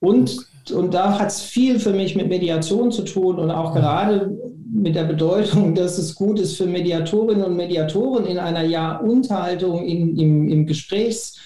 Und, 0.00 0.46
und 0.72 0.94
da 0.94 1.18
hat 1.18 1.28
es 1.28 1.40
viel 1.40 1.80
für 1.80 1.92
mich 1.92 2.14
mit 2.14 2.28
Mediation 2.28 2.92
zu 2.92 3.02
tun 3.02 3.38
und 3.38 3.50
auch 3.50 3.74
gerade 3.74 4.36
mit 4.72 4.94
der 4.94 5.04
Bedeutung, 5.04 5.74
dass 5.74 5.98
es 5.98 6.14
gut 6.14 6.38
ist 6.38 6.56
für 6.56 6.66
Mediatorinnen 6.66 7.44
und 7.44 7.56
Mediatoren 7.56 8.26
in 8.26 8.38
einer 8.38 8.62
Ja-und-Haltung 8.62 9.84
in, 9.84 10.16
im, 10.16 10.48
im 10.48 10.66
Gesprächs, 10.66 11.38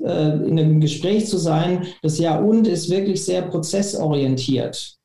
äh, 0.00 0.30
in 0.30 0.58
einem 0.58 0.80
Gespräch 0.80 1.26
zu 1.26 1.38
sein. 1.38 1.86
Das 2.02 2.18
Ja-und 2.18 2.66
ist 2.66 2.90
wirklich 2.90 3.24
sehr 3.24 3.42
prozessorientiert. 3.42 4.96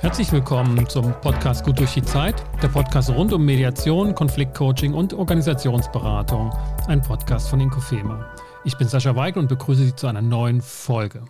Herzlich 0.00 0.32
willkommen 0.32 0.88
zum 0.88 1.12
Podcast 1.20 1.64
Gut 1.64 1.78
durch 1.78 1.94
die 1.94 2.02
Zeit, 2.02 2.34
der 2.60 2.66
Podcast 2.66 3.10
rund 3.10 3.32
um 3.32 3.44
Mediation, 3.44 4.16
Konfliktcoaching 4.16 4.94
und 4.94 5.14
Organisationsberatung, 5.14 6.50
ein 6.88 7.00
Podcast 7.00 7.48
von 7.48 7.60
Inkofema. 7.60 8.26
Ich 8.64 8.76
bin 8.76 8.88
Sascha 8.88 9.14
Weigel 9.14 9.40
und 9.40 9.48
begrüße 9.48 9.84
Sie 9.84 9.94
zu 9.94 10.08
einer 10.08 10.20
neuen 10.20 10.60
Folge. 10.60 11.22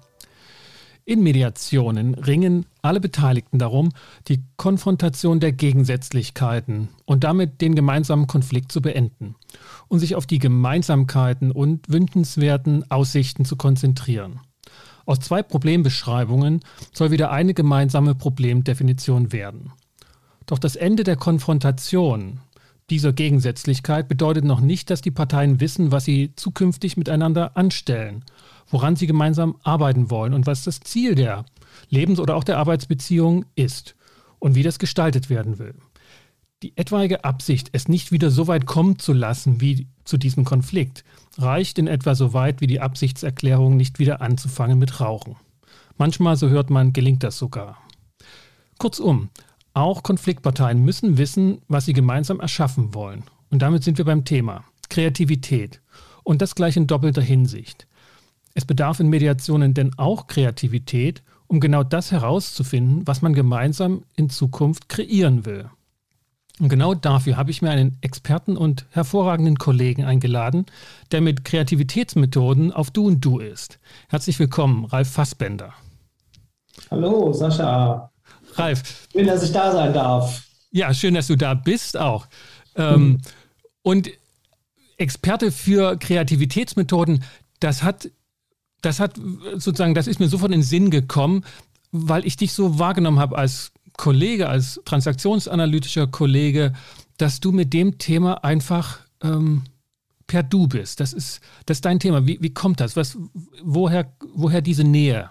In 1.05 1.23
Mediationen 1.23 2.15
ringen 2.15 2.65
alle 2.81 3.01
Beteiligten 3.01 3.59
darum, 3.59 3.91
die 4.29 4.45
Konfrontation 4.57 5.41
der 5.41 5.51
Gegensätzlichkeiten 5.51 6.91
und 7.05 7.25
damit 7.25 7.61
den 7.61 7.75
gemeinsamen 7.75 8.29
Konflikt 8.29 8.71
zu 8.71 8.81
beenden 8.81 9.35
und 9.89 9.99
sich 9.99 10.15
auf 10.15 10.27
die 10.27 10.39
Gemeinsamkeiten 10.39 11.51
und 11.51 11.89
wünschenswerten 11.89 12.89
Aussichten 12.89 13.45
zu 13.45 13.57
konzentrieren. 13.57 14.41
Aus 15.05 15.19
zwei 15.19 15.43
Problembeschreibungen 15.43 16.61
soll 16.93 17.11
wieder 17.11 17.33
eine 17.33 17.55
gemeinsame 17.55 18.15
Problemdefinition 18.15 19.33
werden. 19.33 19.73
Doch 20.47 20.61
das 20.61 20.77
Ende 20.77 21.03
der 21.03 21.17
Konfrontation 21.17 22.39
dieser 22.91 23.13
Gegensätzlichkeit 23.13 24.07
bedeutet 24.07 24.45
noch 24.45 24.61
nicht, 24.61 24.91
dass 24.91 25.01
die 25.01 25.11
Parteien 25.11 25.61
wissen, 25.61 25.91
was 25.91 26.05
sie 26.05 26.33
zukünftig 26.37 26.97
miteinander 26.97 27.57
anstellen 27.57 28.25
woran 28.73 28.97
sie 28.97 29.07
gemeinsam 29.07 29.57
arbeiten 29.63 30.11
wollen 30.11 30.35
und 30.35 30.47
was 30.47 30.65
das 30.65 30.81
Ziel 30.81 31.15
der 31.15 31.45
Lebens- 31.89 32.19
oder 32.19 32.35
auch 32.35 32.45
der 32.45 32.59
Arbeitsbeziehung 32.59 33.45
ist 33.55 33.95
und 34.39 34.57
wie 34.57 34.63
das 34.63 34.81
gestaltet 34.81 35.31
werden 35.31 35.59
will. 35.59 35.75
Die 36.63 36.77
etwaige 36.77 37.25
Absicht, 37.25 37.69
es 37.73 37.89
nicht 37.89 38.13
wieder 38.13 38.31
so 38.31 38.47
weit 38.47 38.67
kommen 38.67 38.99
zu 38.99 39.13
lassen 39.13 39.61
wie 39.61 39.89
zu 40.05 40.17
diesem 40.17 40.45
Konflikt, 40.45 41.05
reicht 41.39 41.79
in 41.79 41.87
etwa 41.87 42.15
so 42.15 42.33
weit 42.33 42.61
wie 42.61 42.67
die 42.67 42.81
Absichtserklärung, 42.81 43.77
nicht 43.77 43.99
wieder 43.99 44.21
anzufangen 44.21 44.79
mit 44.79 45.01
Rauchen. 45.01 45.37
Manchmal, 45.99 46.37
so 46.37 46.49
hört 46.49 46.71
man, 46.71 46.93
gelingt 46.93 47.23
das 47.23 47.39
sogar. 47.39 47.79
Kurzum, 48.79 49.29
auch 49.75 50.03
Konfliktparteien 50.03 50.83
müssen 50.83 51.19
wissen, 51.19 51.63
was 51.69 51.85
sie 51.85 51.93
gemeinsam 51.93 52.41
erschaffen 52.41 52.95
wollen. 52.95 53.25
Und 53.51 53.61
damit 53.61 53.85
sind 53.85 53.99
wir 53.99 54.05
beim 54.05 54.25
Thema 54.25 54.65
Kreativität. 54.89 55.81
Und 56.25 56.41
das 56.41 56.55
gleich 56.55 56.77
in 56.77 56.87
doppelter 56.87 57.23
Hinsicht. 57.23 57.87
Es 58.55 58.65
bedarf 58.65 59.01
in 59.01 59.09
Mediationen 59.09 59.75
denn 59.75 59.93
auch 59.99 60.27
Kreativität, 60.27 61.23
um 61.47 61.61
genau 61.61 61.83
das 61.83 62.13
herauszufinden, 62.13 63.07
was 63.07 63.23
man 63.23 63.35
gemeinsam 63.35 64.05
in 64.17 64.31
Zukunft 64.31 64.89
kreieren 64.89 65.45
will. 65.45 65.71
Und 66.61 66.69
genau 66.69 66.95
dafür 66.95 67.37
habe 67.37 67.51
ich 67.51 67.63
mir 67.63 67.71
einen 67.71 67.99
Experten 68.03 68.57
und 68.57 68.87
hervorragenden 68.91 69.57
Kollegen 69.57 70.05
eingeladen, 70.05 70.67
der 71.11 71.21
mit 71.21 71.45
Kreativitätsmethoden 71.45 72.73
auf 72.73 72.91
Du 72.91 73.07
und 73.07 73.21
Du 73.25 73.39
ist. 73.39 73.79
Herzlich 74.09 74.39
willkommen, 74.39 74.85
Ralf 74.85 75.11
Fassbender. 75.11 75.73
Hallo, 76.91 77.33
Sascha. 77.33 78.11
Ralf. 78.55 79.09
Schön, 79.13 79.27
dass 79.27 79.43
ich 79.43 79.53
da 79.53 79.73
sein 79.73 79.93
darf. 79.93 80.43
Ja, 80.71 80.93
schön, 80.93 81.15
dass 81.15 81.27
du 81.27 81.37
da 81.37 81.55
bist 81.55 81.97
auch. 81.97 82.27
Mhm. 82.77 83.21
und 83.83 84.11
Experte 84.97 85.53
für 85.53 85.99
Kreativitätsmethoden, 85.99 87.23
das 87.61 87.83
hat 87.83 88.09
das 88.83 89.01
hat 89.01 89.15
sozusagen, 89.55 89.95
das 89.95 90.07
ist 90.07 90.21
mir 90.21 90.29
sofort 90.29 90.53
in 90.53 90.61
den 90.61 90.67
Sinn 90.67 90.91
gekommen, 90.91 91.45
weil 91.93 92.27
ich 92.27 92.37
dich 92.37 92.53
so 92.53 92.79
wahrgenommen 92.79 93.19
habe 93.19 93.39
als 93.39 93.73
Kollege, 93.97 94.49
als 94.49 94.81
transaktionsanalytischer 94.85 96.07
Kollege, 96.07 96.73
dass 97.17 97.41
du 97.41 97.53
mit 97.53 97.73
dem 97.73 97.99
Thema 97.99 98.45
einfach 98.45 98.99
ähm, 99.23 99.63
per 100.27 100.43
Du 100.43 100.67
bist. 100.67 100.99
Das 101.01 101.13
ist, 101.13 101.41
das 101.67 101.79
ist 101.79 101.85
dein 101.85 102.01
Thema. 102.01 102.27
Wie, 102.27 102.39
wie 102.41 102.53
kommt 102.53 102.81
das? 102.81 102.97
Was, 102.97 103.17
woher, 103.63 104.13
woher 104.35 104.63
diese 104.63 104.85
Nähe? 104.85 105.31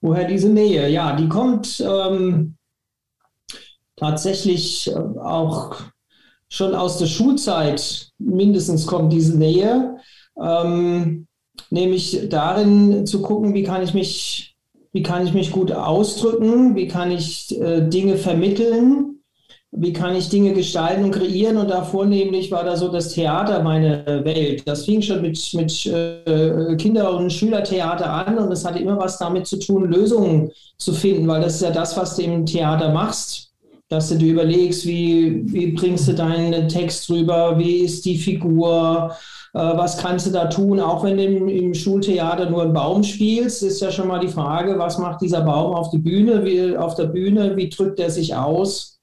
Woher 0.00 0.26
diese 0.26 0.48
Nähe? 0.48 0.88
Ja, 0.88 1.14
die 1.14 1.28
kommt 1.28 1.80
ähm, 1.80 2.56
tatsächlich 3.96 4.90
äh, 4.90 4.94
auch 4.94 5.76
schon 6.48 6.74
aus 6.74 6.98
der 6.98 7.06
Schulzeit. 7.06 8.10
Mindestens 8.18 8.86
kommt 8.86 9.12
diese 9.12 9.38
Nähe 9.38 10.00
ähm, 10.38 11.26
nämlich 11.70 12.28
darin 12.28 13.06
zu 13.06 13.22
gucken, 13.22 13.54
wie 13.54 13.62
kann 13.62 13.82
ich 13.82 13.94
mich, 13.94 14.56
wie 14.92 15.02
kann 15.02 15.26
ich 15.26 15.34
mich 15.34 15.52
gut 15.52 15.72
ausdrücken, 15.72 16.74
wie 16.74 16.88
kann 16.88 17.10
ich 17.10 17.58
äh, 17.60 17.88
Dinge 17.88 18.16
vermitteln, 18.16 19.20
wie 19.72 19.92
kann 19.92 20.16
ich 20.16 20.28
Dinge 20.28 20.52
gestalten 20.52 21.04
und 21.04 21.12
kreieren. 21.12 21.56
Und 21.56 21.70
da 21.70 21.84
vornehmlich 21.84 22.50
war 22.50 22.64
da 22.64 22.76
so 22.76 22.88
das 22.88 23.10
Theater 23.10 23.62
meine 23.62 24.04
Welt. 24.24 24.62
Das 24.66 24.84
fing 24.84 25.00
schon 25.00 25.22
mit, 25.22 25.38
mit 25.54 25.86
äh, 25.86 26.76
Kinder- 26.76 27.16
und 27.16 27.32
Schülertheater 27.32 28.10
an 28.10 28.38
und 28.38 28.50
es 28.52 28.64
hatte 28.64 28.80
immer 28.80 28.98
was 28.98 29.18
damit 29.18 29.46
zu 29.46 29.58
tun, 29.58 29.90
Lösungen 29.90 30.50
zu 30.76 30.92
finden, 30.92 31.28
weil 31.28 31.42
das 31.42 31.56
ist 31.56 31.62
ja 31.62 31.70
das, 31.70 31.96
was 31.96 32.16
du 32.16 32.22
im 32.22 32.46
Theater 32.46 32.92
machst 32.92 33.50
dass 33.90 34.08
du 34.08 34.14
dir 34.14 34.32
überlegst, 34.34 34.86
wie, 34.86 35.42
wie 35.52 35.72
bringst 35.72 36.06
du 36.06 36.14
deinen 36.14 36.68
Text 36.68 37.10
rüber, 37.10 37.58
wie 37.58 37.80
ist 37.80 38.04
die 38.04 38.16
Figur, 38.16 39.16
was 39.52 39.98
kannst 39.98 40.26
du 40.26 40.30
da 40.30 40.46
tun, 40.46 40.78
auch 40.78 41.02
wenn 41.02 41.16
du 41.16 41.24
im, 41.24 41.48
im, 41.48 41.74
Schultheater 41.74 42.48
nur 42.48 42.62
einen 42.62 42.72
Baum 42.72 43.02
spielst, 43.02 43.62
ist 43.62 43.80
ja 43.80 43.90
schon 43.90 44.06
mal 44.06 44.20
die 44.20 44.28
Frage, 44.28 44.78
was 44.78 44.98
macht 44.98 45.22
dieser 45.22 45.40
Baum 45.40 45.74
auf, 45.74 45.90
die 45.90 45.98
Bühne, 45.98 46.44
wie, 46.44 46.76
auf 46.76 46.94
der 46.94 47.06
Bühne, 47.06 47.56
wie 47.56 47.68
drückt 47.68 47.98
er 47.98 48.10
sich 48.10 48.36
aus, 48.36 49.00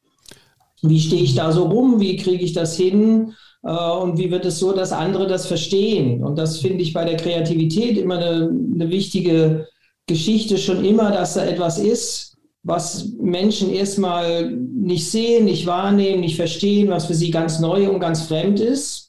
wie 0.82 1.02
stehe 1.02 1.24
ich 1.24 1.36
da 1.36 1.52
so 1.52 1.66
rum, 1.66 2.00
wie 2.00 2.16
kriege 2.16 2.44
ich 2.44 2.54
das 2.54 2.78
hin? 2.78 3.34
Äh, 3.64 3.72
und 3.72 4.18
wie 4.18 4.32
wird 4.32 4.46
es 4.46 4.60
so, 4.60 4.72
dass 4.72 4.94
andere 4.94 5.28
das 5.28 5.48
verstehen. 5.48 6.24
Und 6.24 6.38
das 6.38 6.60
finde 6.60 6.82
ich 6.82 6.94
bei 6.94 7.04
der 7.04 7.18
Kreativität 7.18 7.98
immer 7.98 8.18
eine, 8.18 8.50
eine 8.74 8.90
wichtige 8.90 9.68
Geschichte 10.08 10.58
schon 10.58 10.86
immer, 10.86 11.12
dass 11.12 11.34
da 11.34 11.46
etwas 11.46 11.78
ist, 11.78 12.38
was 12.64 13.10
Menschen 13.20 13.74
erstmal 13.74 14.52
nicht 14.52 15.10
sehen, 15.10 15.46
nicht 15.46 15.66
wahrnehmen, 15.66 16.22
nicht 16.22 16.38
verstehen, 16.38 16.90
was 16.90 17.06
für 17.06 17.14
sie 17.14 17.32
ganz 17.32 17.60
neu 17.60 17.90
und 17.90 18.00
ganz 18.00 18.24
fremd 18.24 18.62
ist 18.62 19.07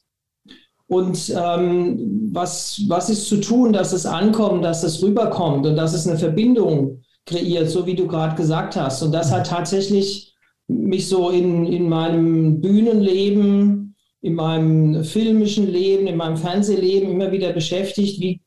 und 0.89 1.35
ähm, 1.37 2.31
was, 2.33 2.83
was 2.89 3.11
ist 3.11 3.29
zu 3.29 3.37
tun, 3.41 3.73
dass 3.73 3.93
es 3.93 4.07
ankommt, 4.07 4.65
dass 4.65 4.83
es 4.83 5.03
rüberkommt 5.03 5.67
und 5.67 5.77
dass 5.77 5.93
es 5.93 6.09
eine 6.09 6.19
Verbindung 6.19 7.03
kreiert, 7.27 7.69
so 7.69 7.87
wie 7.87 7.95
du 7.95 8.07
gerade 8.07 8.37
gesagt 8.37 8.75
hast. 8.75 9.03
Und 9.03 9.13
das 9.13 9.31
hat 9.31 9.47
tatsächlich 9.47 10.35
mich 10.67 11.07
so 11.09 11.29
in, 11.29 11.67
in 11.67 11.91
meinem 11.91 12.63
Bühnenleben, 12.63 13.97
in 14.23 14.35
meinem 14.35 15.05
filmischen 15.05 15.71
Leben, 15.71 16.07
in 16.07 16.17
meinem 16.17 16.39
Fernsehleben 16.39 17.11
immer 17.11 17.33
wieder 17.33 17.53
beschäftigt. 17.53 18.21
Wie 18.21 18.41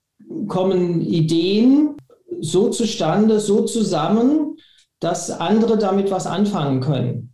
kommen 0.48 1.02
Ideen 1.02 1.96
so 2.42 2.70
zustande, 2.70 3.40
so 3.40 3.66
zusammen, 3.66 4.58
dass 5.00 5.30
andere 5.30 5.78
damit 5.78 6.10
was 6.10 6.26
anfangen 6.26 6.82
können? 6.82 7.31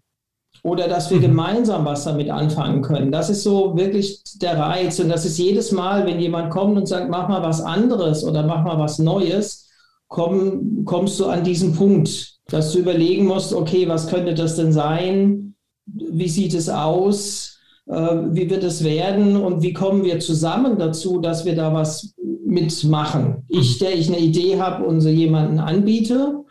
Oder 0.68 0.90
dass 0.90 1.10
wir 1.10 1.18
mhm. 1.18 1.22
gemeinsam 1.22 1.86
was 1.86 2.04
damit 2.04 2.30
anfangen 2.30 2.82
können. 2.82 3.10
Das 3.10 3.30
ist 3.30 3.44
so 3.44 3.78
wirklich 3.78 4.22
der 4.42 4.60
Reiz. 4.60 5.00
Und 5.00 5.08
das 5.08 5.24
ist 5.24 5.38
jedes 5.38 5.72
Mal, 5.72 6.06
wenn 6.06 6.20
jemand 6.20 6.50
kommt 6.50 6.76
und 6.78 6.88
sagt, 6.88 7.10
mach 7.10 7.30
mal 7.30 7.42
was 7.42 7.62
anderes 7.62 8.26
oder 8.26 8.46
mach 8.46 8.66
mal 8.66 8.78
was 8.78 9.00
Neues, 9.00 9.70
komm, 10.10 10.84
kommst 10.84 11.18
du 11.22 11.28
an 11.28 11.46
diesen 11.46 11.74
Punkt, 11.74 12.34
dass 12.50 12.74
du 12.74 12.80
überlegen 12.80 13.26
musst, 13.26 13.54
okay, 13.54 13.88
was 13.88 14.08
könnte 14.08 14.34
das 14.34 14.58
denn 14.58 14.74
sein? 14.74 15.56
Wie 15.86 16.28
sieht 16.28 16.54
es 16.54 16.68
aus? 16.68 17.60
Äh, 17.86 18.18
wie 18.32 18.50
wird 18.50 18.66
es 18.66 18.84
werden? 18.84 19.38
Und 19.38 19.62
wie 19.62 19.72
kommen 19.72 20.04
wir 20.04 20.20
zusammen 20.20 20.78
dazu, 20.78 21.20
dass 21.20 21.46
wir 21.46 21.56
da 21.56 21.74
was 21.74 22.14
mitmachen? 22.46 23.46
Ich, 23.48 23.80
mhm. 23.80 23.86
der 23.86 23.96
ich 23.96 24.10
eine 24.10 24.20
Idee 24.20 24.60
habe 24.60 24.84
und 24.84 25.00
sie 25.00 25.12
jemanden 25.12 25.60
anbiete, 25.60 26.44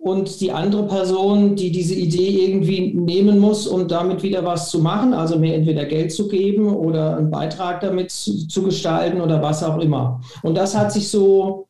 und 0.00 0.40
die 0.40 0.50
andere 0.50 0.86
Person, 0.86 1.56
die 1.56 1.70
diese 1.70 1.94
Idee 1.94 2.46
irgendwie 2.46 2.94
nehmen 2.94 3.38
muss, 3.38 3.66
um 3.66 3.86
damit 3.86 4.22
wieder 4.22 4.44
was 4.46 4.70
zu 4.70 4.78
machen, 4.78 5.12
also 5.12 5.38
mir 5.38 5.54
entweder 5.54 5.84
Geld 5.84 6.10
zu 6.10 6.26
geben 6.26 6.74
oder 6.74 7.18
einen 7.18 7.30
Beitrag 7.30 7.82
damit 7.82 8.10
zu, 8.10 8.48
zu 8.48 8.62
gestalten 8.62 9.20
oder 9.20 9.42
was 9.42 9.62
auch 9.62 9.78
immer. 9.78 10.22
Und 10.42 10.56
das 10.56 10.76
hat 10.76 10.90
sich 10.90 11.10
so 11.10 11.68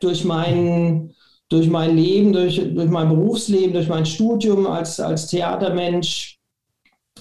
durch 0.00 0.24
mein, 0.24 1.14
durch 1.48 1.68
mein 1.68 1.96
Leben, 1.96 2.32
durch, 2.32 2.56
durch 2.56 2.90
mein 2.90 3.08
Berufsleben, 3.08 3.72
durch 3.72 3.88
mein 3.88 4.04
Studium 4.04 4.66
als, 4.66 4.98
als 4.98 5.28
Theatermensch, 5.28 6.40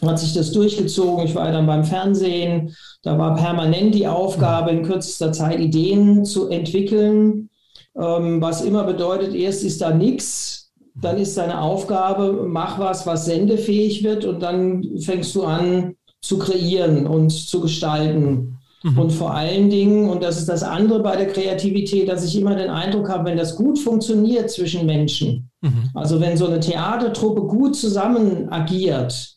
hat 0.02 0.18
sich 0.18 0.34
das 0.34 0.52
durchgezogen. 0.52 1.26
Ich 1.26 1.36
war 1.36 1.52
dann 1.52 1.68
beim 1.68 1.84
Fernsehen. 1.84 2.76
Da 3.04 3.20
war 3.20 3.36
permanent 3.36 3.94
die 3.94 4.08
Aufgabe, 4.08 4.72
in 4.72 4.82
kürzester 4.82 5.32
Zeit 5.32 5.60
Ideen 5.60 6.26
zu 6.26 6.50
entwickeln 6.50 7.50
ähm, 7.98 8.42
was 8.42 8.62
immer 8.62 8.84
bedeutet, 8.84 9.34
erst 9.34 9.64
ist 9.64 9.82
da 9.82 9.94
nichts, 9.94 10.72
dann 10.96 11.18
ist 11.18 11.38
deine 11.38 11.62
Aufgabe, 11.62 12.46
mach 12.48 12.80
was, 12.80 13.08
was 13.08 13.26
sendefähig 13.26 14.04
wird 14.04 14.26
und 14.26 14.42
dann 14.42 14.98
fängst 15.00 15.34
du 15.36 15.44
an 15.44 15.96
zu 16.22 16.38
kreieren 16.38 17.08
und 17.08 17.32
zu 17.32 17.62
gestalten. 17.62 18.58
Mhm. 18.84 19.00
Und 19.00 19.12
vor 19.12 19.34
allen 19.34 19.70
Dingen, 19.70 20.10
und 20.10 20.22
das 20.22 20.38
ist 20.38 20.50
das 20.50 20.62
andere 20.62 21.02
bei 21.02 21.16
der 21.16 21.28
Kreativität, 21.28 22.10
dass 22.10 22.24
ich 22.26 22.38
immer 22.38 22.56
den 22.56 22.70
Eindruck 22.70 23.10
habe, 23.10 23.26
wenn 23.26 23.38
das 23.38 23.56
gut 23.56 23.80
funktioniert 23.80 24.52
zwischen 24.52 24.86
Menschen, 24.86 25.50
mhm. 25.62 25.90
also 25.94 26.20
wenn 26.20 26.38
so 26.38 26.48
eine 26.48 26.60
Theatertruppe 26.60 27.44
gut 27.44 27.76
zusammen 27.76 28.50
agiert, 28.52 29.36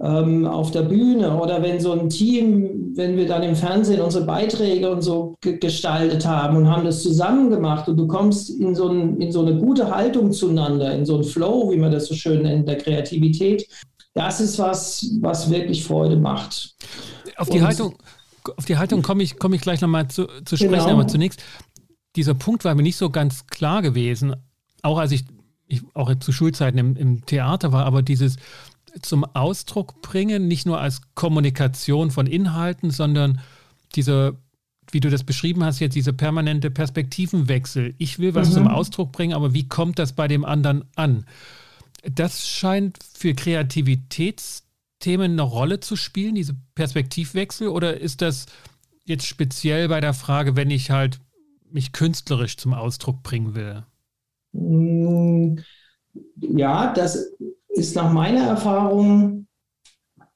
auf 0.00 0.70
der 0.70 0.82
Bühne 0.82 1.36
oder 1.40 1.60
wenn 1.60 1.80
so 1.80 1.92
ein 1.92 2.08
Team, 2.08 2.92
wenn 2.94 3.16
wir 3.16 3.26
dann 3.26 3.42
im 3.42 3.56
Fernsehen 3.56 4.00
unsere 4.00 4.24
Beiträge 4.24 4.88
und 4.90 5.02
so 5.02 5.34
gestaltet 5.40 6.24
haben 6.24 6.56
und 6.56 6.70
haben 6.70 6.84
das 6.84 7.02
zusammen 7.02 7.50
gemacht 7.50 7.88
und 7.88 7.96
du 7.96 8.06
kommst 8.06 8.48
in 8.48 8.76
so, 8.76 8.88
ein, 8.88 9.20
in 9.20 9.32
so 9.32 9.44
eine 9.44 9.58
gute 9.58 9.90
Haltung 9.90 10.32
zueinander, 10.32 10.94
in 10.94 11.04
so 11.04 11.14
einen 11.14 11.24
Flow, 11.24 11.72
wie 11.72 11.78
man 11.78 11.90
das 11.90 12.06
so 12.06 12.14
schön 12.14 12.42
nennt, 12.42 12.68
der 12.68 12.78
Kreativität, 12.78 13.66
das 14.14 14.40
ist 14.40 14.58
was, 14.60 15.04
was 15.20 15.50
wirklich 15.50 15.84
Freude 15.84 16.16
macht. 16.16 16.76
Auf 17.36 17.48
die 17.48 17.58
und, 17.58 17.66
Haltung, 17.66 17.96
auf 18.56 18.64
die 18.66 18.76
Haltung 18.76 19.02
komme 19.02 19.24
ich, 19.24 19.36
komme 19.38 19.56
ich 19.56 19.62
gleich 19.62 19.80
nochmal 19.80 20.06
zu, 20.06 20.26
zu 20.44 20.56
sprechen, 20.56 20.74
genau. 20.74 20.90
aber 20.90 21.08
zunächst, 21.08 21.42
dieser 22.14 22.34
Punkt 22.34 22.64
war 22.64 22.74
mir 22.76 22.82
nicht 22.82 22.96
so 22.96 23.10
ganz 23.10 23.46
klar 23.46 23.82
gewesen, 23.82 24.36
auch 24.82 24.98
als 24.98 25.10
ich, 25.10 25.24
ich 25.66 25.82
auch 25.94 26.14
zu 26.20 26.30
Schulzeiten 26.30 26.78
im, 26.78 26.96
im 26.96 27.26
Theater 27.26 27.72
war, 27.72 27.84
aber 27.84 28.02
dieses 28.02 28.36
zum 29.00 29.24
Ausdruck 29.24 30.00
bringen, 30.02 30.48
nicht 30.48 30.66
nur 30.66 30.80
als 30.80 31.00
Kommunikation 31.14 32.10
von 32.10 32.26
Inhalten, 32.26 32.90
sondern 32.90 33.40
diese, 33.94 34.36
wie 34.90 35.00
du 35.00 35.10
das 35.10 35.24
beschrieben 35.24 35.64
hast, 35.64 35.80
jetzt 35.80 35.94
diese 35.94 36.12
permanente 36.12 36.70
Perspektivenwechsel. 36.70 37.94
Ich 37.98 38.18
will 38.18 38.34
was 38.34 38.50
mhm. 38.50 38.54
zum 38.54 38.68
Ausdruck 38.68 39.12
bringen, 39.12 39.34
aber 39.34 39.54
wie 39.54 39.68
kommt 39.68 39.98
das 39.98 40.12
bei 40.12 40.28
dem 40.28 40.44
anderen 40.44 40.84
an? 40.96 41.24
Das 42.04 42.48
scheint 42.48 42.98
für 43.14 43.34
Kreativitätsthemen 43.34 45.32
eine 45.32 45.42
Rolle 45.42 45.80
zu 45.80 45.96
spielen, 45.96 46.34
diese 46.34 46.56
Perspektivwechsel, 46.74 47.68
oder 47.68 48.00
ist 48.00 48.22
das 48.22 48.46
jetzt 49.04 49.26
speziell 49.26 49.88
bei 49.88 50.00
der 50.00 50.14
Frage, 50.14 50.54
wenn 50.54 50.70
ich 50.70 50.90
halt 50.90 51.20
mich 51.70 51.92
künstlerisch 51.92 52.56
zum 52.56 52.74
Ausdruck 52.74 53.22
bringen 53.22 53.54
will? 53.54 53.84
Mm, 54.52 55.58
ja, 56.36 56.92
das 56.92 57.32
ist 57.78 57.94
nach 57.96 58.12
meiner 58.12 58.44
Erfahrung, 58.44 59.46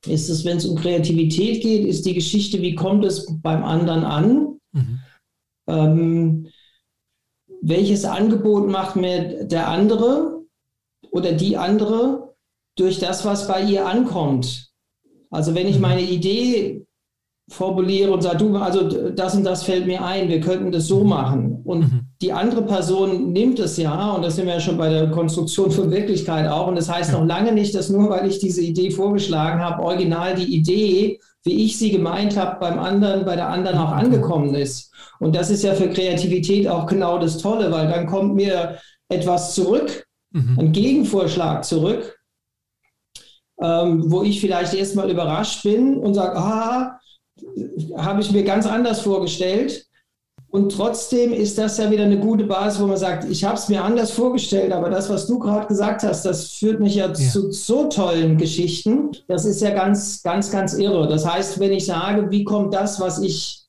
ist 0.06 0.28
es, 0.28 0.44
wenn 0.44 0.56
es 0.56 0.66
um 0.66 0.76
Kreativität 0.76 1.62
geht, 1.62 1.86
ist 1.86 2.06
die 2.06 2.14
Geschichte, 2.14 2.60
wie 2.60 2.74
kommt 2.74 3.04
es 3.04 3.26
beim 3.42 3.62
anderen 3.64 4.04
an? 4.04 4.60
Mhm. 4.72 4.98
Ähm, 5.68 6.48
welches 7.60 8.04
Angebot 8.04 8.68
macht 8.68 8.96
mir 8.96 9.44
der 9.44 9.68
andere 9.68 10.42
oder 11.12 11.32
die 11.32 11.56
andere 11.56 12.34
durch 12.76 12.98
das, 12.98 13.24
was 13.24 13.46
bei 13.46 13.62
ihr 13.62 13.86
ankommt? 13.86 14.72
Also 15.30 15.54
wenn 15.54 15.68
ich 15.68 15.76
mhm. 15.76 15.82
meine 15.82 16.02
Idee 16.02 16.84
formuliere 17.52 18.10
und 18.10 18.22
sage, 18.22 18.38
du, 18.38 18.56
also 18.56 19.10
das 19.10 19.34
und 19.34 19.44
das 19.44 19.62
fällt 19.62 19.86
mir 19.86 20.02
ein, 20.02 20.28
wir 20.28 20.40
könnten 20.40 20.72
das 20.72 20.86
so 20.86 21.00
mhm. 21.00 21.08
machen. 21.08 21.60
Und 21.64 21.80
mhm. 21.80 22.00
die 22.20 22.32
andere 22.32 22.62
Person 22.62 23.32
nimmt 23.32 23.58
es 23.58 23.76
ja, 23.76 24.12
und 24.12 24.22
das 24.22 24.36
sind 24.36 24.46
wir 24.46 24.54
ja 24.54 24.60
schon 24.60 24.78
bei 24.78 24.88
der 24.88 25.10
Konstruktion 25.10 25.70
von 25.70 25.90
Wirklichkeit 25.90 26.48
auch. 26.48 26.66
Und 26.66 26.76
das 26.76 26.90
heißt 26.90 27.12
noch 27.12 27.24
lange 27.24 27.52
nicht, 27.52 27.74
dass 27.74 27.90
nur 27.90 28.08
weil 28.10 28.26
ich 28.26 28.38
diese 28.38 28.62
Idee 28.62 28.90
vorgeschlagen 28.90 29.60
habe, 29.60 29.82
original 29.82 30.34
die 30.34 30.56
Idee, 30.56 31.20
wie 31.44 31.64
ich 31.64 31.78
sie 31.78 31.90
gemeint 31.90 32.36
habe, 32.36 32.58
beim 32.58 32.78
anderen, 32.78 33.24
bei 33.24 33.36
der 33.36 33.48
anderen 33.48 33.78
auch 33.78 33.92
angekommen 33.92 34.54
ist. 34.54 34.92
Und 35.20 35.36
das 35.36 35.50
ist 35.50 35.62
ja 35.62 35.74
für 35.74 35.90
Kreativität 35.90 36.66
auch 36.66 36.86
genau 36.86 37.18
das 37.18 37.38
Tolle, 37.38 37.70
weil 37.70 37.88
dann 37.88 38.06
kommt 38.06 38.34
mir 38.34 38.78
etwas 39.08 39.54
zurück, 39.54 40.06
mhm. 40.30 40.58
ein 40.58 40.72
Gegenvorschlag 40.72 41.64
zurück, 41.64 42.18
ähm, 43.60 44.10
wo 44.10 44.22
ich 44.22 44.40
vielleicht 44.40 44.72
erstmal 44.72 45.10
überrascht 45.10 45.62
bin 45.64 45.98
und 45.98 46.14
sage, 46.14 46.36
ah, 46.38 46.98
habe 47.96 48.20
ich 48.20 48.32
mir 48.32 48.44
ganz 48.44 48.66
anders 48.66 49.00
vorgestellt. 49.00 49.86
Und 50.48 50.72
trotzdem 50.72 51.32
ist 51.32 51.56
das 51.56 51.78
ja 51.78 51.90
wieder 51.90 52.04
eine 52.04 52.20
gute 52.20 52.44
Basis, 52.44 52.78
wo 52.80 52.86
man 52.86 52.98
sagt, 52.98 53.24
ich 53.24 53.42
habe 53.42 53.56
es 53.56 53.70
mir 53.70 53.82
anders 53.82 54.10
vorgestellt, 54.10 54.70
aber 54.70 54.90
das, 54.90 55.08
was 55.08 55.26
du 55.26 55.38
gerade 55.38 55.66
gesagt 55.66 56.02
hast, 56.02 56.26
das 56.26 56.50
führt 56.50 56.78
mich 56.78 56.96
ja, 56.96 57.06
ja, 57.06 57.14
zu 57.14 57.50
so 57.50 57.88
tollen 57.88 58.36
Geschichten. 58.36 59.12
Das 59.28 59.46
ist 59.46 59.62
ja 59.62 59.70
ganz, 59.70 60.22
ganz, 60.22 60.50
ganz 60.50 60.74
irre. 60.74 61.08
Das 61.08 61.26
heißt, 61.26 61.58
wenn 61.58 61.72
ich 61.72 61.86
sage, 61.86 62.30
wie 62.30 62.44
kommt 62.44 62.74
das, 62.74 63.00
was 63.00 63.22
ich 63.22 63.62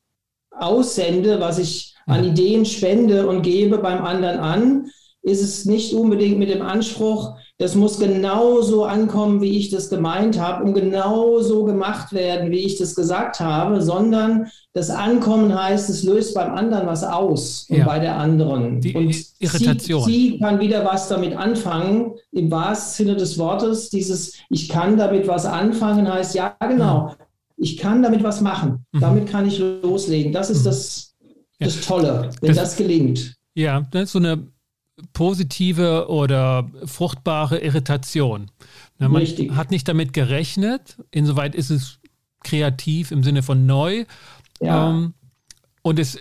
aussende, 0.52 1.40
was 1.40 1.58
ich 1.58 1.96
an 2.06 2.26
Ideen 2.26 2.66
spende 2.66 3.28
und 3.28 3.44
gebe 3.44 3.78
beim 3.78 4.04
anderen 4.04 4.40
an, 4.40 4.92
ist 5.22 5.42
es 5.42 5.64
nicht 5.64 5.94
unbedingt 5.94 6.38
mit 6.38 6.50
dem 6.50 6.62
Anspruch, 6.62 7.38
das 7.60 7.76
muss 7.76 8.00
genauso 8.00 8.84
ankommen, 8.84 9.42
wie 9.42 9.58
ich 9.58 9.70
das 9.70 9.90
gemeint 9.90 10.40
habe 10.40 10.64
und 10.64 10.74
genauso 10.74 11.66
gemacht 11.66 12.12
werden, 12.12 12.50
wie 12.50 12.60
ich 12.60 12.78
das 12.78 12.96
gesagt 12.96 13.40
habe, 13.40 13.82
sondern 13.82 14.48
das 14.74 14.90
Ankommen 14.90 15.54
heißt, 15.54 15.88
es 15.90 16.02
löst 16.04 16.34
beim 16.34 16.52
anderen 16.52 16.88
was 16.88 17.04
aus 17.04 17.68
und 17.70 17.78
ja. 17.78 17.86
bei 17.86 18.00
der 18.00 18.18
anderen. 18.18 18.82
Die 18.82 18.94
und 18.96 19.16
Irritation. 19.40 20.04
Sie, 20.04 20.32
sie, 20.32 20.40
kann 20.40 20.60
wieder 20.60 20.84
was 20.84 21.08
damit 21.10 21.36
anfangen, 21.36 22.14
im 22.32 22.50
wahrsten 22.50 23.06
Sinne 23.06 23.18
des 23.18 23.38
Wortes. 23.38 23.92
Dieses 23.92 24.34
Ich 24.50 24.68
kann 24.68 24.98
damit 24.98 25.28
was 25.28 25.46
anfangen 25.46 26.12
heißt, 26.12 26.34
ja, 26.34 26.56
genau, 26.60 27.10
mhm. 27.10 27.12
ich 27.58 27.78
kann 27.78 28.02
damit 28.02 28.24
was 28.24 28.42
machen. 28.42 28.84
Mhm. 28.94 29.00
Damit 29.00 29.30
kann 29.30 29.48
ich 29.48 29.60
loslegen. 29.60 30.34
Das 30.34 30.50
ist 30.50 30.62
mhm. 30.62 30.66
das, 30.66 31.16
das 31.60 31.82
Tolle, 31.82 32.32
wenn 32.42 32.56
das, 32.56 32.58
das 32.58 32.76
gelingt. 32.76 33.36
Ja, 33.54 33.86
das 33.92 34.04
ist 34.04 34.12
so 34.14 34.20
eine 34.20 34.48
positive 35.14 36.08
oder 36.10 36.70
fruchtbare 36.86 37.60
Irritation. 37.60 38.52
Man 39.00 39.16
Richtig. 39.16 39.52
hat 39.52 39.72
nicht 39.72 39.88
damit 39.88 40.14
gerechnet, 40.14 40.98
insoweit 41.12 41.56
ist 41.56 41.70
es 41.70 42.00
kreativ 42.44 43.12
im 43.12 43.24
Sinne 43.24 43.44
von 43.44 43.66
neu. 43.66 44.06
Ja. 44.62 44.90
Ähm, 44.90 45.14
und 45.82 46.00
es, 46.00 46.18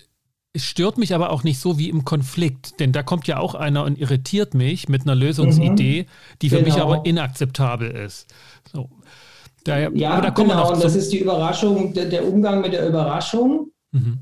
es, 0.52 0.64
stört 0.64 0.98
mich 0.98 1.14
aber 1.14 1.30
auch 1.30 1.44
nicht 1.44 1.60
so 1.60 1.78
wie 1.78 1.88
im 1.88 2.04
Konflikt, 2.04 2.80
denn 2.80 2.92
da 2.92 3.02
kommt 3.02 3.26
ja 3.26 3.38
auch 3.38 3.54
einer 3.54 3.84
und 3.84 3.98
irritiert 3.98 4.54
mich 4.54 4.88
mit 4.88 5.02
einer 5.02 5.14
Lösungsidee, 5.14 6.02
mhm. 6.02 6.38
die 6.40 6.48
für 6.48 6.56
genau. 6.56 6.68
mich 6.68 6.80
aber 6.80 7.06
inakzeptabel 7.06 7.90
ist. 7.90 8.32
So. 8.72 8.88
Daher, 9.64 9.92
ja, 9.94 10.20
da 10.20 10.30
genau, 10.30 10.72
und 10.72 10.82
das 10.82 10.96
ist 10.96 11.12
die 11.12 11.18
Überraschung, 11.20 11.94
der, 11.94 12.06
der 12.06 12.26
Umgang 12.26 12.62
mit 12.62 12.72
der 12.72 12.88
Überraschung. 12.88 13.70
Mhm 13.92 14.18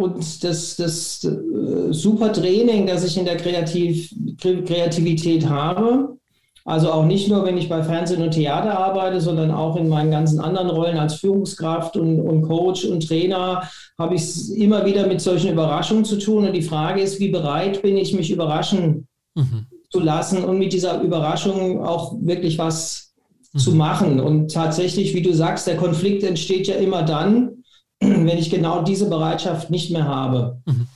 und 0.00 0.44
das, 0.44 0.76
das 0.76 1.24
äh, 1.24 1.92
super 1.92 2.32
Training, 2.32 2.86
das 2.86 3.04
ich 3.04 3.18
in 3.18 3.26
der 3.26 3.36
Kreativ 3.36 4.14
Kreativität 4.38 5.46
habe. 5.48 6.16
Also 6.64 6.90
auch 6.90 7.04
nicht 7.04 7.28
nur, 7.28 7.44
wenn 7.44 7.58
ich 7.58 7.68
bei 7.68 7.82
Fernsehen 7.82 8.22
und 8.22 8.32
Theater 8.32 8.78
arbeite, 8.78 9.20
sondern 9.20 9.50
auch 9.50 9.76
in 9.76 9.88
meinen 9.88 10.10
ganzen 10.10 10.40
anderen 10.40 10.70
Rollen 10.70 10.98
als 10.98 11.14
Führungskraft 11.14 11.96
und, 11.96 12.20
und 12.20 12.42
Coach 12.42 12.84
und 12.84 13.06
Trainer 13.06 13.68
habe 13.98 14.14
ich 14.14 14.22
es 14.22 14.50
immer 14.50 14.84
wieder 14.86 15.06
mit 15.06 15.20
solchen 15.20 15.52
Überraschungen 15.52 16.04
zu 16.04 16.18
tun. 16.18 16.46
Und 16.46 16.52
die 16.52 16.62
Frage 16.62 17.00
ist, 17.02 17.18
wie 17.18 17.28
bereit 17.28 17.82
bin 17.82 17.96
ich, 17.96 18.14
mich 18.14 18.30
überraschen 18.30 19.06
mhm. 19.34 19.66
zu 19.90 20.00
lassen 20.00 20.44
und 20.44 20.58
mit 20.58 20.72
dieser 20.72 21.00
Überraschung 21.02 21.84
auch 21.84 22.14
wirklich 22.20 22.58
was 22.58 23.12
mhm. 23.52 23.58
zu 23.58 23.74
machen. 23.74 24.20
Und 24.20 24.52
tatsächlich, 24.52 25.14
wie 25.14 25.22
du 25.22 25.32
sagst, 25.32 25.66
der 25.66 25.76
Konflikt 25.76 26.22
entsteht 26.22 26.68
ja 26.68 26.76
immer 26.76 27.02
dann, 27.02 27.59
wenn 28.26 28.38
ich 28.38 28.50
genau 28.50 28.82
diese 28.82 29.08
Bereitschaft 29.08 29.70
nicht 29.70 29.90
mehr 29.90 30.06
habe. 30.06 30.60
Mhm. 30.64 30.86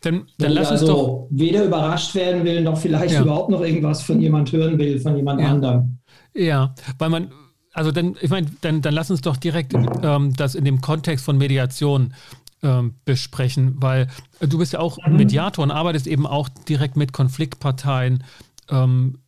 Dann, 0.00 0.26
dann 0.38 0.52
lass 0.52 0.70
also 0.70 0.86
uns 0.86 0.94
doch. 0.94 1.26
Weder 1.30 1.64
überrascht 1.64 2.14
werden 2.14 2.44
will, 2.44 2.62
noch 2.62 2.78
vielleicht 2.78 3.14
ja. 3.14 3.22
überhaupt 3.22 3.50
noch 3.50 3.60
irgendwas 3.60 4.02
von 4.02 4.20
jemand 4.20 4.50
hören 4.52 4.78
will, 4.78 4.98
von 4.98 5.16
jemand 5.16 5.40
ja. 5.40 5.48
anderem. 5.48 5.98
Ja, 6.34 6.74
weil 6.98 7.10
man, 7.10 7.32
also 7.72 7.90
dann, 7.90 8.16
ich 8.20 8.30
meine, 8.30 8.46
dann, 8.62 8.82
dann 8.82 8.94
lass 8.94 9.10
uns 9.10 9.20
doch 9.20 9.36
direkt 9.36 9.74
ähm, 10.02 10.34
das 10.36 10.54
in 10.54 10.64
dem 10.64 10.80
Kontext 10.80 11.24
von 11.24 11.36
Mediation 11.36 12.14
ähm, 12.62 12.94
besprechen, 13.04 13.74
weil 13.76 14.08
du 14.40 14.58
bist 14.58 14.72
ja 14.72 14.80
auch 14.80 14.98
mhm. 15.06 15.16
Mediator 15.16 15.62
und 15.62 15.70
arbeitest 15.70 16.06
eben 16.06 16.26
auch 16.26 16.48
direkt 16.48 16.96
mit 16.96 17.12
Konfliktparteien 17.12 18.24
ähm, 18.70 19.18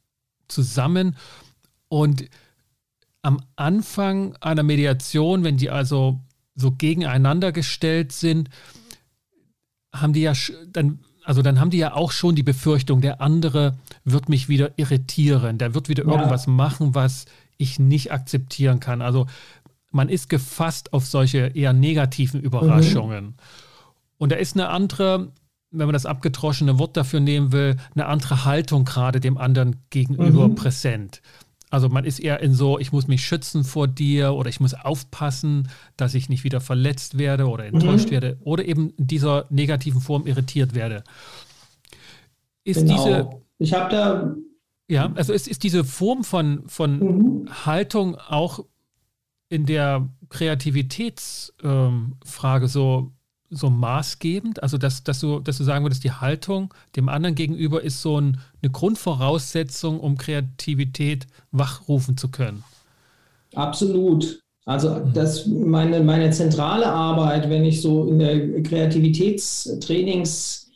zusammen. 0.48 1.16
Und 1.88 2.24
am 3.22 3.40
Anfang 3.56 4.36
einer 4.40 4.62
Mediation, 4.62 5.44
wenn 5.44 5.56
die 5.56 5.70
also 5.70 6.20
so 6.56 6.72
gegeneinander 6.72 7.52
gestellt 7.52 8.12
sind, 8.12 8.48
haben 9.92 10.12
die 10.12 10.22
ja 10.22 10.32
dann, 10.68 10.98
also 11.24 11.42
dann 11.42 11.60
haben 11.60 11.70
die 11.70 11.78
ja 11.78 11.94
auch 11.94 12.12
schon 12.12 12.34
die 12.34 12.42
Befürchtung, 12.42 13.00
der 13.00 13.20
andere 13.20 13.78
wird 14.04 14.28
mich 14.28 14.48
wieder 14.48 14.72
irritieren, 14.76 15.58
der 15.58 15.74
wird 15.74 15.88
wieder 15.88 16.04
ja. 16.04 16.10
irgendwas 16.10 16.46
machen, 16.46 16.94
was 16.94 17.26
ich 17.58 17.78
nicht 17.78 18.12
akzeptieren 18.12 18.80
kann. 18.80 19.02
Also 19.02 19.26
man 19.90 20.08
ist 20.08 20.28
gefasst 20.28 20.92
auf 20.92 21.06
solche 21.06 21.48
eher 21.54 21.72
negativen 21.72 22.40
Überraschungen. 22.40 23.24
Mhm. 23.24 23.34
Und 24.18 24.32
da 24.32 24.36
ist 24.36 24.54
eine 24.54 24.68
andere, 24.68 25.32
wenn 25.70 25.86
man 25.86 25.92
das 25.92 26.06
abgetroschene 26.06 26.78
Wort 26.78 26.96
dafür 26.96 27.20
nehmen 27.20 27.52
will, 27.52 27.76
eine 27.94 28.06
andere 28.06 28.44
Haltung 28.44 28.84
gerade 28.84 29.20
dem 29.20 29.38
anderen 29.38 29.76
gegenüber 29.90 30.48
mhm. 30.48 30.54
präsent. 30.54 31.22
Also 31.76 31.90
man 31.90 32.06
ist 32.06 32.20
eher 32.20 32.40
in 32.40 32.54
so, 32.54 32.78
ich 32.78 32.90
muss 32.90 33.06
mich 33.06 33.26
schützen 33.26 33.62
vor 33.62 33.86
dir 33.86 34.32
oder 34.32 34.48
ich 34.48 34.60
muss 34.60 34.72
aufpassen, 34.72 35.68
dass 35.98 36.14
ich 36.14 36.30
nicht 36.30 36.42
wieder 36.42 36.62
verletzt 36.62 37.18
werde 37.18 37.50
oder 37.50 37.66
enttäuscht 37.66 38.06
mhm. 38.06 38.12
werde 38.12 38.38
oder 38.40 38.64
eben 38.64 38.94
in 38.96 39.08
dieser 39.08 39.44
negativen 39.50 40.00
Form 40.00 40.26
irritiert 40.26 40.74
werde. 40.74 41.04
Ist 42.64 42.80
genau. 42.80 42.94
diese. 42.94 43.28
Ich 43.58 43.74
habe 43.74 43.90
da. 43.90 44.34
Ja, 44.88 45.12
also 45.16 45.34
ist, 45.34 45.48
ist 45.48 45.64
diese 45.64 45.84
Form 45.84 46.24
von, 46.24 46.66
von 46.66 46.98
mhm. 46.98 47.66
Haltung 47.66 48.14
auch 48.14 48.64
in 49.50 49.66
der 49.66 50.08
Kreativitätsfrage 50.30 52.64
ähm, 52.64 52.68
so, 52.68 53.12
so 53.50 53.70
maßgebend? 53.70 54.62
Also, 54.62 54.78
dass, 54.78 55.04
dass, 55.04 55.20
du, 55.20 55.40
dass 55.40 55.58
du 55.58 55.64
sagen 55.64 55.84
würdest, 55.84 56.04
die 56.04 56.12
Haltung 56.12 56.72
dem 56.96 57.08
anderen 57.08 57.34
gegenüber 57.34 57.82
ist 57.82 58.02
so 58.02 58.20
ein, 58.20 58.38
eine 58.62 58.70
Grundvoraussetzung, 58.70 60.00
um 60.00 60.16
Kreativität 60.16 61.26
wachrufen 61.52 62.16
zu 62.16 62.30
können. 62.30 62.64
Absolut. 63.54 64.40
Also 64.64 64.90
mhm. 64.90 65.12
das 65.12 65.46
meine, 65.46 66.00
meine 66.00 66.30
zentrale 66.30 66.86
Arbeit, 66.86 67.48
wenn 67.48 67.64
ich 67.64 67.80
so 67.80 68.08
in 68.08 68.18
der 68.18 68.62
Kreativitätstrainings- 68.62 70.66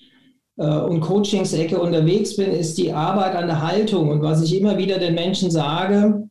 äh, 0.61 0.79
und 0.79 1.01
Coachingsecke 1.01 1.81
unterwegs 1.81 2.37
bin, 2.37 2.53
ist 2.53 2.79
die 2.79 2.93
Arbeit 2.93 3.35
an 3.35 3.47
der 3.47 3.63
Haltung. 3.63 4.11
Und 4.11 4.23
was 4.23 4.43
ich 4.43 4.57
immer 4.57 4.79
wieder 4.79 4.99
den 4.99 5.15
Menschen 5.15 5.51
sage, 5.51 6.29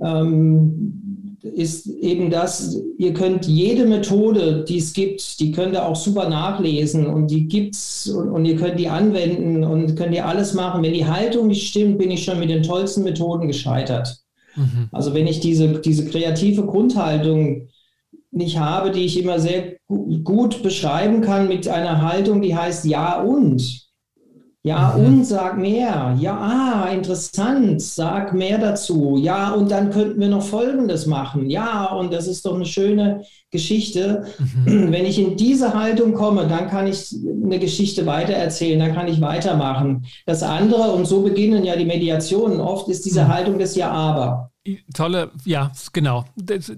ähm, 0.00 1.03
ist 1.44 1.86
eben 1.86 2.30
das, 2.30 2.80
ihr 2.96 3.12
könnt 3.12 3.46
jede 3.46 3.84
Methode, 3.84 4.64
die 4.66 4.78
es 4.78 4.94
gibt, 4.94 5.40
die 5.40 5.52
könnt 5.52 5.74
ihr 5.74 5.86
auch 5.86 5.96
super 5.96 6.28
nachlesen 6.28 7.06
und 7.06 7.30
die 7.30 7.46
gibt's 7.46 8.08
und, 8.08 8.30
und 8.30 8.44
ihr 8.46 8.56
könnt 8.56 8.80
die 8.80 8.88
anwenden 8.88 9.62
und 9.62 9.94
könnt 9.94 10.14
ihr 10.14 10.26
alles 10.26 10.54
machen. 10.54 10.82
Wenn 10.82 10.94
die 10.94 11.06
Haltung 11.06 11.48
nicht 11.48 11.68
stimmt, 11.68 11.98
bin 11.98 12.10
ich 12.10 12.24
schon 12.24 12.38
mit 12.38 12.48
den 12.48 12.62
tollsten 12.62 13.04
Methoden 13.04 13.46
gescheitert. 13.46 14.16
Mhm. 14.56 14.88
Also 14.90 15.12
wenn 15.12 15.26
ich 15.26 15.40
diese, 15.40 15.80
diese 15.80 16.06
kreative 16.06 16.64
Grundhaltung 16.64 17.68
nicht 18.30 18.58
habe, 18.58 18.90
die 18.90 19.04
ich 19.04 19.20
immer 19.20 19.38
sehr 19.38 19.76
gut 19.86 20.62
beschreiben 20.62 21.20
kann 21.20 21.46
mit 21.46 21.68
einer 21.68 22.00
Haltung, 22.00 22.40
die 22.40 22.56
heißt 22.56 22.86
Ja 22.86 23.20
und. 23.20 23.84
Ja 24.66 24.94
mhm. 24.96 25.04
und 25.04 25.24
sag 25.26 25.58
mehr. 25.58 26.16
Ja, 26.18 26.38
ah, 26.38 26.88
interessant, 26.88 27.82
sag 27.82 28.32
mehr 28.32 28.56
dazu. 28.56 29.18
Ja, 29.20 29.52
und 29.52 29.70
dann 29.70 29.90
könnten 29.90 30.18
wir 30.18 30.30
noch 30.30 30.42
Folgendes 30.42 31.04
machen. 31.04 31.50
Ja, 31.50 31.92
und 31.92 32.14
das 32.14 32.26
ist 32.26 32.46
doch 32.46 32.54
eine 32.54 32.64
schöne 32.64 33.24
Geschichte. 33.50 34.24
Mhm. 34.64 34.90
Wenn 34.90 35.04
ich 35.04 35.18
in 35.18 35.36
diese 35.36 35.74
Haltung 35.74 36.14
komme, 36.14 36.48
dann 36.48 36.70
kann 36.70 36.86
ich 36.86 37.14
eine 37.44 37.58
Geschichte 37.58 38.06
weitererzählen, 38.06 38.78
dann 38.80 38.94
kann 38.94 39.06
ich 39.06 39.20
weitermachen. 39.20 40.06
Das 40.24 40.42
andere, 40.42 40.92
und 40.92 41.06
so 41.06 41.20
beginnen 41.20 41.62
ja 41.62 41.76
die 41.76 41.84
Mediationen 41.84 42.58
oft, 42.58 42.88
ist 42.88 43.04
diese 43.04 43.24
mhm. 43.24 43.28
Haltung 43.28 43.58
des 43.58 43.76
Ja-Aber. 43.76 44.50
Tolle, 44.94 45.30
ja, 45.44 45.72
genau. 45.92 46.24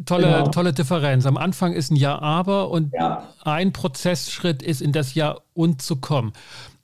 Tolle, 0.06 0.26
genau. 0.26 0.48
tolle 0.48 0.72
Differenz. 0.72 1.24
Am 1.24 1.36
Anfang 1.36 1.72
ist 1.72 1.92
ein 1.92 1.96
Ja, 1.96 2.18
aber 2.20 2.68
und 2.72 2.92
ja. 2.92 3.28
ein 3.44 3.72
Prozessschritt 3.72 4.60
ist 4.60 4.82
in 4.82 4.90
das 4.90 5.14
Ja 5.14 5.36
und 5.54 5.82
zu 5.82 5.94
kommen. 5.94 6.32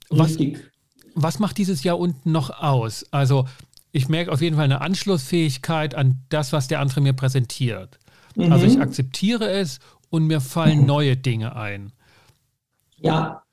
Was, 0.09 0.29
Richtig. 0.29 0.72
Was 1.15 1.39
macht 1.39 1.57
dieses 1.57 1.83
Ja 1.83 1.93
und 1.93 2.25
noch 2.25 2.49
aus? 2.61 3.05
Also, 3.11 3.45
ich 3.91 4.09
merke 4.09 4.31
auf 4.31 4.41
jeden 4.41 4.55
Fall 4.55 4.65
eine 4.65 4.81
Anschlussfähigkeit 4.81 5.95
an 5.95 6.19
das, 6.29 6.53
was 6.53 6.67
der 6.67 6.79
andere 6.79 7.01
mir 7.01 7.13
präsentiert. 7.13 7.99
Mhm. 8.35 8.51
Also, 8.51 8.65
ich 8.65 8.79
akzeptiere 8.79 9.49
es 9.49 9.79
und 10.09 10.27
mir 10.27 10.41
fallen 10.41 10.81
mhm. 10.81 10.85
neue 10.85 11.17
Dinge 11.17 11.55
ein. 11.55 11.91
Ja, 12.97 13.43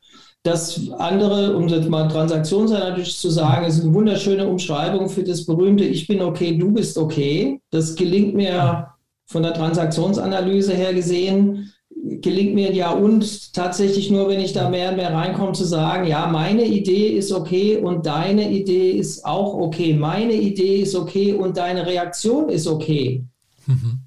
das 0.42 0.90
andere, 0.92 1.54
um 1.54 1.68
das 1.68 1.86
mal 1.88 2.08
transaktionsanalytisch 2.08 3.18
zu 3.18 3.28
sagen, 3.28 3.66
ist 3.66 3.82
eine 3.82 3.92
wunderschöne 3.92 4.46
Umschreibung 4.46 5.10
für 5.10 5.22
das 5.22 5.44
berühmte 5.44 5.84
Ich 5.84 6.06
bin 6.06 6.22
okay, 6.22 6.56
du 6.56 6.72
bist 6.72 6.96
okay. 6.96 7.60
Das 7.70 7.94
gelingt 7.94 8.34
mir 8.34 8.88
von 9.26 9.42
der 9.42 9.52
Transaktionsanalyse 9.52 10.74
her 10.74 10.94
gesehen, 10.94 11.72
gelingt 12.02 12.54
mir 12.54 12.72
ja 12.72 12.90
und 12.90 13.52
tatsächlich 13.52 14.10
nur, 14.10 14.28
wenn 14.28 14.40
ich 14.40 14.52
da 14.52 14.68
mehr 14.68 14.90
und 14.90 14.96
mehr 14.96 15.12
reinkomme, 15.12 15.52
zu 15.52 15.64
sagen, 15.64 16.06
ja, 16.06 16.26
meine 16.26 16.64
Idee 16.64 17.08
ist 17.08 17.32
okay 17.32 17.76
und 17.76 18.06
deine 18.06 18.50
Idee 18.50 18.92
ist 18.92 19.24
auch 19.24 19.54
okay. 19.54 19.94
Meine 19.94 20.34
Idee 20.34 20.80
ist 20.80 20.94
okay 20.94 21.32
und 21.32 21.56
deine 21.56 21.86
Reaktion 21.86 22.48
ist 22.48 22.66
okay. 22.66 23.24
Mhm. 23.66 24.00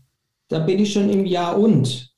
Da 0.47 0.59
bin 0.59 0.79
ich 0.79 0.93
schon 0.93 1.09
im 1.09 1.25
Ja 1.25 1.51
und. 1.51 2.11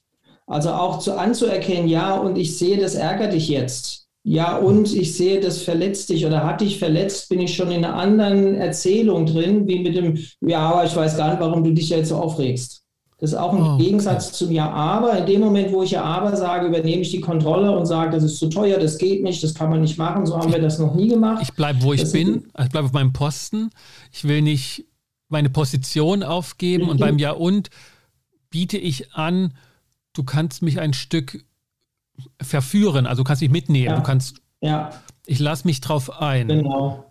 Also 0.47 0.71
auch 0.71 0.99
zu 0.99 1.17
anzuerkennen, 1.17 1.87
ja, 1.87 2.15
und 2.15 2.37
ich 2.37 2.57
sehe, 2.57 2.77
das 2.77 2.95
ärgert 2.95 3.33
dich 3.33 3.49
jetzt. 3.49 4.05
Ja, 4.23 4.57
und 4.57 4.93
ich 4.93 5.15
sehe, 5.15 5.39
das 5.39 5.61
verletzt 5.61 6.09
dich 6.09 6.25
oder 6.25 6.43
hat 6.43 6.61
dich 6.61 6.79
verletzt, 6.79 7.29
bin 7.29 7.39
ich 7.39 7.55
schon 7.55 7.71
in 7.71 7.85
einer 7.85 7.95
anderen 7.95 8.55
Erzählung 8.55 9.25
drin, 9.25 9.67
wie 9.67 9.79
mit 9.79 9.95
dem, 9.95 10.17
ja, 10.41 10.59
aber 10.59 10.85
ich 10.85 10.95
weiß 10.95 11.17
gar 11.17 11.29
nicht, 11.29 11.39
warum 11.39 11.63
du 11.63 11.71
dich 11.71 11.89
jetzt 11.89 12.09
so 12.09 12.15
aufregst. 12.15 12.84
Das 13.17 13.31
ist 13.31 13.37
auch 13.37 13.53
ein 13.53 13.61
oh, 13.61 13.77
Gegensatz 13.77 14.27
okay. 14.27 14.35
zum 14.35 14.51
Ja, 14.51 14.69
aber. 14.69 15.17
In 15.19 15.25
dem 15.25 15.41
Moment, 15.41 15.71
wo 15.71 15.83
ich 15.83 15.91
Ja, 15.91 16.03
aber 16.03 16.35
sage, 16.35 16.67
übernehme 16.67 17.01
ich 17.01 17.11
die 17.11 17.21
Kontrolle 17.21 17.71
und 17.71 17.85
sage, 17.85 18.11
das 18.11 18.23
ist 18.23 18.37
zu 18.37 18.49
teuer, 18.49 18.77
das 18.77 18.97
geht 18.97 19.23
nicht, 19.23 19.41
das 19.41 19.53
kann 19.53 19.69
man 19.69 19.81
nicht 19.81 19.97
machen. 19.97 20.25
So 20.25 20.37
haben 20.37 20.51
wir 20.51 20.61
das 20.61 20.79
noch 20.79 20.95
nie 20.95 21.07
gemacht. 21.07 21.41
Ich 21.41 21.53
bleibe, 21.53 21.81
wo 21.81 21.93
ich 21.93 22.01
das 22.01 22.11
bin. 22.11 22.47
Ich 22.59 22.69
bleibe 22.69 22.85
auf 22.85 22.93
meinem 22.93 23.13
Posten. 23.13 23.69
Ich 24.11 24.25
will 24.25 24.41
nicht 24.41 24.85
meine 25.29 25.49
Position 25.49 26.23
aufgeben. 26.23 26.89
Und 26.89 26.99
beim 26.99 27.17
Ja 27.17 27.31
und 27.31 27.69
biete 28.49 28.77
ich 28.77 29.13
an, 29.13 29.53
du 30.13 30.23
kannst 30.23 30.61
mich 30.61 30.79
ein 30.79 30.93
Stück 30.93 31.45
verführen. 32.41 33.05
Also 33.05 33.23
du 33.23 33.27
kannst 33.27 33.41
dich 33.41 33.49
mitnehmen. 33.49 33.85
Ja. 33.85 33.95
Du 33.95 34.03
kannst. 34.03 34.41
Ja. 34.59 34.89
Ich 35.25 35.39
lasse 35.39 35.65
mich 35.65 35.79
drauf 35.79 36.21
ein. 36.21 36.49
Genau. 36.49 37.05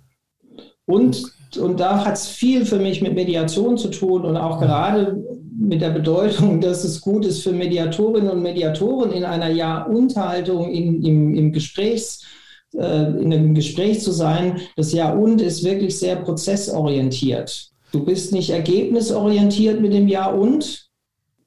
Und, 0.86 1.32
und 1.58 1.80
da 1.80 2.04
hat 2.04 2.14
es 2.14 2.28
viel 2.28 2.66
für 2.66 2.78
mich 2.78 3.00
mit 3.00 3.14
Mediation 3.14 3.78
zu 3.78 3.88
tun 3.88 4.22
und 4.22 4.36
auch 4.36 4.60
gerade 4.60 5.24
mit 5.56 5.80
der 5.80 5.90
Bedeutung, 5.90 6.60
dass 6.60 6.84
es 6.84 7.00
gut 7.00 7.24
ist 7.24 7.42
für 7.42 7.52
Mediatorinnen 7.52 8.30
und 8.30 8.42
Mediatoren 8.42 9.12
in 9.12 9.24
einer 9.24 9.50
Ja-und-Haltung 9.50 10.70
in, 10.70 11.02
im, 11.02 11.34
im 11.34 11.52
Gesprächs, 11.52 12.24
äh, 12.74 13.04
in 13.20 13.32
einem 13.32 13.54
Gespräch 13.54 14.00
zu 14.00 14.12
sein. 14.12 14.60
Das 14.76 14.92
Ja-und 14.92 15.40
ist 15.40 15.64
wirklich 15.64 15.98
sehr 15.98 16.16
prozessorientiert. 16.16 17.70
Du 17.92 18.04
bist 18.04 18.32
nicht 18.32 18.50
ergebnisorientiert 18.50 19.80
mit 19.80 19.92
dem 19.92 20.08
Ja-und, 20.08 20.88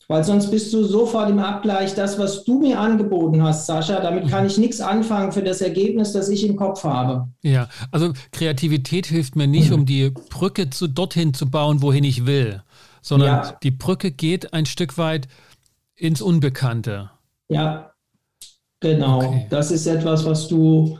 weil 0.08 0.24
sonst 0.24 0.52
bist 0.52 0.74
du 0.74 0.86
sofort 0.86 1.30
im 1.30 1.40
Abgleich, 1.40 1.94
das, 1.94 2.18
was 2.18 2.46
du 2.46 2.60
mir 2.60 2.80
angeboten 2.80 3.44
hast, 3.44 3.66
Sascha, 3.66 4.00
damit 4.00 4.30
kann 4.30 4.46
ich 4.46 4.58
nichts 4.58 4.80
anfangen 4.80 5.34
für 5.34 5.44
das 5.44 5.60
Ergebnis, 5.60 6.14
das 6.14 6.30
ich 6.30 6.48
im 6.48 6.56
Kopf 6.56 6.86
habe. 6.86 7.28
Ja, 7.44 7.68
also 7.92 8.14
Kreativität 8.32 9.08
hilft 9.08 9.36
mir 9.36 9.48
nicht, 9.48 9.74
um 9.74 9.86
die 9.86 10.12
Brücke 10.30 10.70
zu 10.70 10.88
dorthin 10.88 11.34
zu 11.34 11.50
bauen, 11.50 11.82
wohin 11.82 12.06
ich 12.06 12.26
will, 12.26 12.62
sondern 13.08 13.30
ja. 13.30 13.58
die 13.64 13.72
Brücke 13.72 14.12
geht 14.12 14.54
ein 14.54 14.66
Stück 14.66 14.98
weit 14.98 15.28
ins 15.96 16.22
Unbekannte. 16.22 17.10
Ja, 17.50 17.94
genau. 18.82 19.20
Okay. 19.20 19.48
Das 19.50 19.72
ist 19.72 19.88
etwas, 19.88 20.26
was 20.26 20.48
du 20.50 21.00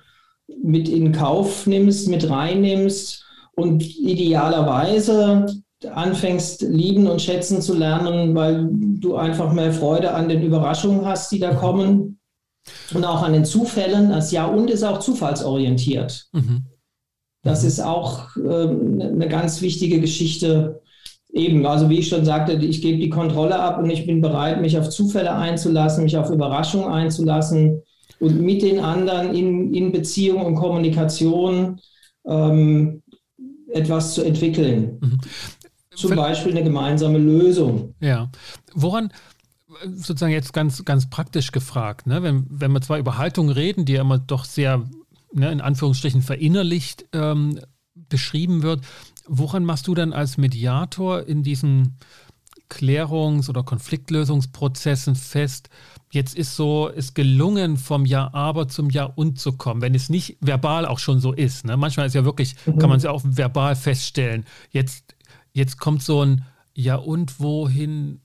mit 0.64 0.88
in 0.88 1.12
Kauf 1.12 1.68
nimmst, 1.68 2.08
mit 2.08 2.30
reinnimmst 2.30 3.26
und 3.56 3.84
idealerweise 3.84 5.48
anfängst 5.94 6.62
lieben 6.62 7.08
und 7.08 7.22
schätzen 7.22 7.62
zu 7.62 7.76
lernen, 7.76 8.34
weil 8.34 8.70
du 8.72 9.16
einfach 9.18 9.52
mehr 9.52 9.74
Freude 9.74 10.14
an 10.14 10.30
den 10.30 10.42
Überraschungen 10.42 11.06
hast, 11.06 11.32
die 11.32 11.40
da 11.40 11.54
kommen 11.54 12.20
und 12.94 13.04
auch 13.06 13.22
an 13.22 13.34
den 13.34 13.46
Zufällen. 13.46 14.10
Das 14.10 14.32
Ja 14.32 14.46
und 14.46 14.70
ist 14.70 14.84
auch 14.84 15.00
zufallsorientiert. 15.00 16.28
Mhm. 16.32 16.66
Das 17.44 17.64
ist 17.64 17.80
auch 17.80 18.36
äh, 18.38 18.68
eine 18.70 19.28
ganz 19.28 19.62
wichtige 19.62 20.00
Geschichte. 20.00 20.82
Eben, 21.38 21.65
also 21.65 21.89
wie 21.89 22.00
ich 22.00 22.10
schon 22.10 22.25
sagte, 22.25 22.53
ich 22.53 22.82
gebe 22.82 23.00
die 23.00 23.10
Kontrolle 23.10 23.60
ab 23.60 23.79
und 23.79 23.89
ich 23.89 24.06
bin 24.06 24.22
bereit, 24.22 24.60
mich 24.60 24.77
auf 24.77 24.89
Zufälle 24.89 25.34
einzulassen, 25.34 26.03
mich 26.03 26.17
auf 26.17 26.29
Überraschungen 26.29 26.89
einzulassen 26.91 27.82
und 28.20 28.41
mit 28.41 28.62
den 28.62 28.79
anderen 28.79 29.34
in, 29.34 29.74
in 29.74 29.91
Beziehung 29.91 30.44
und 30.46 30.56
Kommunikation 30.56 31.79
ähm, 32.25 33.03
etwas 33.72 34.15
zu 34.15 34.24
entwickeln. 34.24 34.98
Mhm 35.00 35.20
zum 35.98 36.15
Beispiel 36.15 36.51
eine 36.51 36.63
gemeinsame 36.63 37.17
Lösung. 37.17 37.96
Ja. 38.00 38.29
Woran, 38.74 39.12
sozusagen 39.84 40.32
jetzt 40.32 40.53
ganz, 40.53 40.86
ganz 40.86 41.10
praktisch 41.10 41.51
gefragt, 41.51 42.08
ne? 42.08 42.24
wenn, 42.24 42.46
wenn 42.50 42.72
wir 42.72 42.82
zwar 42.82 43.00
über 43.00 43.17
Haltung 43.17 43.50
reden, 43.50 43.86
die 43.86 43.94
ja 43.94 44.01
immer 44.01 44.20
doch 44.20 44.46
sehr, 44.46 44.84
ne, 45.34 45.51
in 45.51 45.62
Anführungsstrichen, 45.62 46.22
verinnerlicht 46.22 47.06
ähm, 47.13 47.60
beschrieben 47.96 48.62
wird, 48.62 48.82
woran 49.27 49.65
machst 49.65 49.88
du 49.88 49.96
dann 49.96 50.13
als 50.13 50.38
Mediator 50.38 51.24
in 51.24 51.43
diesen 51.43 51.98
Klärungs- 52.69 53.50
oder 53.50 53.63
Konfliktlösungsprozessen 53.63 55.15
fest, 55.15 55.69
jetzt 56.12 56.36
ist 56.36 56.55
so, 56.55 56.88
ist 56.88 57.15
gelungen, 57.15 57.77
vom 57.77 58.05
Ja, 58.05 58.34
aber 58.34 58.67
zum 58.67 58.89
Ja 58.89 59.05
und 59.05 59.39
zu 59.39 59.53
kommen, 59.53 59.81
wenn 59.81 59.96
es 59.96 60.10
nicht 60.10 60.38
verbal 60.41 60.86
auch 60.86 61.00
schon 61.00 61.19
so 61.19 61.31
ist. 61.31 61.65
Ne? 61.65 61.77
Manchmal 61.77 62.07
ist 62.07 62.13
ja 62.13 62.25
wirklich, 62.25 62.55
mhm. 62.65 62.77
kann 62.77 62.89
man 62.89 62.98
es 62.98 63.03
ja 63.03 63.12
auch 63.12 63.24
verbal 63.24 63.75
feststellen. 63.75 64.46
Jetzt 64.72 65.15
jetzt 65.57 65.79
kommt 65.79 66.03
so 66.03 66.24
ein 66.24 66.46
Ja 66.74 66.96
und 66.96 67.39
wohin? 67.39 68.22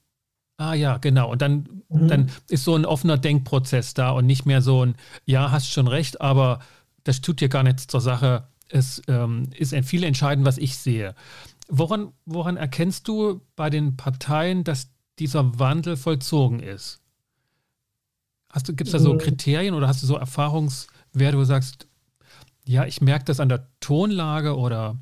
Ah 0.59 0.75
ja, 0.75 0.99
genau. 0.99 1.31
Und 1.31 1.43
dann, 1.43 1.83
mhm. 1.89 2.09
dann 2.09 2.31
ist 2.49 2.65
so 2.65 2.77
ein 2.77 2.85
offener 2.85 3.19
Denkprozess 3.19 3.95
da 3.95 4.11
und 4.11 4.27
nicht 4.27 4.45
mehr 4.45 4.63
so 4.63 4.85
ein 4.85 4.95
Ja, 5.25 5.51
hast 5.51 5.73
schon 5.73 5.89
recht, 5.89 6.21
aber 6.21 6.61
das 7.05 7.21
tut 7.21 7.41
dir 7.41 7.49
gar 7.49 7.63
nichts 7.63 7.87
zur 7.87 8.01
Sache. 8.01 8.49
Es 8.73 9.03
ähm, 9.09 9.51
ist 9.55 9.75
viel 9.85 10.05
entscheidend, 10.05 10.47
was 10.47 10.59
ich 10.59 10.77
sehe. 10.77 11.15
Woran, 11.69 12.13
woran 12.25 12.57
erkennst 12.57 13.07
du 13.07 13.41
bei 13.55 13.71
den 13.71 13.97
Parteien, 13.97 14.65
dass 14.65 14.91
dieser 15.19 15.59
Wandel 15.59 15.97
vollzogen 15.97 16.61
ist? 16.61 17.01
Gibt 18.67 18.83
es 18.83 18.93
da 18.93 18.99
so 18.99 19.15
mhm. 19.15 19.19
Kriterien 19.19 19.75
oder 19.75 19.89
hast 19.89 20.03
du 20.03 20.07
so 20.07 20.17
Erfahrungswerte, 20.17 21.37
wo 21.37 21.41
du 21.41 21.47
sagst, 21.47 21.87
ja, 22.67 22.85
ich 22.85 23.01
merke 23.01 23.25
das 23.25 23.41
an 23.41 23.49
der 23.49 23.69
Tonlage 23.81 24.57
oder 24.57 24.99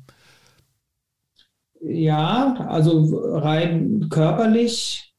ja, 1.83 2.53
also 2.69 3.37
rein 3.37 4.07
körperlich 4.09 5.15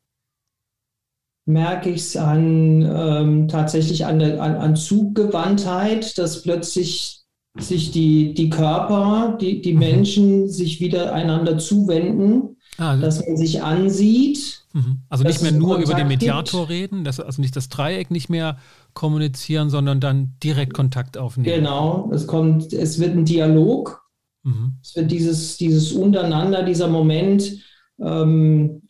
merke 1.44 1.90
ich 1.90 2.02
es 2.02 2.16
an 2.16 2.82
ähm, 2.82 3.48
tatsächlich 3.48 4.06
an, 4.06 4.20
der, 4.20 4.40
an, 4.40 4.54
an 4.54 4.76
Zuggewandtheit, 4.76 6.16
dass 6.18 6.42
plötzlich 6.42 7.21
sich 7.58 7.90
die, 7.90 8.34
die 8.34 8.48
Körper, 8.48 9.36
die, 9.40 9.60
die 9.60 9.74
mhm. 9.74 9.78
Menschen 9.78 10.48
sich 10.48 10.80
wieder 10.80 11.12
einander 11.12 11.58
zuwenden, 11.58 12.56
ah, 12.78 12.90
also 12.90 13.02
dass 13.02 13.26
man 13.26 13.36
sich 13.36 13.62
ansieht. 13.62 14.64
Mhm. 14.72 15.02
Also 15.10 15.24
nicht 15.24 15.42
mehr 15.42 15.52
nur 15.52 15.76
über 15.76 15.94
den 15.94 16.08
Mediator 16.08 16.62
gibt. 16.62 16.70
reden, 16.70 17.04
dass, 17.04 17.20
also 17.20 17.42
nicht 17.42 17.54
das 17.54 17.68
Dreieck 17.68 18.10
nicht 18.10 18.30
mehr 18.30 18.56
kommunizieren, 18.94 19.68
sondern 19.68 20.00
dann 20.00 20.34
direkt 20.42 20.72
Kontakt 20.72 21.18
aufnehmen. 21.18 21.54
Genau, 21.54 22.10
es 22.14 22.26
kommt, 22.26 22.72
es 22.72 22.98
wird 22.98 23.14
ein 23.14 23.26
Dialog. 23.26 24.02
Mhm. 24.44 24.74
Es 24.82 24.96
wird 24.96 25.10
dieses, 25.10 25.58
dieses 25.58 25.92
Untereinander, 25.92 26.62
dieser 26.62 26.88
Moment, 26.88 27.58
ähm, 28.00 28.82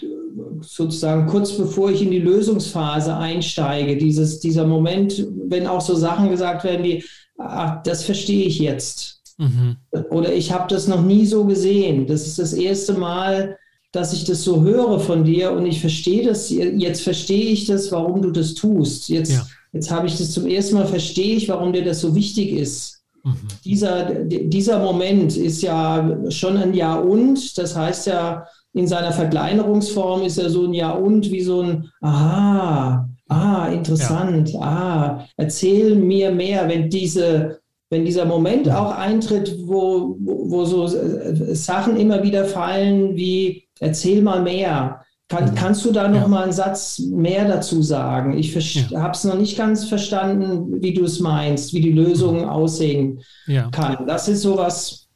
sozusagen 0.61 1.27
kurz 1.27 1.53
bevor 1.57 1.91
ich 1.91 2.01
in 2.01 2.13
die 2.13 2.21
Lösungsphase 2.21 3.17
einsteige, 3.17 3.99
dieses, 3.99 4.39
dieser 4.39 4.67
Moment, 4.67 5.27
wenn 5.49 5.67
auch 5.67 5.81
so 5.81 5.95
Sachen 5.95 6.31
gesagt 6.31 6.65
werden 6.65 6.85
wie, 6.85 7.05
ach, 7.45 7.83
das 7.83 8.05
verstehe 8.05 8.47
ich 8.47 8.59
jetzt. 8.59 9.21
Mhm. 9.39 9.77
Oder 10.11 10.33
ich 10.33 10.53
habe 10.53 10.73
das 10.73 10.87
noch 10.89 11.03
nie 11.03 11.27
so 11.27 11.45
gesehen. 11.45 12.07
Das 12.07 12.27
ist 12.27 12.39
das 12.39 12.53
erste 12.53 12.95
Mal, 12.95 13.59
dass 13.93 14.13
ich 14.13 14.25
das 14.25 14.43
so 14.43 14.63
höre 14.63 15.01
von 15.01 15.25
dir 15.25 15.53
und 15.53 15.67
ich 15.67 15.81
verstehe 15.81 16.25
das. 16.25 16.51
Jetzt 16.51 17.03
verstehe 17.03 17.51
ich 17.51 17.67
das, 17.67 17.93
warum 17.93 18.23
du 18.23 18.31
das 18.31 18.55
tust. 18.55 19.09
Jetzt, 19.09 19.33
ja. 19.33 19.47
jetzt 19.73 19.91
habe 19.91 20.07
ich 20.07 20.17
das 20.17 20.33
zum 20.33 20.47
ersten 20.47 20.77
Mal, 20.77 20.87
verstehe 20.87 21.37
ich, 21.37 21.49
warum 21.49 21.73
dir 21.73 21.85
das 21.85 22.01
so 22.01 22.15
wichtig 22.15 22.53
ist. 22.53 23.03
Mhm. 23.25 23.37
Dieser, 23.65 24.15
dieser 24.25 24.79
Moment 24.79 25.37
ist 25.37 25.63
ja 25.63 26.19
schon 26.31 26.57
ein 26.57 26.75
Ja 26.75 26.97
und. 26.97 27.59
Das 27.59 27.77
heißt 27.77 28.07
ja, 28.07 28.47
in 28.73 28.87
seiner 28.87 29.13
Verkleinerungsform 29.13 30.23
ist 30.23 30.39
er 30.39 30.49
so 30.49 30.65
ein 30.65 30.73
Ja 30.73 30.93
und 30.93 31.31
wie 31.31 31.43
so 31.43 31.61
ein 31.61 31.91
Aha, 32.01 33.09
ah, 33.29 33.69
interessant, 33.69 34.53
ja. 34.53 34.61
ah, 34.61 35.27
erzähl 35.37 35.97
mir 35.97 36.31
mehr, 36.31 36.69
wenn 36.69 36.91
diese, 36.91 37.61
wenn 37.91 38.05
dieser 38.05 38.25
Moment 38.25 38.71
auch 38.71 38.97
eintritt, 38.97 39.57
wo, 39.65 40.17
wo, 40.21 40.65
so 40.65 40.87
äh, 40.87 41.55
Sachen 41.55 41.97
immer 41.97 42.23
wieder 42.23 42.45
fallen 42.45 43.17
wie 43.17 43.69
erzähl 43.81 44.23
mal 44.23 44.43
mehr. 44.43 45.03
Kann, 45.29 45.51
mhm. 45.51 45.55
kannst 45.55 45.85
du 45.85 45.93
da 45.93 46.09
noch 46.09 46.23
ja. 46.23 46.29
mal 46.29 46.43
einen 46.43 46.53
Satz 46.53 46.99
mehr 46.99 47.47
dazu 47.47 47.83
sagen? 47.83 48.37
Ich 48.37 48.55
ja. 48.55 49.01
habe 49.01 49.13
es 49.13 49.25
noch 49.25 49.39
nicht 49.39 49.57
ganz 49.57 49.85
verstanden, 49.85 50.83
wie 50.83 50.93
du 50.93 51.05
es 51.05 51.21
meinst, 51.21 51.73
wie 51.73 51.81
die 51.81 51.93
Lösung 51.93 52.43
mhm. 52.43 52.49
aussehen 52.49 53.21
ja. 53.47 53.71
kann. 53.71 54.07
Das 54.07 54.29
ist 54.29 54.43
sowas, 54.43 55.09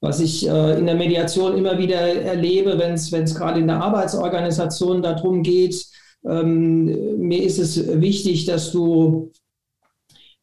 was 0.00 0.20
ich 0.20 0.48
äh, 0.48 0.78
in 0.78 0.86
der 0.86 0.94
Mediation 0.94 1.56
immer 1.56 1.78
wieder 1.78 2.00
erlebe, 2.00 2.78
wenn 2.78 2.94
es 2.94 3.34
gerade 3.34 3.60
in 3.60 3.66
der 3.66 3.82
Arbeitsorganisation 3.82 5.02
darum 5.02 5.42
geht, 5.42 5.84
mir 6.26 7.42
ist 7.42 7.58
es 7.58 8.00
wichtig, 8.00 8.46
dass 8.46 8.72
du 8.72 9.30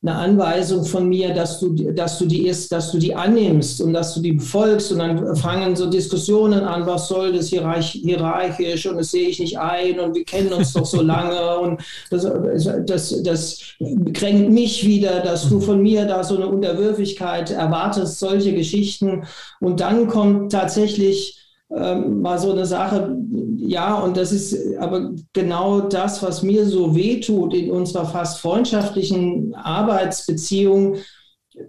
eine 0.03 0.15
Anweisung 0.15 0.83
von 0.83 1.07
mir, 1.07 1.33
dass 1.33 1.61
du, 1.61 1.73
dass 1.73 2.19
du 2.19 2.25
die 2.25 2.47
ist, 2.47 2.73
dass 2.73 2.91
du 2.91 2.97
die 2.97 3.15
annimmst 3.15 3.79
und 3.79 3.93
dass 3.93 4.13
du 4.13 4.19
die 4.19 4.33
befolgst 4.33 4.91
und 4.91 4.99
dann 4.99 5.33
fangen 5.37 5.77
so 5.77 5.89
Diskussionen 5.89 6.61
an, 6.65 6.85
was 6.85 7.07
soll 7.07 7.31
das 7.31 7.47
hierarchisch 7.47 8.85
und 8.85 8.97
das 8.97 9.11
sehe 9.11 9.29
ich 9.29 9.39
nicht 9.39 9.57
ein 9.57 10.01
und 10.01 10.13
wir 10.13 10.25
kennen 10.25 10.51
uns 10.51 10.73
doch 10.73 10.85
so 10.85 11.01
lange 11.01 11.57
und 11.57 11.81
das, 12.09 12.27
das, 12.85 13.23
das 13.23 13.59
kränkt 14.13 14.51
mich 14.51 14.85
wieder, 14.85 15.21
dass 15.21 15.47
du 15.47 15.61
von 15.61 15.81
mir 15.81 16.05
da 16.05 16.21
so 16.25 16.35
eine 16.35 16.47
Unterwürfigkeit 16.47 17.51
erwartest, 17.51 18.19
solche 18.19 18.53
Geschichten. 18.53 19.23
Und 19.61 19.79
dann 19.79 20.07
kommt 20.07 20.51
tatsächlich 20.51 21.42
ähm, 21.75 22.21
mal 22.21 22.37
so 22.37 22.51
eine 22.51 22.65
Sache, 22.65 23.17
ja, 23.57 23.95
und 23.95 24.17
das 24.17 24.31
ist 24.31 24.77
aber 24.77 25.11
genau 25.33 25.81
das, 25.81 26.21
was 26.21 26.43
mir 26.43 26.65
so 26.65 26.95
wehtut 26.95 27.53
in 27.53 27.71
unserer 27.71 28.05
fast 28.05 28.39
freundschaftlichen 28.39 29.55
Arbeitsbeziehung, 29.55 30.97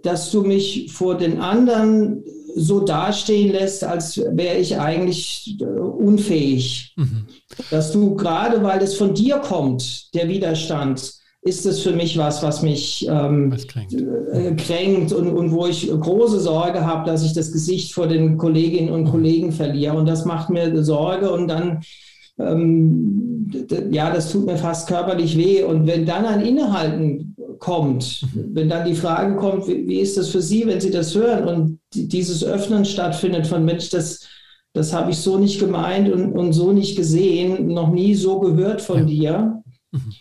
dass 0.02 0.30
du 0.30 0.42
mich 0.42 0.92
vor 0.92 1.16
den 1.16 1.40
anderen 1.40 2.24
so 2.56 2.80
dastehen 2.80 3.52
lässt, 3.52 3.84
als 3.84 4.18
wäre 4.18 4.56
ich 4.56 4.78
eigentlich 4.78 5.56
äh, 5.60 5.64
unfähig. 5.64 6.94
Mhm. 6.96 7.26
Dass 7.70 7.92
du 7.92 8.14
gerade, 8.14 8.62
weil 8.62 8.80
es 8.82 8.94
von 8.94 9.14
dir 9.14 9.38
kommt, 9.38 10.14
der 10.14 10.28
Widerstand, 10.28 11.14
ist 11.44 11.66
es 11.66 11.82
für 11.82 11.92
mich 11.92 12.16
was, 12.16 12.42
was 12.42 12.62
mich 12.62 13.06
ähm, 13.08 13.54
kränkt, 13.68 13.92
äh, 13.92 14.54
kränkt 14.56 15.12
und, 15.12 15.28
und, 15.28 15.52
wo 15.52 15.66
ich 15.66 15.88
große 15.88 16.40
Sorge 16.40 16.86
habe, 16.86 17.06
dass 17.06 17.22
ich 17.22 17.34
das 17.34 17.52
Gesicht 17.52 17.92
vor 17.92 18.06
den 18.06 18.38
Kolleginnen 18.38 18.90
und 18.90 19.04
mhm. 19.04 19.10
Kollegen 19.10 19.52
verliere. 19.52 19.94
Und 19.94 20.06
das 20.06 20.24
macht 20.24 20.48
mir 20.48 20.82
Sorge 20.82 21.30
und 21.30 21.48
dann, 21.48 21.82
ähm, 22.38 23.50
ja, 23.90 24.10
das 24.10 24.32
tut 24.32 24.46
mir 24.46 24.56
fast 24.56 24.88
körperlich 24.88 25.36
weh. 25.36 25.62
Und 25.62 25.86
wenn 25.86 26.06
dann 26.06 26.24
ein 26.24 26.40
Innehalten 26.40 27.36
kommt, 27.58 28.22
mhm. 28.34 28.50
wenn 28.54 28.70
dann 28.70 28.88
die 28.88 28.94
Frage 28.94 29.36
kommt, 29.36 29.68
wie, 29.68 29.86
wie, 29.86 30.00
ist 30.00 30.16
das 30.16 30.30
für 30.30 30.40
Sie, 30.40 30.66
wenn 30.66 30.80
Sie 30.80 30.90
das 30.90 31.14
hören 31.14 31.44
und 31.44 31.78
dieses 31.92 32.42
Öffnen 32.42 32.86
stattfindet 32.86 33.46
von 33.46 33.66
Mensch, 33.66 33.90
das, 33.90 34.26
das 34.72 34.94
habe 34.94 35.10
ich 35.10 35.18
so 35.18 35.36
nicht 35.36 35.60
gemeint 35.60 36.10
und, 36.10 36.32
und 36.32 36.54
so 36.54 36.72
nicht 36.72 36.96
gesehen, 36.96 37.66
noch 37.66 37.92
nie 37.92 38.14
so 38.14 38.40
gehört 38.40 38.80
von 38.80 39.00
ja. 39.00 39.04
dir. 39.04 39.62
Mhm 39.92 40.14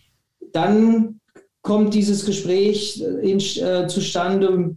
dann 0.53 1.19
kommt 1.61 1.93
dieses 1.93 2.25
Gespräch 2.25 3.01
in, 3.21 3.39
äh, 3.39 3.87
zustande 3.87 4.75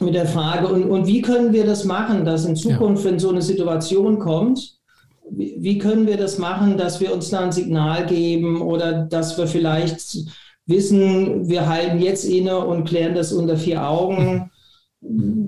mit 0.00 0.14
der 0.14 0.26
Frage, 0.26 0.68
und, 0.68 0.84
und 0.84 1.06
wie 1.06 1.22
können 1.22 1.52
wir 1.52 1.66
das 1.66 1.84
machen, 1.84 2.24
dass 2.24 2.44
in 2.44 2.56
Zukunft, 2.56 3.04
ja. 3.04 3.10
wenn 3.10 3.18
so 3.18 3.30
eine 3.30 3.42
Situation 3.42 4.18
kommt, 4.18 4.78
wie, 5.30 5.56
wie, 5.58 5.78
können 5.78 6.06
wir 6.06 6.16
das 6.16 6.38
machen, 6.38 6.76
dass 6.76 7.00
wir 7.00 7.12
uns 7.12 7.30
da 7.30 7.40
ein 7.40 7.52
Signal 7.52 8.06
geben 8.06 8.60
oder 8.60 8.92
dass 9.04 9.36
wir 9.38 9.46
vielleicht 9.46 10.18
wissen, 10.66 11.48
wir 11.48 11.68
halten 11.68 12.00
jetzt 12.00 12.24
inne 12.24 12.58
und 12.58 12.84
klären 12.84 13.14
das 13.14 13.32
unter 13.32 13.56
vier 13.56 13.86
Augen. 13.86 14.50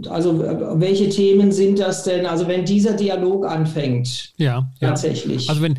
Also 0.09 0.41
welche 0.41 1.09
Themen 1.09 1.53
sind 1.53 1.79
das 1.79 2.03
denn? 2.03 2.27
Also 2.27 2.49
wenn 2.49 2.65
dieser 2.65 2.95
Dialog 2.95 3.47
anfängt, 3.47 4.33
ja, 4.37 4.69
tatsächlich. 4.81 5.47
Ja. 5.47 5.51
Also 5.51 5.63
wenn 5.63 5.79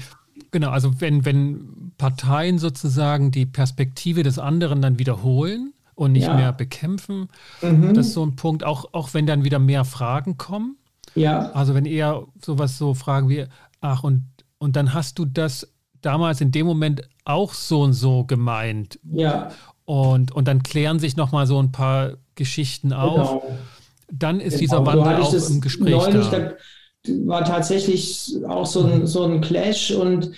genau, 0.52 0.70
also 0.70 0.92
wenn 1.00 1.26
wenn 1.26 1.75
Parteien 2.06 2.60
sozusagen 2.60 3.32
die 3.32 3.48
Perspektive 3.48 4.22
des 4.22 4.38
anderen 4.38 4.80
dann 4.80 5.00
wiederholen 5.00 5.74
und 5.96 6.12
nicht 6.12 6.28
ja. 6.28 6.36
mehr 6.36 6.54
bekämpfen. 6.54 7.30
Mhm. 7.63 7.96
Das 7.96 8.08
ist 8.08 8.13
so 8.13 8.24
ein 8.24 8.36
Punkt, 8.36 8.63
auch, 8.63 8.89
auch 8.91 9.15
wenn 9.15 9.26
dann 9.26 9.44
wieder 9.44 9.58
mehr 9.58 9.86
Fragen 9.86 10.38
kommen. 10.38 10.78
Ja. 11.15 11.52
Also 11.54 11.74
wenn 11.74 11.86
eher 11.86 12.28
sowas 12.44 12.78
so 12.78 12.94
Fragen 12.94 13.28
wie, 13.28 13.46
ach, 13.82 14.04
und, 14.04 14.24
und 14.60 14.76
dann 14.76 14.94
hast 14.94 15.18
du 15.18 15.26
das 15.26 15.68
damals 16.02 16.41
in 16.41 16.52
dem 16.52 16.68
Moment 16.68 17.02
auch 17.24 17.56
so 17.56 17.82
und 17.82 17.94
so 17.94 18.24
gemeint. 18.24 19.00
Ja. 19.12 19.50
Und, 19.86 20.32
und 20.32 20.48
dann 20.48 20.62
klären 20.62 21.00
sich 21.00 21.15
nochmal 21.18 21.48
so 21.48 21.58
ein 21.58 21.72
paar 21.72 22.18
Geschichten 22.36 22.94
auf. 22.94 23.41
Genau. 23.41 23.60
Dann 24.12 24.39
ist 24.39 24.60
genau. 24.60 24.60
dieser 24.60 24.86
Wandel 24.86 25.24
auch 25.24 25.34
im 25.34 25.60
Gespräch 25.60 25.96
neulich, 25.96 26.28
da. 26.28 26.39
da. 26.39 26.54
war 27.26 27.44
tatsächlich 27.46 28.32
auch 28.48 28.68
so 28.68 28.86
ein, 28.86 29.08
so 29.08 29.24
ein 29.24 29.41
Clash 29.41 29.89
und 29.89 30.34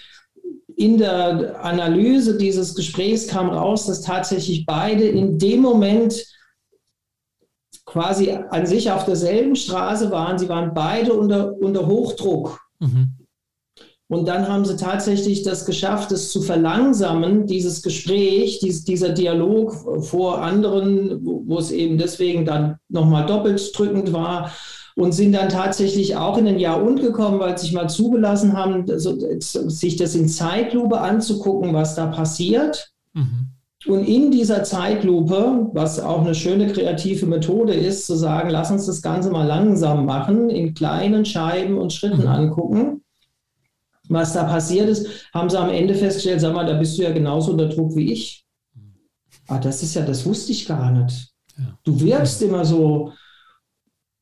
in 0.77 0.99
der 0.99 1.59
Analyse 1.65 2.37
dieses 2.37 2.75
Gesprächs 2.75 3.27
kam 3.27 3.49
raus, 3.49 3.87
dass 3.87 4.01
tatsächlich 4.01 4.65
beide 4.67 5.05
in 5.05 5.39
dem 5.39 5.59
Moment 5.59 6.23
quasi 7.83 8.31
an 8.31 8.67
sich 8.67 8.91
auf 8.91 9.03
derselben 9.03 9.55
Straße 9.55 10.11
waren. 10.11 10.37
Sie 10.37 10.49
waren 10.49 10.75
beide 10.75 11.13
unter, 11.13 11.53
unter 11.53 11.87
Hochdruck. 11.87 12.59
Mhm. 12.79 13.13
Und 14.07 14.27
dann 14.27 14.47
haben 14.47 14.65
sie 14.65 14.77
tatsächlich 14.77 15.41
das 15.41 15.65
geschafft, 15.65 16.11
es 16.11 16.31
zu 16.31 16.41
verlangsamen, 16.43 17.47
dieses 17.47 17.81
Gespräch, 17.81 18.59
dies, 18.59 18.83
dieser 18.83 19.09
Dialog 19.09 20.05
vor 20.05 20.43
anderen, 20.43 21.25
wo, 21.25 21.43
wo 21.45 21.57
es 21.57 21.71
eben 21.71 21.97
deswegen 21.97 22.45
dann 22.45 22.77
nochmal 22.87 23.25
doppelt 23.25 23.71
drückend 23.75 24.13
war 24.13 24.51
und 24.97 25.12
sind 25.12 25.33
dann 25.33 25.49
tatsächlich 25.49 26.15
auch 26.15 26.39
in 26.39 26.47
ein 26.47 26.57
Jahr 26.57 26.81
und 26.81 26.99
gekommen, 26.99 27.39
weil 27.39 27.55
sie 27.55 27.67
sich 27.67 27.73
mal 27.73 27.88
zugelassen 27.88 28.53
haben, 28.53 28.86
so, 28.99 29.15
sich 29.39 29.95
das 29.95 30.15
in 30.15 30.27
Zeitlupe 30.27 30.99
anzugucken, 30.99 31.71
was 31.73 31.93
da 31.93 32.07
passiert. 32.07 32.91
Mhm. 33.13 33.49
Und 33.86 34.05
in 34.05 34.31
dieser 34.31 34.63
Zeitlupe, 34.63 35.69
was 35.71 35.99
auch 35.99 36.21
eine 36.21 36.33
schöne 36.33 36.73
kreative 36.73 37.27
Methode 37.27 37.75
ist, 37.75 38.07
zu 38.07 38.15
sagen, 38.15 38.49
lass 38.49 38.71
uns 38.71 38.88
das 38.88 39.03
Ganze 39.03 39.29
mal 39.29 39.45
langsam 39.45 40.07
machen, 40.07 40.49
in 40.49 40.73
kleinen 40.73 41.25
Scheiben 41.25 41.77
und 41.77 41.93
Schritten 41.93 42.23
mhm. 42.23 42.27
angucken, 42.27 43.03
was 44.10 44.33
da 44.33 44.45
passiert 44.45 44.89
ist, 44.89 45.29
haben 45.31 45.51
sie 45.51 45.60
am 45.60 45.69
Ende 45.69 45.93
festgestellt, 45.93 46.41
sag 46.41 46.55
mal, 46.55 46.65
da 46.65 46.73
bist 46.73 46.97
du 46.97 47.03
ja 47.03 47.12
genauso 47.12 47.51
unter 47.51 47.69
Druck 47.69 47.95
wie 47.95 48.12
ich. 48.12 48.45
Mhm. 48.73 48.95
Ah, 49.47 49.60
das 49.60 49.83
ist 49.83 49.93
ja, 49.93 50.01
das 50.01 50.25
wusste 50.25 50.53
ich 50.53 50.65
gar 50.65 50.89
nicht. 50.89 51.29
Ja. 51.55 51.77
Du 51.83 52.01
wirkst 52.01 52.41
immer 52.41 52.65
so, 52.65 53.12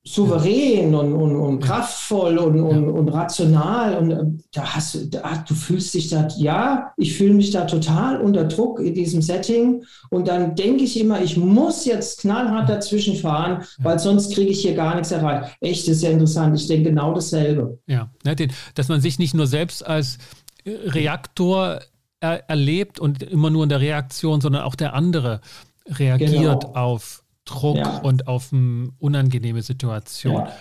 souverän 0.07 0.93
und, 0.93 1.13
und, 1.13 1.35
und 1.35 1.59
kraftvoll 1.59 2.37
und, 2.37 2.59
und, 2.59 2.89
und 2.89 3.09
rational 3.09 3.97
und 3.97 4.11
äh, 4.11 4.23
da 4.53 4.75
hast 4.75 4.93
du, 4.93 5.07
da, 5.07 5.43
du 5.47 5.55
fühlst 5.55 5.95
dich 5.95 6.09
da, 6.09 6.27
ja, 6.37 6.91
ich 6.95 7.17
fühle 7.17 7.33
mich 7.33 7.49
da 7.49 7.65
total 7.65 8.21
unter 8.21 8.43
Druck 8.43 8.79
in 8.79 8.93
diesem 8.93 9.23
Setting 9.23 9.83
und 10.11 10.27
dann 10.27 10.55
denke 10.55 10.83
ich 10.83 10.99
immer, 10.99 11.23
ich 11.23 11.37
muss 11.37 11.85
jetzt 11.85 12.21
knallhart 12.21 12.69
dazwischen 12.69 13.15
fahren, 13.15 13.63
weil 13.79 13.97
sonst 13.97 14.35
kriege 14.35 14.51
ich 14.51 14.61
hier 14.61 14.75
gar 14.75 14.93
nichts 14.93 15.09
erreicht. 15.09 15.57
Echt, 15.59 15.87
das 15.87 15.95
ist 15.95 16.03
ja 16.03 16.11
interessant. 16.11 16.55
Ich 16.55 16.67
denke 16.67 16.91
genau 16.91 17.15
dasselbe. 17.15 17.79
Ja, 17.87 18.11
ne, 18.23 18.35
dass 18.75 18.87
man 18.87 19.01
sich 19.01 19.17
nicht 19.17 19.33
nur 19.33 19.47
selbst 19.47 19.85
als 19.85 20.19
äh, 20.65 20.71
Reaktor 20.71 21.79
er, 22.19 22.47
erlebt 22.47 22.99
und 22.99 23.23
immer 23.23 23.49
nur 23.49 23.63
in 23.63 23.69
der 23.69 23.81
Reaktion, 23.81 24.39
sondern 24.39 24.61
auch 24.61 24.75
der 24.75 24.93
andere 24.93 25.41
reagiert 25.87 26.61
genau. 26.61 26.75
auf 26.75 27.24
Druck 27.45 27.77
ja. 27.77 27.99
und 27.99 28.27
auf 28.27 28.51
eine 28.51 28.89
unangenehme 28.99 29.61
Situation. 29.61 30.33
Ja. 30.33 30.53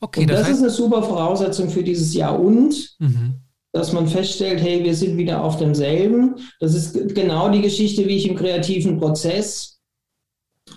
Okay, 0.00 0.22
und 0.22 0.30
das, 0.30 0.40
das 0.40 0.50
ist 0.50 0.58
eine 0.60 0.70
super 0.70 1.02
Voraussetzung 1.02 1.68
für 1.70 1.82
dieses 1.82 2.14
Jahr 2.14 2.38
und, 2.38 2.96
mhm. 2.98 3.34
dass 3.72 3.92
man 3.92 4.06
feststellt, 4.06 4.60
hey, 4.60 4.84
wir 4.84 4.94
sind 4.94 5.16
wieder 5.16 5.42
auf 5.42 5.56
demselben. 5.56 6.36
Das 6.60 6.74
ist 6.74 7.14
genau 7.14 7.48
die 7.50 7.62
Geschichte, 7.62 8.06
wie 8.06 8.16
ich 8.16 8.28
im 8.28 8.36
kreativen 8.36 8.98
Prozess 8.98 9.80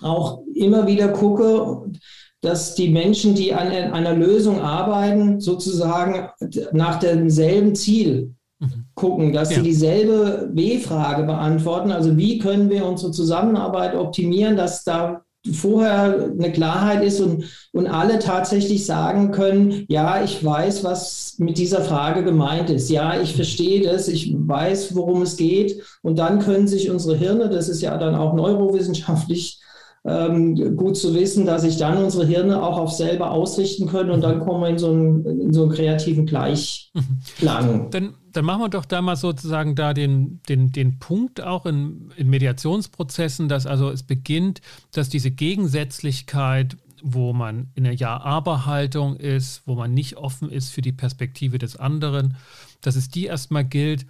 auch 0.00 0.42
immer 0.54 0.86
wieder 0.86 1.08
gucke, 1.08 1.92
dass 2.40 2.74
die 2.74 2.88
Menschen, 2.88 3.34
die 3.34 3.54
an 3.54 3.68
einer 3.68 4.14
Lösung 4.14 4.60
arbeiten, 4.60 5.40
sozusagen 5.40 6.30
nach 6.72 6.98
demselben 6.98 7.76
Ziel 7.76 8.34
mhm. 8.58 8.86
gucken, 8.94 9.32
dass 9.32 9.50
ja. 9.50 9.58
sie 9.58 9.62
dieselbe 9.62 10.50
W-Frage 10.52 11.22
beantworten. 11.22 11.92
Also 11.92 12.16
wie 12.16 12.38
können 12.38 12.68
wir 12.68 12.84
unsere 12.86 13.12
Zusammenarbeit 13.12 13.94
optimieren, 13.94 14.56
dass 14.56 14.82
da 14.82 15.22
vorher 15.50 16.30
eine 16.30 16.52
Klarheit 16.52 17.02
ist 17.02 17.20
und, 17.20 17.44
und 17.72 17.86
alle 17.86 18.18
tatsächlich 18.18 18.86
sagen 18.86 19.32
können, 19.32 19.84
ja, 19.88 20.22
ich 20.22 20.44
weiß, 20.44 20.84
was 20.84 21.34
mit 21.38 21.58
dieser 21.58 21.82
Frage 21.82 22.22
gemeint 22.22 22.70
ist. 22.70 22.90
Ja, 22.90 23.20
ich 23.20 23.34
verstehe 23.34 23.82
das, 23.82 24.06
ich 24.08 24.32
weiß, 24.36 24.94
worum 24.94 25.22
es 25.22 25.36
geht. 25.36 25.82
Und 26.02 26.18
dann 26.18 26.38
können 26.38 26.68
sich 26.68 26.90
unsere 26.90 27.16
Hirne, 27.16 27.48
das 27.48 27.68
ist 27.68 27.82
ja 27.82 27.96
dann 27.98 28.14
auch 28.14 28.34
neurowissenschaftlich 28.34 29.60
ähm, 30.04 30.76
gut 30.76 30.96
zu 30.96 31.14
wissen, 31.14 31.46
dass 31.46 31.62
sich 31.62 31.76
dann 31.76 32.02
unsere 32.02 32.26
Hirne 32.26 32.62
auch 32.62 32.76
auf 32.76 32.92
selber 32.92 33.30
ausrichten 33.30 33.86
können 33.86 34.10
und 34.10 34.22
dann 34.22 34.40
kommen 34.40 34.62
wir 34.62 34.68
in 34.68 34.78
so 34.78 34.90
einen, 34.90 35.24
in 35.40 35.52
so 35.52 35.62
einen 35.62 35.72
kreativen 35.72 36.26
Gleichklang. 36.26 37.90
Dann, 37.90 38.14
dann 38.32 38.44
machen 38.44 38.62
wir 38.62 38.68
doch 38.68 38.84
da 38.84 39.00
mal 39.00 39.14
sozusagen 39.14 39.76
da 39.76 39.94
den, 39.94 40.40
den, 40.48 40.72
den 40.72 40.98
Punkt 40.98 41.40
auch 41.40 41.66
in, 41.66 42.12
in 42.16 42.30
Mediationsprozessen, 42.30 43.48
dass 43.48 43.66
also 43.66 43.90
es 43.90 44.02
beginnt, 44.02 44.60
dass 44.92 45.08
diese 45.08 45.30
Gegensätzlichkeit 45.30 46.76
wo 47.04 47.32
man 47.32 47.72
in 47.74 47.82
der 47.82 47.94
Ja-Aber-Haltung 47.94 49.16
ist, 49.16 49.62
wo 49.66 49.74
man 49.74 49.92
nicht 49.92 50.16
offen 50.18 50.48
ist 50.48 50.70
für 50.70 50.82
die 50.82 50.92
Perspektive 50.92 51.58
des 51.58 51.74
anderen, 51.74 52.36
dass 52.80 52.94
es 52.94 53.08
die 53.08 53.26
erstmal 53.26 53.64
gilt, 53.64 54.06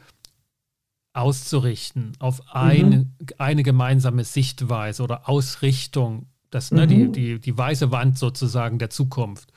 auszurichten 1.15 2.13
auf 2.19 2.55
eine, 2.55 2.97
mhm. 2.97 3.13
eine 3.39 3.63
gemeinsame 3.63 4.25
Sichtweise 4.25 5.03
oder 5.03 5.29
Ausrichtung, 5.29 6.27
das, 6.51 6.71
mhm. 6.71 6.77
ne, 6.79 6.87
die, 6.87 6.97
mhm. 6.97 7.13
die, 7.13 7.41
die 7.41 7.59
weiße 7.59 7.91
Wand 7.91 8.19
sozusagen 8.19 8.79
der 8.79 8.91
Zukunft. 8.91 9.53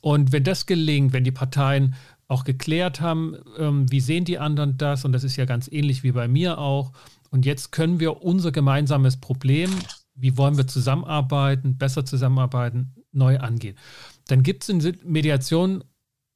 Und 0.00 0.32
wenn 0.32 0.44
das 0.44 0.66
gelingt, 0.66 1.12
wenn 1.12 1.24
die 1.24 1.32
Parteien 1.32 1.94
auch 2.28 2.44
geklärt 2.44 3.00
haben, 3.00 3.36
ähm, 3.58 3.90
wie 3.90 4.00
sehen 4.00 4.24
die 4.24 4.38
anderen 4.38 4.76
das, 4.76 5.04
und 5.04 5.12
das 5.12 5.24
ist 5.24 5.36
ja 5.36 5.44
ganz 5.44 5.68
ähnlich 5.70 6.02
wie 6.02 6.12
bei 6.12 6.28
mir 6.28 6.58
auch, 6.58 6.92
und 7.30 7.44
jetzt 7.44 7.72
können 7.72 8.00
wir 8.00 8.22
unser 8.22 8.52
gemeinsames 8.52 9.18
Problem, 9.18 9.70
wie 10.14 10.36
wollen 10.36 10.56
wir 10.56 10.66
zusammenarbeiten, 10.66 11.76
besser 11.76 12.04
zusammenarbeiten, 12.04 12.94
neu 13.12 13.38
angehen. 13.38 13.76
Dann 14.28 14.42
gibt 14.42 14.62
es 14.62 14.68
in 14.68 14.96
Mediation 15.04 15.84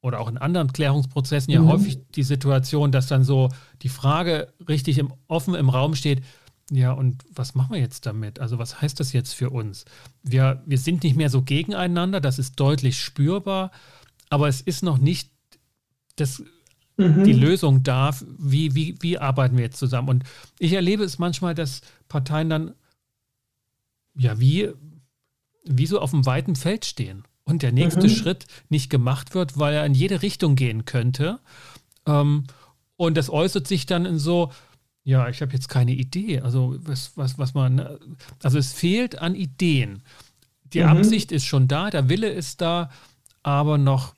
oder 0.02 0.20
auch 0.20 0.28
in 0.28 0.36
anderen 0.36 0.72
Klärungsprozessen 0.72 1.52
ja 1.52 1.62
mhm. 1.62 1.68
häufig 1.68 1.98
die 2.14 2.24
Situation, 2.24 2.92
dass 2.92 3.06
dann 3.06 3.24
so 3.24 3.48
die 3.82 3.88
Frage 3.88 4.52
richtig 4.68 4.98
im, 4.98 5.12
offen 5.28 5.54
im 5.54 5.68
Raum 5.68 5.94
steht, 5.94 6.22
ja, 6.70 6.92
und 6.92 7.22
was 7.32 7.54
machen 7.54 7.72
wir 7.72 7.80
jetzt 7.80 8.06
damit? 8.06 8.40
Also 8.40 8.58
was 8.58 8.80
heißt 8.80 8.98
das 8.98 9.12
jetzt 9.12 9.32
für 9.32 9.50
uns? 9.50 9.84
Wir, 10.22 10.62
wir 10.66 10.78
sind 10.78 11.02
nicht 11.04 11.16
mehr 11.16 11.28
so 11.28 11.42
gegeneinander, 11.42 12.20
das 12.20 12.38
ist 12.38 12.58
deutlich 12.58 12.98
spürbar, 12.98 13.70
aber 14.28 14.48
es 14.48 14.60
ist 14.60 14.82
noch 14.82 14.98
nicht 14.98 15.30
das, 16.16 16.42
mhm. 16.96 17.24
die 17.24 17.32
Lösung 17.32 17.82
da, 17.82 18.14
wie, 18.38 18.74
wie, 18.74 18.96
wie 19.00 19.18
arbeiten 19.18 19.56
wir 19.56 19.64
jetzt 19.64 19.78
zusammen? 19.78 20.08
Und 20.08 20.24
ich 20.58 20.72
erlebe 20.72 21.04
es 21.04 21.18
manchmal, 21.18 21.54
dass 21.54 21.82
Parteien 22.08 22.48
dann 22.48 22.74
ja 24.14 24.40
wie, 24.40 24.70
wie 25.64 25.86
so 25.86 26.00
auf 26.00 26.12
einem 26.12 26.26
weiten 26.26 26.56
Feld 26.56 26.86
stehen 26.86 27.24
und 27.44 27.62
der 27.62 27.72
nächste 27.72 28.04
mhm. 28.04 28.10
Schritt 28.10 28.46
nicht 28.68 28.90
gemacht 28.90 29.34
wird, 29.34 29.58
weil 29.58 29.74
er 29.74 29.86
in 29.86 29.94
jede 29.94 30.22
Richtung 30.22 30.54
gehen 30.54 30.84
könnte. 30.84 31.40
Ähm, 32.06 32.44
und 32.96 33.16
das 33.16 33.30
äußert 33.30 33.66
sich 33.66 33.86
dann 33.86 34.06
in 34.06 34.18
so, 34.18 34.52
ja, 35.04 35.28
ich 35.28 35.42
habe 35.42 35.52
jetzt 35.52 35.68
keine 35.68 35.92
Idee. 35.92 36.40
Also 36.40 36.76
was, 36.80 37.16
was, 37.16 37.38
was 37.38 37.54
man, 37.54 37.86
also 38.42 38.58
es 38.58 38.72
fehlt 38.72 39.18
an 39.18 39.34
Ideen. 39.34 40.02
Die 40.64 40.80
mhm. 40.80 40.88
Absicht 40.88 41.32
ist 41.32 41.44
schon 41.44 41.68
da, 41.68 41.90
der 41.90 42.08
Wille 42.08 42.30
ist 42.30 42.60
da, 42.60 42.90
aber 43.42 43.78
noch 43.78 44.14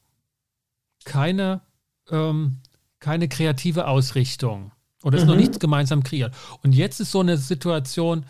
keine, 1.04 1.62
ähm, 2.10 2.58
keine 3.00 3.28
kreative 3.28 3.87
Ausrichtung. 3.87 4.72
Oder 5.02 5.18
ist 5.18 5.24
mhm. 5.24 5.30
noch 5.30 5.37
nichts 5.37 5.58
gemeinsam 5.58 6.02
kreiert. 6.02 6.34
Und 6.62 6.74
jetzt 6.74 7.00
ist 7.00 7.10
so 7.10 7.20
eine 7.20 7.37
Situation, 7.37 8.24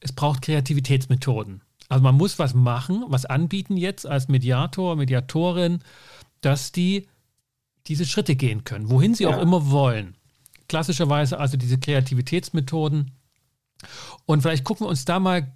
es 0.00 0.12
braucht 0.12 0.42
Kreativitätsmethoden. 0.42 1.62
Also 1.92 2.04
man 2.04 2.16
muss 2.16 2.38
was 2.38 2.54
machen, 2.54 3.04
was 3.08 3.26
anbieten 3.26 3.76
jetzt 3.76 4.06
als 4.06 4.28
Mediator, 4.28 4.96
Mediatorin, 4.96 5.80
dass 6.40 6.72
die 6.72 7.06
diese 7.86 8.06
Schritte 8.06 8.34
gehen 8.34 8.64
können, 8.64 8.88
wohin 8.88 9.14
sie 9.14 9.24
ja. 9.24 9.28
auch 9.36 9.42
immer 9.42 9.70
wollen. 9.70 10.16
Klassischerweise 10.68 11.38
also 11.38 11.58
diese 11.58 11.76
Kreativitätsmethoden. 11.76 13.10
Und 14.24 14.40
vielleicht 14.40 14.64
gucken 14.64 14.86
wir 14.86 14.88
uns 14.88 15.04
da 15.04 15.20
mal 15.20 15.54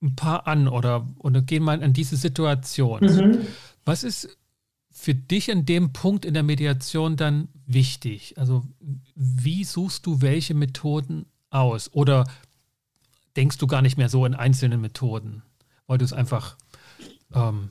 ein 0.00 0.16
paar 0.16 0.46
an 0.46 0.66
oder, 0.66 1.06
oder 1.18 1.42
gehen 1.42 1.62
mal 1.62 1.82
an 1.82 1.92
diese 1.92 2.16
Situation. 2.16 3.00
Mhm. 3.02 3.46
Was 3.84 4.02
ist 4.02 4.38
für 4.90 5.14
dich 5.14 5.50
an 5.50 5.66
dem 5.66 5.92
Punkt 5.92 6.24
in 6.24 6.32
der 6.32 6.42
Mediation 6.42 7.18
dann 7.18 7.48
wichtig? 7.66 8.38
Also 8.38 8.64
wie 9.14 9.64
suchst 9.64 10.06
du 10.06 10.22
welche 10.22 10.54
Methoden 10.54 11.26
aus? 11.50 11.92
Oder 11.92 12.24
denkst 13.36 13.58
du 13.58 13.66
gar 13.66 13.82
nicht 13.82 13.98
mehr 13.98 14.08
so 14.08 14.24
in 14.24 14.32
einzelnen 14.32 14.80
Methoden? 14.80 15.42
Weil 15.90 15.98
du 15.98 16.04
es 16.04 16.12
einfach 16.12 16.56
ähm, 17.34 17.70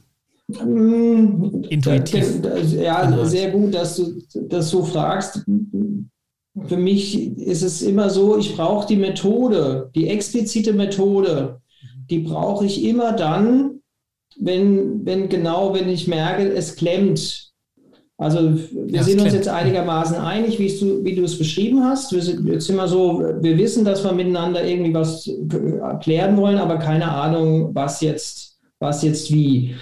mm, 0.49 1.63
intuitiv. 1.69 2.41
Ja, 2.73 2.97
anders. 2.97 3.32
sehr 3.32 3.49
gut, 3.49 3.73
dass 3.73 3.95
du 3.95 4.21
das 4.49 4.69
so 4.69 4.84
fragst. 4.84 5.45
Für 6.67 6.77
mich 6.77 7.38
ist 7.38 7.62
es 7.62 7.82
immer 7.82 8.10
so, 8.10 8.38
ich 8.38 8.58
brauche 8.58 8.86
die 8.88 8.97
Methode, 8.97 9.89
die 9.95 10.10
explizite 10.10 10.73
Methode, 10.73 11.62
die 12.10 12.19
brauche 12.19 12.65
ich 12.65 12.84
immer 12.84 13.13
dann, 13.13 13.79
wenn, 14.38 15.05
wenn 15.05 15.29
genau, 15.29 15.73
wenn 15.73 15.88
ich 15.88 16.10
merke, 16.10 16.51
es 16.51 16.75
klemmt. 16.75 17.48
Also 18.19 18.53
wir 18.53 18.97
ja, 18.97 19.03
sind 19.03 19.21
uns 19.21 19.34
jetzt 19.34 19.47
einigermaßen 19.47 20.17
einig, 20.17 20.60
wie 20.60 20.67
du, 20.67 21.05
wie 21.05 21.15
du 21.15 21.23
es 21.23 21.38
beschrieben 21.38 21.86
hast. 21.86 22.12
Wir 22.12 22.21
sind 22.21 22.45
jetzt 22.49 22.69
immer 22.69 22.86
so, 22.86 23.23
wir 23.39 23.58
wissen, 23.58 23.86
dass 23.86 24.03
wir 24.03 24.12
miteinander 24.12 24.65
irgendwie 24.65 24.93
was 24.93 25.32
klären 26.01 26.36
wollen, 26.36 26.58
aber 26.58 26.79
keine 26.79 27.10
Ahnung, 27.10 27.73
was 27.73 28.01
jetzt, 28.01 28.60
was 28.79 29.03
jetzt 29.03 29.32
wie. 29.32 29.73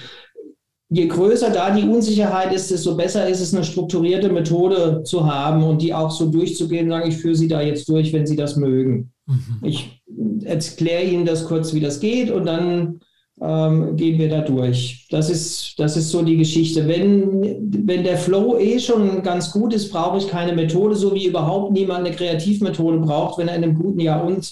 Je 0.90 1.08
größer 1.08 1.50
da 1.50 1.72
die 1.76 1.90
Unsicherheit 1.90 2.54
ist, 2.54 2.70
desto 2.70 2.96
besser 2.96 3.28
ist 3.28 3.42
es, 3.42 3.56
eine 3.56 3.64
strukturierte 3.64 4.30
Methode 4.30 5.02
zu 5.04 5.26
haben 5.26 5.64
und 5.64 5.82
die 5.82 5.96
auch 5.96 6.12
so 6.12 6.30
durchzugehen, 6.30 6.90
sage 6.90 7.10
ich, 7.10 7.18
führe 7.18 7.36
sie 7.36 7.48
da 7.48 7.62
jetzt 7.62 7.90
durch, 7.90 8.14
wenn 8.14 8.28
sie 8.28 8.36
das 8.36 8.56
mögen. 8.56 9.12
Mhm. 9.26 9.58
Ich 9.64 10.00
erkläre 10.44 11.04
Ihnen 11.04 11.26
das 11.26 11.46
kurz, 11.46 11.74
wie 11.74 11.82
das 11.82 12.00
geht 12.00 12.30
und 12.30 12.46
dann 12.46 13.02
ähm, 13.42 13.96
gehen 13.96 14.18
wir 14.18 14.30
da 14.30 14.42
durch. 14.42 15.08
Das 15.10 15.30
ist, 15.30 15.76
das 15.78 15.96
ist 15.96 16.10
so 16.10 16.22
die 16.22 16.38
Geschichte. 16.38 16.88
Wenn, 16.88 17.88
wenn 17.88 18.04
der 18.04 18.18
Flow 18.18 18.58
eh 18.58 18.80
schon 18.80 19.22
ganz 19.24 19.52
gut 19.52 19.74
ist, 19.74 19.92
brauche 19.92 20.18
ich 20.18 20.28
keine 20.28 20.54
Methode, 20.54 20.96
so 20.96 21.14
wie 21.14 21.28
überhaupt 21.28 21.72
niemand 21.72 22.06
eine 22.06 22.16
Kreativmethode 22.16 23.00
braucht, 23.00 23.38
wenn 23.38 23.48
er 23.48 23.56
in 23.56 23.64
einem 23.64 23.76
guten 23.76 24.00
Jahr 24.00 24.24
und 24.24 24.52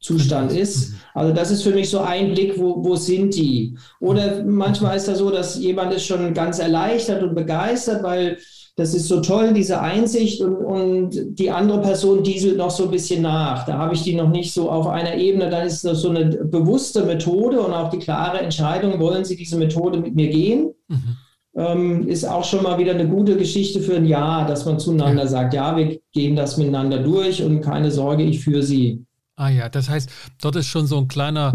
Zustand 0.00 0.52
mhm. 0.52 0.58
ist. 0.58 0.94
Also 1.14 1.32
das 1.32 1.50
ist 1.50 1.62
für 1.62 1.70
mich 1.70 1.88
so 1.88 2.00
ein 2.00 2.32
Blick, 2.32 2.58
wo, 2.58 2.84
wo 2.84 2.96
sind 2.96 3.34
die? 3.34 3.76
Oder 4.00 4.44
manchmal 4.44 4.96
ist 4.96 5.08
das 5.08 5.18
so, 5.18 5.30
dass 5.30 5.58
jemand 5.58 5.94
ist 5.94 6.04
schon 6.04 6.34
ganz 6.34 6.58
erleichtert 6.58 7.22
und 7.22 7.34
begeistert, 7.34 8.02
weil 8.02 8.38
das 8.76 8.92
ist 8.92 9.06
so 9.06 9.20
toll, 9.20 9.52
diese 9.54 9.80
Einsicht 9.80 10.40
und, 10.40 10.56
und 10.56 11.38
die 11.38 11.50
andere 11.50 11.80
Person 11.80 12.24
dieselt 12.24 12.56
noch 12.56 12.70
so 12.70 12.84
ein 12.84 12.90
bisschen 12.90 13.22
nach. 13.22 13.64
Da 13.66 13.78
habe 13.78 13.94
ich 13.94 14.02
die 14.02 14.16
noch 14.16 14.30
nicht 14.30 14.52
so 14.52 14.68
auf 14.68 14.88
einer 14.88 15.14
Ebene. 15.14 15.48
Dann 15.48 15.66
ist 15.66 15.84
das 15.84 16.00
so 16.00 16.10
eine 16.10 16.24
bewusste 16.24 17.04
Methode 17.04 17.60
und 17.60 17.72
auch 17.72 17.90
die 17.90 18.00
klare 18.00 18.40
Entscheidung, 18.40 18.98
wollen 18.98 19.24
Sie 19.24 19.36
diese 19.36 19.56
Methode 19.56 20.00
mit 20.00 20.16
mir 20.16 20.28
gehen? 20.28 20.74
Mhm. 20.88 21.16
Ähm, 21.56 22.08
ist 22.08 22.24
auch 22.24 22.42
schon 22.42 22.64
mal 22.64 22.78
wieder 22.78 22.94
eine 22.94 23.06
gute 23.06 23.36
Geschichte 23.36 23.80
für 23.80 23.94
ein 23.94 24.06
Jahr, 24.06 24.44
dass 24.44 24.64
man 24.64 24.80
zueinander 24.80 25.22
ja. 25.22 25.28
sagt, 25.28 25.54
ja, 25.54 25.76
wir 25.76 26.00
gehen 26.12 26.34
das 26.34 26.56
miteinander 26.56 26.98
durch 26.98 27.44
und 27.44 27.60
keine 27.60 27.92
Sorge, 27.92 28.24
ich 28.24 28.40
führe 28.40 28.64
Sie. 28.64 29.04
Ah 29.36 29.50
ja, 29.50 29.68
das 29.68 29.88
heißt, 29.88 30.10
dort 30.42 30.56
ist 30.56 30.66
schon 30.66 30.88
so 30.88 30.98
ein 30.98 31.06
kleiner 31.06 31.52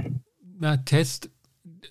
na, 0.57 0.77
Test, 0.77 1.29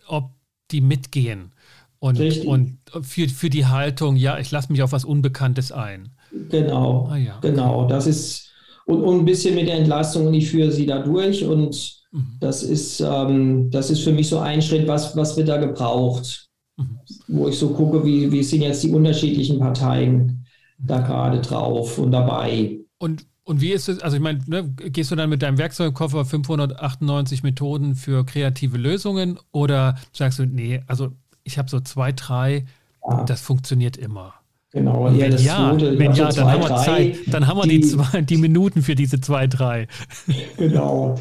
ob 0.06 0.30
die 0.70 0.80
mitgehen. 0.80 1.52
Und, 2.00 2.20
und 2.46 2.78
für, 3.02 3.28
für 3.28 3.50
die 3.50 3.66
Haltung, 3.66 4.16
ja, 4.16 4.38
ich 4.38 4.50
lasse 4.50 4.70
mich 4.70 4.82
auf 4.82 4.92
was 4.92 5.04
Unbekanntes 5.04 5.72
ein. 5.72 6.10
Genau, 6.50 7.08
ah, 7.10 7.16
ja. 7.16 7.38
genau. 7.40 7.88
Das 7.88 8.06
ist, 8.06 8.50
und, 8.86 9.02
und 9.02 9.20
ein 9.20 9.24
bisschen 9.24 9.54
mit 9.54 9.66
der 9.66 9.78
Entlastung 9.78 10.26
und 10.26 10.34
ich 10.34 10.48
führe 10.48 10.70
sie 10.70 10.86
da 10.86 11.00
durch. 11.00 11.44
Und 11.44 12.02
mhm. 12.12 12.36
das, 12.40 12.62
ist, 12.62 13.00
ähm, 13.00 13.70
das 13.70 13.90
ist 13.90 14.02
für 14.02 14.12
mich 14.12 14.28
so 14.28 14.38
ein 14.38 14.62
Schritt, 14.62 14.86
was, 14.86 15.16
was 15.16 15.36
wird 15.36 15.48
da 15.48 15.56
gebraucht. 15.56 16.48
Mhm. 16.76 16.98
Wo 17.26 17.48
ich 17.48 17.58
so 17.58 17.70
gucke, 17.70 18.04
wie, 18.04 18.30
wie 18.30 18.42
sind 18.42 18.62
jetzt 18.62 18.84
die 18.84 18.92
unterschiedlichen 18.92 19.58
Parteien 19.58 20.46
da 20.78 21.00
gerade 21.00 21.40
drauf 21.40 21.98
und 21.98 22.12
dabei. 22.12 22.78
Und 22.98 23.26
und 23.48 23.62
wie 23.62 23.72
ist 23.72 23.88
es, 23.88 24.00
also 24.00 24.18
ich 24.18 24.22
meine, 24.22 24.40
ne, 24.46 24.70
gehst 24.76 25.10
du 25.10 25.16
dann 25.16 25.30
mit 25.30 25.40
deinem 25.40 25.56
Werkzeugkoffer 25.56 26.26
598 26.26 27.42
Methoden 27.42 27.94
für 27.94 28.26
kreative 28.26 28.76
Lösungen 28.76 29.38
oder 29.52 29.96
sagst 30.12 30.38
du, 30.38 30.44
nee, 30.44 30.82
also 30.86 31.12
ich 31.48 31.58
habe 31.58 31.68
so 31.68 31.80
zwei, 31.80 32.12
drei, 32.12 32.66
ja. 33.08 33.24
das 33.24 33.40
funktioniert 33.40 33.96
immer. 33.96 34.34
Genau, 34.70 35.06
und 35.06 35.18
wenn 35.18 35.36
ja, 35.38 35.72
Note, 35.72 35.98
wenn 35.98 36.12
ja, 36.12 36.30
so 36.30 36.42
dann, 36.42 36.46
zwei, 36.46 36.52
haben 36.52 36.62
wir 36.62 36.76
Zeit, 36.76 37.16
dann 37.28 37.46
haben 37.46 37.58
wir 37.58 37.62
die, 37.62 37.80
die, 37.80 37.88
zwei, 37.88 38.20
die 38.20 38.36
Minuten 38.36 38.82
für 38.82 38.94
diese 38.94 39.20
zwei, 39.20 39.46
drei. 39.46 39.88
Genau. 40.58 41.14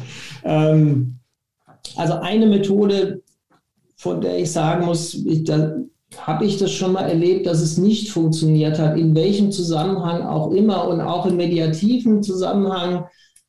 Ähm, 0.44 1.18
also 1.96 2.14
eine 2.14 2.46
Methode, 2.46 3.22
von 3.96 4.20
der 4.20 4.38
ich 4.38 4.52
sagen 4.52 4.84
muss, 4.84 5.14
ich, 5.14 5.44
da 5.44 5.76
habe 6.18 6.44
ich 6.44 6.58
das 6.58 6.72
schon 6.72 6.92
mal 6.92 7.08
erlebt, 7.08 7.46
dass 7.46 7.60
es 7.60 7.78
nicht 7.78 8.10
funktioniert 8.10 8.78
hat, 8.78 8.98
in 8.98 9.14
welchem 9.14 9.50
Zusammenhang 9.50 10.22
auch 10.22 10.52
immer 10.52 10.86
und 10.86 11.00
auch 11.00 11.24
im 11.24 11.36
mediativen 11.36 12.22
Zusammenhang 12.22 13.06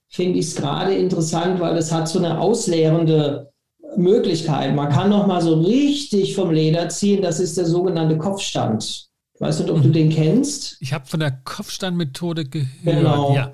finde 0.07 0.39
ich 0.39 0.47
es 0.47 0.55
gerade 0.55 0.93
interessant, 0.93 1.59
weil 1.59 1.77
es 1.77 1.91
hat 1.91 2.07
so 2.07 2.19
eine 2.19 2.39
ausleerende 2.39 3.48
Möglichkeit. 3.97 4.75
Man 4.75 4.89
kann 4.89 5.09
noch 5.09 5.27
mal 5.27 5.41
so 5.41 5.61
richtig 5.61 6.35
vom 6.35 6.51
Leder 6.51 6.89
ziehen. 6.89 7.21
Das 7.21 7.39
ist 7.39 7.57
der 7.57 7.65
sogenannte 7.65 8.17
Kopfstand. 8.17 9.09
Ich 9.33 9.41
weiß 9.41 9.59
nicht, 9.59 9.69
ob 9.69 9.81
du 9.81 9.87
mhm. 9.87 9.93
den 9.93 10.09
kennst. 10.09 10.77
Ich 10.79 10.93
habe 10.93 11.05
von 11.05 11.19
der 11.19 11.31
Kopfstandmethode 11.31 12.45
gehört. 12.45 12.69
Genau. 12.83 13.35
Ja, 13.35 13.51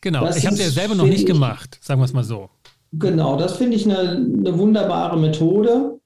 genau. 0.00 0.24
Das 0.24 0.36
ich 0.36 0.46
habe 0.46 0.56
den 0.56 0.70
selber 0.70 0.94
noch 0.94 1.06
nicht 1.06 1.20
ich, 1.20 1.26
gemacht, 1.26 1.78
sagen 1.82 2.00
wir 2.00 2.04
es 2.04 2.12
mal 2.12 2.24
so. 2.24 2.50
Genau, 2.92 3.36
das 3.36 3.56
finde 3.56 3.76
ich 3.76 3.84
eine, 3.84 4.10
eine 4.10 4.58
wunderbare 4.58 5.18
Methode 5.18 5.98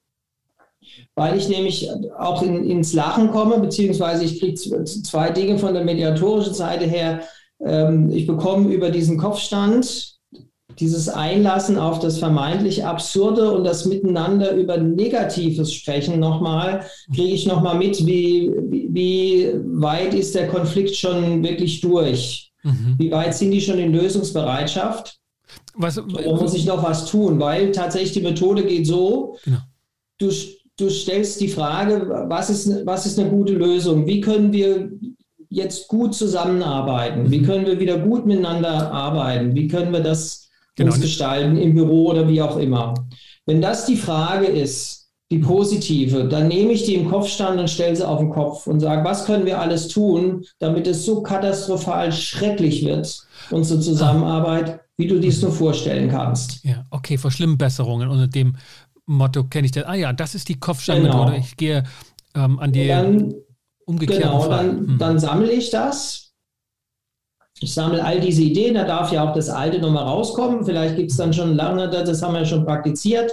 weil 1.15 1.37
ich 1.37 1.49
nämlich 1.49 1.89
auch 2.17 2.41
in, 2.41 2.63
ins 2.69 2.93
Lachen 2.93 3.31
komme, 3.31 3.59
beziehungsweise 3.59 4.23
ich 4.23 4.39
kriege 4.39 4.55
zwei 4.85 5.31
Dinge 5.31 5.57
von 5.57 5.73
der 5.73 5.83
mediatorischen 5.83 6.53
Seite 6.53 6.85
her. 6.85 7.21
Ähm, 7.59 8.11
ich 8.11 8.27
bekomme 8.27 8.73
über 8.73 8.89
diesen 8.89 9.17
Kopfstand 9.17 10.16
dieses 10.79 11.09
Einlassen 11.09 11.77
auf 11.77 11.99
das 11.99 12.19
vermeintlich 12.19 12.85
Absurde 12.85 13.51
und 13.51 13.63
das 13.63 13.85
Miteinander 13.85 14.53
über 14.53 14.77
Negatives 14.77 15.73
sprechen 15.73 16.19
nochmal, 16.19 16.85
kriege 17.13 17.33
ich 17.33 17.47
nochmal 17.47 17.77
mit, 17.77 18.05
wie, 18.05 18.51
wie, 18.69 19.51
weit 19.65 20.13
ist 20.13 20.35
der 20.35 20.47
Konflikt 20.47 20.95
schon 20.95 21.43
wirklich 21.43 21.81
durch? 21.81 22.51
Mhm. 22.63 22.95
Wie 22.97 23.11
weit 23.11 23.35
sind 23.35 23.51
die 23.51 23.61
schon 23.61 23.79
in 23.79 23.93
Lösungsbereitschaft? 23.93 25.17
Was, 25.75 25.95
da 25.95 26.03
muss 26.03 26.53
ich 26.53 26.65
noch 26.65 26.83
was 26.83 27.05
tun, 27.05 27.39
weil 27.39 27.71
tatsächlich 27.71 28.13
die 28.13 28.21
Methode 28.21 28.65
geht 28.65 28.87
so, 28.87 29.37
genau. 29.43 29.59
du 30.17 30.29
du 30.79 30.89
stellst 30.89 31.41
die 31.41 31.47
Frage, 31.47 32.25
was 32.27 32.49
ist, 32.49 32.85
was 32.85 33.05
ist 33.05 33.19
eine 33.19 33.29
gute 33.29 33.53
Lösung? 33.53 34.05
Wie 34.05 34.21
können 34.21 34.53
wir 34.53 34.91
jetzt 35.49 35.87
gut 35.87 36.13
zusammenarbeiten? 36.13 37.31
Wie 37.31 37.39
mhm. 37.39 37.45
können 37.45 37.65
wir 37.65 37.79
wieder 37.79 37.97
gut 37.97 38.25
miteinander 38.25 38.91
arbeiten? 38.91 39.55
Wie 39.55 39.67
können 39.67 39.91
wir 39.91 40.01
das 40.01 40.46
genau. 40.77 40.93
uns 40.93 41.01
gestalten 41.01 41.57
im 41.57 41.73
Büro 41.73 42.09
oder 42.09 42.27
wie 42.27 42.41
auch 42.41 42.57
immer? 42.57 42.93
Wenn 43.45 43.61
das 43.61 43.85
die 43.85 43.97
Frage 43.97 44.47
ist, 44.47 45.07
die 45.29 45.39
positive, 45.39 46.25
dann 46.25 46.47
nehme 46.47 46.71
ich 46.71 46.85
die 46.85 46.95
im 46.95 47.09
Kopfstand 47.09 47.59
und 47.59 47.69
stelle 47.69 47.95
sie 47.95 48.07
auf 48.07 48.19
den 48.19 48.29
Kopf 48.29 48.65
und 48.65 48.79
sage, 48.79 49.03
was 49.03 49.25
können 49.25 49.45
wir 49.45 49.59
alles 49.59 49.89
tun, 49.89 50.45
damit 50.59 50.87
es 50.87 51.05
so 51.05 51.21
katastrophal 51.21 52.13
schrecklich 52.13 52.85
wird, 52.85 53.25
unsere 53.51 53.81
Zusammenarbeit, 53.81 54.79
wie 54.95 55.07
du 55.07 55.19
dies 55.19 55.41
nur 55.41 55.51
vorstellen 55.51 56.09
kannst. 56.09 56.63
Ja, 56.63 56.85
okay, 56.91 57.17
Verschlimmbesserungen 57.17 58.07
unter 58.07 58.27
dem 58.27 58.55
Motto 59.05 59.43
kenne 59.43 59.65
ich 59.65 59.71
das. 59.71 59.85
Ah 59.85 59.95
ja, 59.95 60.13
das 60.13 60.33
ist 60.33 60.47
die 60.47 60.59
Kopfsteinmethode. 60.59 61.31
Genau. 61.31 61.43
Ich 61.43 61.57
gehe 61.57 61.83
ähm, 62.35 62.59
an 62.59 62.71
die 62.71 62.87
dann, 62.87 63.33
umgekehrten 63.85 64.23
Genau, 64.23 64.47
dann, 64.47 64.77
hm. 64.77 64.97
dann 64.97 65.19
sammle 65.19 65.51
ich 65.51 65.69
das. 65.71 66.26
Ich 67.59 67.73
sammle 67.73 68.03
all 68.03 68.19
diese 68.19 68.43
Ideen, 68.43 68.75
da 68.75 68.83
darf 68.83 69.11
ja 69.11 69.27
auch 69.27 69.33
das 69.33 69.49
Alte 69.49 69.79
nochmal 69.79 70.03
rauskommen. 70.03 70.65
Vielleicht 70.65 70.95
gibt 70.95 71.11
es 71.11 71.17
dann 71.17 71.33
schon 71.33 71.55
lange, 71.55 71.89
das 71.89 72.21
haben 72.21 72.35
wir 72.35 72.45
schon 72.45 72.65
praktiziert. 72.65 73.31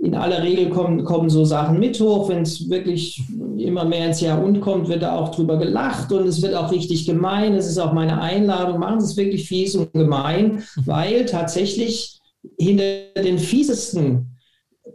In 0.00 0.14
aller 0.14 0.42
Regel 0.42 0.70
kommen, 0.70 1.04
kommen 1.04 1.28
so 1.28 1.44
Sachen 1.44 1.78
mit 1.78 2.00
hoch. 2.00 2.28
Wenn 2.28 2.42
es 2.42 2.70
wirklich 2.70 3.20
immer 3.58 3.84
mehr 3.84 4.06
ins 4.06 4.20
Jahr 4.20 4.42
und 4.42 4.60
kommt, 4.60 4.88
wird 4.88 5.02
da 5.02 5.16
auch 5.16 5.34
drüber 5.34 5.58
gelacht 5.58 6.12
und 6.12 6.26
es 6.26 6.40
wird 6.40 6.54
auch 6.54 6.70
richtig 6.70 7.04
gemein. 7.04 7.54
Es 7.54 7.66
ist 7.66 7.78
auch 7.78 7.92
meine 7.92 8.20
Einladung, 8.20 8.78
machen 8.78 9.00
Sie 9.00 9.06
es 9.06 9.16
wirklich 9.16 9.48
fies 9.48 9.74
und 9.74 9.92
gemein, 9.92 10.62
weil 10.86 11.26
tatsächlich 11.26 12.20
hinter 12.58 12.84
den 13.16 13.38
fiesesten 13.38 14.38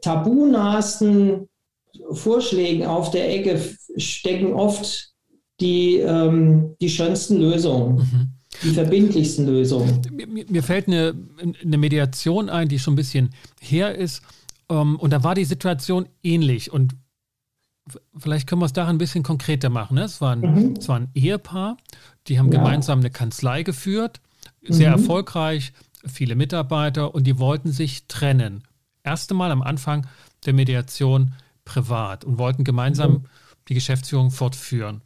tabunahesten 0.02 1.50
Vorschlägen 2.12 2.86
auf 2.86 3.12
der 3.12 3.30
Ecke 3.30 3.60
stecken 3.98 4.54
oft 4.54 5.14
die, 5.60 5.98
ähm, 5.98 6.76
die 6.82 6.90
schönsten 6.90 7.38
Lösungen. 7.38 7.96
Mhm. 7.96 8.33
Die 8.62 8.72
verbindlichsten 8.72 9.48
Lösungen. 9.48 10.02
Mir, 10.12 10.46
mir, 10.48 10.64
fällt 10.64 10.88
eine, 10.88 11.16
eine 11.62 11.78
Mediation 11.78 12.50
ein, 12.50 12.68
die 12.68 12.80
schon 12.80 12.94
ein 12.94 12.98
bisschen 12.98 13.30
her 13.60 13.96
ist. 13.96 14.22
Ähm, 14.70 14.98
und 14.98 15.12
da 15.12 15.24
war 15.24 15.36
die 15.36 15.46
Situation 15.46 16.08
ähnlich. 16.22 16.72
Und 16.72 16.96
vielleicht 18.18 18.48
können 18.48 18.62
wir 18.62 18.66
es 18.66 18.74
da 18.74 18.88
ein 18.88 18.98
bisschen 18.98 19.24
konkreter 19.24 19.70
machen. 19.70 19.96
Ne? 19.96 20.04
Es, 20.04 20.22
war 20.22 20.36
ein, 20.36 20.42
mhm. 20.42 20.74
es 20.78 20.88
war 20.88 20.98
ein 20.98 21.10
Ehepaar, 21.14 21.78
die 22.28 22.40
haben 22.40 22.52
ja. 22.52 22.60
gemeinsam 22.60 23.00
eine 23.00 23.10
Kanzlei 23.10 23.64
geführt, 23.64 24.22
sehr 24.62 24.96
mhm. 24.96 25.02
erfolgreich, 25.02 25.74
viele 26.06 26.36
Mitarbeiter 26.36 27.16
und 27.16 27.26
die 27.26 27.40
wollten 27.40 27.72
sich 27.72 28.08
trennen 28.08 28.64
erste 29.04 29.34
Mal 29.34 29.52
am 29.52 29.62
Anfang 29.62 30.08
der 30.46 30.54
Mediation 30.54 31.34
privat 31.66 32.26
und 32.26 32.38
wollten 32.38 32.64
gemeinsam 32.64 33.12
mhm. 33.12 33.26
die 33.68 33.74
Geschäftsführung 33.74 34.32
fortführen. 34.32 35.02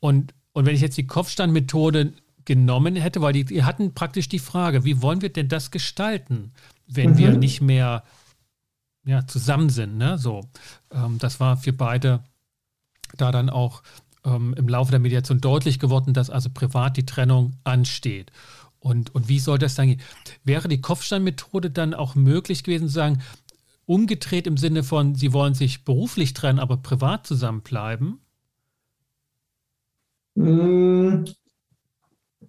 Und, 0.00 0.34
und 0.52 0.66
wenn 0.66 0.74
ich 0.74 0.80
jetzt 0.80 0.98
die 0.98 1.06
Kopfstandmethode 1.06 2.12
genommen 2.44 2.96
hätte, 2.96 3.20
weil 3.20 3.32
die, 3.32 3.44
die 3.44 3.64
hatten 3.64 3.94
praktisch 3.94 4.28
die 4.28 4.38
Frage, 4.38 4.84
wie 4.84 5.02
wollen 5.02 5.22
wir 5.22 5.32
denn 5.32 5.48
das 5.48 5.70
gestalten, 5.70 6.52
wenn 6.86 7.12
mhm. 7.12 7.18
wir 7.18 7.30
nicht 7.32 7.60
mehr 7.60 8.04
ja, 9.04 9.26
zusammen 9.26 9.70
sind. 9.70 9.96
Ne? 9.98 10.18
So, 10.18 10.42
ähm, 10.90 11.18
das 11.18 11.40
war 11.40 11.56
für 11.56 11.72
beide 11.72 12.24
da 13.16 13.30
dann 13.30 13.50
auch 13.50 13.82
ähm, 14.24 14.54
im 14.56 14.68
Laufe 14.68 14.90
der 14.90 15.00
Mediation 15.00 15.40
deutlich 15.40 15.78
geworden, 15.78 16.14
dass 16.14 16.30
also 16.30 16.50
privat 16.50 16.96
die 16.96 17.06
Trennung 17.06 17.54
ansteht. 17.64 18.32
Und, 18.80 19.14
und 19.14 19.28
wie 19.28 19.38
soll 19.38 19.58
das 19.58 19.74
dann 19.74 19.88
gehen? 19.88 20.00
Wäre 20.42 20.68
die 20.68 20.80
Kopfsteinmethode 20.80 21.70
dann 21.70 21.94
auch 21.94 22.14
möglich 22.14 22.64
gewesen, 22.64 22.88
zu 22.88 22.94
sagen, 22.94 23.22
umgedreht 23.86 24.46
im 24.46 24.56
Sinne 24.56 24.82
von, 24.82 25.14
Sie 25.14 25.32
wollen 25.32 25.54
sich 25.54 25.84
beruflich 25.84 26.34
trennen, 26.34 26.58
aber 26.58 26.78
privat 26.78 27.26
zusammenbleiben? 27.26 28.18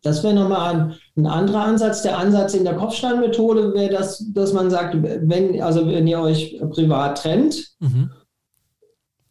Das 0.05 0.23
wäre 0.23 0.35
nochmal 0.35 0.75
ein, 0.75 0.93
ein 1.17 1.25
anderer 1.25 1.63
Ansatz. 1.63 2.03
Der 2.03 2.19
Ansatz 2.19 2.53
in 2.53 2.63
der 2.63 2.75
Kopfsteinmethode 2.75 3.73
wäre, 3.73 3.91
dass, 3.91 4.23
dass 4.33 4.53
man 4.53 4.69
sagt, 4.69 4.95
wenn, 5.01 5.59
also 5.63 5.87
wenn 5.87 6.05
ihr 6.05 6.19
euch 6.19 6.61
privat 6.69 7.23
trennt 7.23 7.71
mhm. 7.79 8.11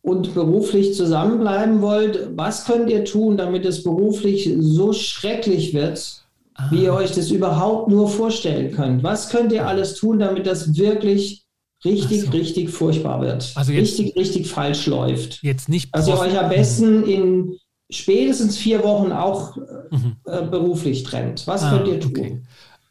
und 0.03 0.35
beruflich 0.35 0.95
zusammenbleiben 0.95 1.81
wollt, 1.81 2.31
was 2.35 2.65
könnt 2.65 2.91
ihr 2.91 3.05
tun, 3.05 3.37
damit 3.37 3.65
es 3.65 3.85
beruflich 3.85 4.53
so 4.59 4.93
schrecklich 4.93 5.75
wird, 5.75 6.25
ah. 6.55 6.67
wie 6.73 6.83
ihr 6.83 6.95
euch 6.95 7.13
das 7.13 7.31
überhaupt 7.31 7.89
nur 7.89 8.09
vorstellen 8.09 8.73
könnt. 8.73 9.05
Was 9.05 9.29
könnt 9.29 9.53
ihr 9.53 9.69
alles 9.69 9.95
tun, 9.95 10.19
damit 10.19 10.45
das 10.45 10.77
wirklich 10.77 11.45
richtig, 11.85 12.23
so. 12.23 12.31
richtig 12.33 12.71
furchtbar 12.71 13.21
wird? 13.21 13.53
Also 13.55 13.71
jetzt, 13.71 13.97
richtig, 13.97 14.17
richtig 14.17 14.49
falsch 14.49 14.89
läuft. 14.89 15.41
Jetzt 15.45 15.69
nicht. 15.69 15.95
Dass 15.95 16.09
ihr 16.09 16.19
euch 16.19 16.37
am 16.37 16.49
besten 16.51 17.05
in 17.05 17.59
spätestens 17.91 18.57
vier 18.57 18.83
Wochen 18.83 19.13
auch 19.13 19.57
mhm. 19.57 20.17
äh, 20.25 20.43
beruflich 20.43 21.03
trennt. 21.03 21.47
Was 21.47 21.63
ah, 21.63 21.71
könnt 21.71 21.89
ihr 21.89 22.01
tun? 22.01 22.11
Okay. 22.11 22.43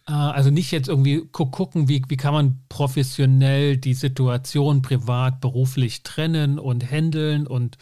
Ah, 0.06 0.32
also 0.32 0.50
nicht 0.50 0.72
jetzt 0.72 0.90
irgendwie 0.90 1.26
gucken, 1.32 1.88
wie, 1.88 2.02
wie 2.10 2.18
kann 2.18 2.34
man 2.34 2.60
professionell 2.68 3.78
die 3.78 3.94
Situation 3.94 4.82
privat, 4.82 5.40
beruflich 5.40 6.04
trennen 6.04 6.60
und 6.60 6.90
handeln 6.90 7.48
und, 7.48 7.78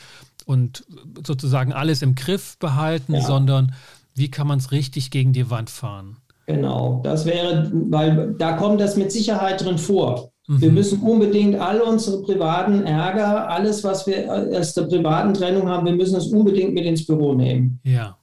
und 0.45 0.86
sozusagen 1.26 1.74
alles 1.74 2.04
im 2.04 2.13
Griff 2.13 2.58
behalten, 2.60 3.15
ja. 3.15 3.21
sondern 3.21 3.74
wie 4.13 4.30
kann 4.30 4.45
man 4.45 4.60
es 4.60 4.71
richtig 4.71 5.10
gegen 5.10 5.34
die 5.34 5.50
Wand 5.50 5.71
fahren? 5.71 6.17
Genau, 6.45 7.02
das 7.04 7.26
wäre, 7.26 7.71
weil 7.74 8.36
da 8.38 8.54
kommt 8.54 8.82
das 8.82 8.97
mit 8.97 9.12
Sicherheit 9.12 9.63
drin 9.63 9.78
vor. 9.78 10.31
Mhm. 10.48 10.62
Wir 10.62 10.72
müssen 10.72 11.02
unbedingt 11.02 11.56
all 11.56 11.82
unsere 11.82 12.22
privaten 12.24 12.84
Ärger, 12.84 13.50
alles, 13.50 13.84
was 13.84 14.08
wir 14.08 14.32
aus 14.58 14.74
der 14.74 14.84
privaten 14.84 15.34
Trennung 15.34 15.68
haben, 15.70 15.86
wir 15.86 15.96
müssen 15.96 16.16
es 16.16 16.28
unbedingt 16.28 16.74
mit 16.74 16.86
ins 16.86 17.06
Büro 17.06 17.34
nehmen. 17.34 17.80
Ja. 17.84 18.18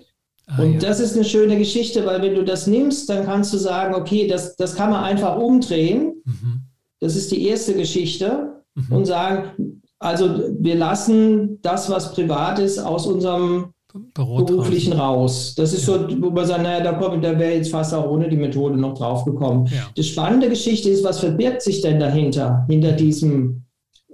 Ah, 0.46 0.62
und 0.62 0.74
ja. 0.74 0.78
das 0.80 1.00
ist 1.00 1.14
eine 1.14 1.24
schöne 1.24 1.58
Geschichte, 1.58 2.06
weil 2.06 2.22
wenn 2.22 2.34
du 2.34 2.44
das 2.44 2.66
nimmst, 2.66 3.08
dann 3.10 3.24
kannst 3.24 3.52
du 3.52 3.58
sagen, 3.58 3.94
okay, 3.94 4.26
das, 4.26 4.56
das 4.56 4.74
kann 4.74 4.90
man 4.90 5.04
einfach 5.04 5.36
umdrehen. 5.36 6.22
Mhm. 6.24 6.62
Das 7.00 7.16
ist 7.16 7.30
die 7.30 7.46
erste 7.46 7.74
Geschichte. 7.74 8.62
Mhm. 8.74 8.96
Und 8.96 9.04
sagen, 9.06 9.82
also 9.98 10.50
wir 10.58 10.76
lassen 10.76 11.60
das, 11.62 11.90
was 11.90 12.12
privat 12.12 12.58
ist, 12.58 12.78
aus 12.78 13.06
unserem 13.06 13.72
Beruflichen 14.14 14.92
raus. 14.92 15.54
Das 15.56 15.72
ist 15.72 15.88
ja. 15.88 15.94
so, 15.94 16.22
wo 16.22 16.30
man 16.30 16.46
sagt, 16.46 16.62
naja, 16.62 16.80
da, 16.80 16.92
kommt, 16.92 17.24
da 17.24 17.38
wäre 17.38 17.54
jetzt 17.54 17.70
fast 17.70 17.94
auch 17.94 18.10
ohne 18.10 18.28
die 18.28 18.36
Methode 18.36 18.76
noch 18.76 18.94
draufgekommen. 18.94 19.66
Ja. 19.66 19.88
Die 19.96 20.02
spannende 20.02 20.48
Geschichte 20.48 20.90
ist, 20.90 21.04
was 21.04 21.20
verbirgt 21.20 21.62
sich 21.62 21.80
denn 21.80 21.98
dahinter, 21.98 22.66
hinter 22.68 22.92
diesem 22.92 23.64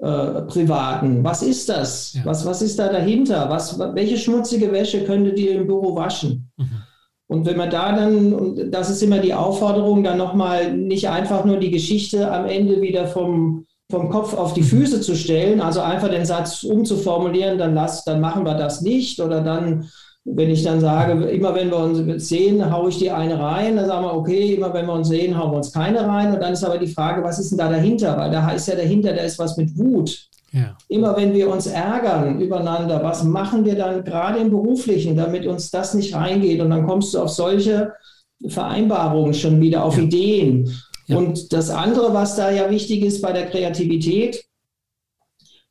äh, 0.00 0.42
Privaten? 0.42 1.24
Was 1.24 1.42
ist 1.42 1.68
das? 1.68 2.14
Ja. 2.14 2.24
Was, 2.24 2.46
was 2.46 2.62
ist 2.62 2.78
da 2.78 2.88
dahinter? 2.88 3.50
Was, 3.50 3.78
welche 3.78 4.16
schmutzige 4.16 4.70
Wäsche 4.70 5.04
könntet 5.04 5.38
ihr 5.38 5.56
im 5.56 5.66
Büro 5.66 5.96
waschen? 5.96 6.52
Mhm. 6.56 6.82
Und 7.26 7.46
wenn 7.46 7.56
man 7.56 7.70
da 7.70 7.96
dann, 7.96 8.32
und 8.32 8.70
das 8.70 8.90
ist 8.90 9.02
immer 9.02 9.18
die 9.18 9.34
Aufforderung, 9.34 10.04
dann 10.04 10.18
nochmal 10.18 10.76
nicht 10.76 11.08
einfach 11.08 11.44
nur 11.44 11.56
die 11.56 11.70
Geschichte 11.70 12.30
am 12.30 12.46
Ende 12.46 12.80
wieder 12.80 13.06
vom, 13.06 13.66
vom 13.94 14.11
Kopf 14.11 14.35
auf 14.35 14.54
die 14.54 14.62
Füße 14.62 15.00
zu 15.00 15.14
stellen, 15.14 15.61
also 15.61 15.80
einfach 15.80 16.11
den 16.11 16.24
Satz 16.24 16.64
umzuformulieren, 16.64 17.59
dann 17.59 17.74
lass, 17.74 18.04
dann 18.04 18.20
machen 18.20 18.44
wir 18.44 18.54
das 18.54 18.80
nicht 18.80 19.20
oder 19.20 19.40
dann, 19.40 19.88
wenn 20.24 20.50
ich 20.50 20.64
dann 20.64 20.80
sage, 20.80 21.12
immer 21.26 21.54
wenn 21.54 21.70
wir 21.70 21.78
uns 21.78 22.28
sehen, 22.28 22.72
haue 22.72 22.88
ich 22.88 22.98
die 22.98 23.11
eine 23.11 23.38
rein, 23.38 23.76
dann 23.76 23.87
sagen 23.87 24.04
wir, 24.04 24.14
okay, 24.14 24.54
immer 24.54 24.74
wenn 24.74 24.87
wir 24.87 24.94
uns 24.94 25.09
sehen, 25.09 25.38
hauen 25.38 25.52
wir 25.52 25.59
uns 25.59 25.72
keine 25.72 26.07
rein 26.07 26.35
und 26.35 26.40
dann 26.40 26.54
ist 26.54 26.64
aber 26.64 26.78
die 26.78 26.88
Frage, 26.88 27.22
was 27.22 27.38
ist 27.38 27.50
denn 27.50 27.59
da 27.59 27.68
dahinter? 27.68 28.16
Weil 28.18 28.33
da 28.33 28.50
ist 28.50 28.66
ja 28.66 28.74
dahinter, 28.74 29.12
da 29.12 29.22
ist 29.22 29.38
was 29.38 29.57
mit 29.57 29.78
Wut. 29.78 30.28
Ja. 30.50 30.76
Immer 30.88 31.16
wenn 31.16 31.33
wir 31.33 31.50
uns 31.50 31.66
ärgern 31.66 32.40
übereinander, 32.40 33.02
was 33.02 33.22
machen 33.22 33.64
wir 33.64 33.76
dann 33.76 34.04
gerade 34.04 34.40
im 34.40 34.50
Beruflichen, 34.50 35.16
damit 35.16 35.46
uns 35.46 35.70
das 35.70 35.94
nicht 35.94 36.14
reingeht? 36.14 36.61
Und 36.61 36.70
dann 36.70 36.87
kommst 36.87 37.14
du 37.14 37.20
auf 37.20 37.30
solche 37.30 37.92
Vereinbarungen 38.48 39.35
schon 39.35 39.61
wieder, 39.61 39.85
auf 39.85 39.96
ja. 39.96 40.04
Ideen. 40.04 40.70
Ja. 41.07 41.19
Und 41.19 41.53
das 41.53 41.71
andere, 41.71 42.14
was 42.14 42.37
da 42.37 42.51
ja 42.51 42.71
wichtig 42.71 43.03
ist 43.03 43.21
bei 43.21 43.33
der 43.33 43.47
Kreativität 43.47 44.45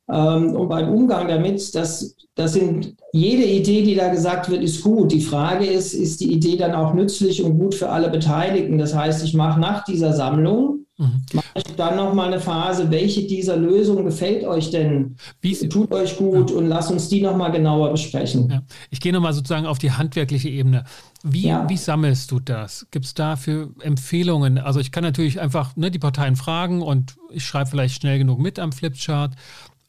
ähm, 0.08 0.54
und 0.54 0.68
beim 0.68 0.92
Umgang 0.92 1.28
damit, 1.28 1.74
das, 1.74 2.16
das 2.34 2.52
sind 2.52 2.96
jede 3.12 3.44
Idee, 3.44 3.82
die 3.82 3.94
da 3.94 4.08
gesagt 4.08 4.50
wird, 4.50 4.62
ist 4.62 4.82
gut. 4.82 5.12
Die 5.12 5.20
Frage 5.20 5.66
ist, 5.66 5.94
ist 5.94 6.20
die 6.20 6.32
Idee 6.32 6.56
dann 6.56 6.74
auch 6.74 6.94
nützlich 6.94 7.42
und 7.42 7.58
gut 7.58 7.74
für 7.74 7.88
alle 7.88 8.10
Beteiligten? 8.10 8.78
Das 8.78 8.94
heißt, 8.94 9.24
ich 9.24 9.34
mache 9.34 9.60
nach 9.60 9.84
dieser 9.84 10.12
Sammlung 10.12 10.83
Mhm. 10.96 11.22
Mache 11.32 11.46
ich 11.56 11.64
dann 11.76 11.96
noch 11.96 12.14
mal 12.14 12.28
eine 12.28 12.40
Phase, 12.40 12.88
welche 12.90 13.26
dieser 13.26 13.56
Lösungen 13.56 14.04
gefällt 14.04 14.44
euch 14.44 14.70
denn? 14.70 15.16
Wie, 15.40 15.54
Tut 15.68 15.90
euch 15.90 16.16
gut 16.16 16.50
ja. 16.50 16.56
und 16.56 16.68
lasst 16.68 16.92
uns 16.92 17.08
die 17.08 17.20
noch 17.20 17.36
mal 17.36 17.50
genauer 17.50 17.90
besprechen. 17.90 18.48
Ja. 18.48 18.62
Ich 18.90 19.00
gehe 19.00 19.12
noch 19.12 19.20
mal 19.20 19.32
sozusagen 19.32 19.66
auf 19.66 19.78
die 19.78 19.90
handwerkliche 19.90 20.48
Ebene. 20.48 20.84
Wie, 21.24 21.48
ja. 21.48 21.68
wie 21.68 21.76
sammelst 21.76 22.30
du 22.30 22.38
das? 22.38 22.86
Gibt 22.92 23.06
es 23.06 23.14
dafür 23.14 23.70
Empfehlungen? 23.80 24.58
Also 24.58 24.78
ich 24.78 24.92
kann 24.92 25.02
natürlich 25.02 25.40
einfach 25.40 25.74
ne, 25.74 25.90
die 25.90 25.98
Parteien 25.98 26.36
fragen 26.36 26.80
und 26.80 27.16
ich 27.30 27.44
schreibe 27.44 27.70
vielleicht 27.70 28.00
schnell 28.00 28.18
genug 28.18 28.38
mit 28.38 28.60
am 28.60 28.70
Flipchart 28.70 29.34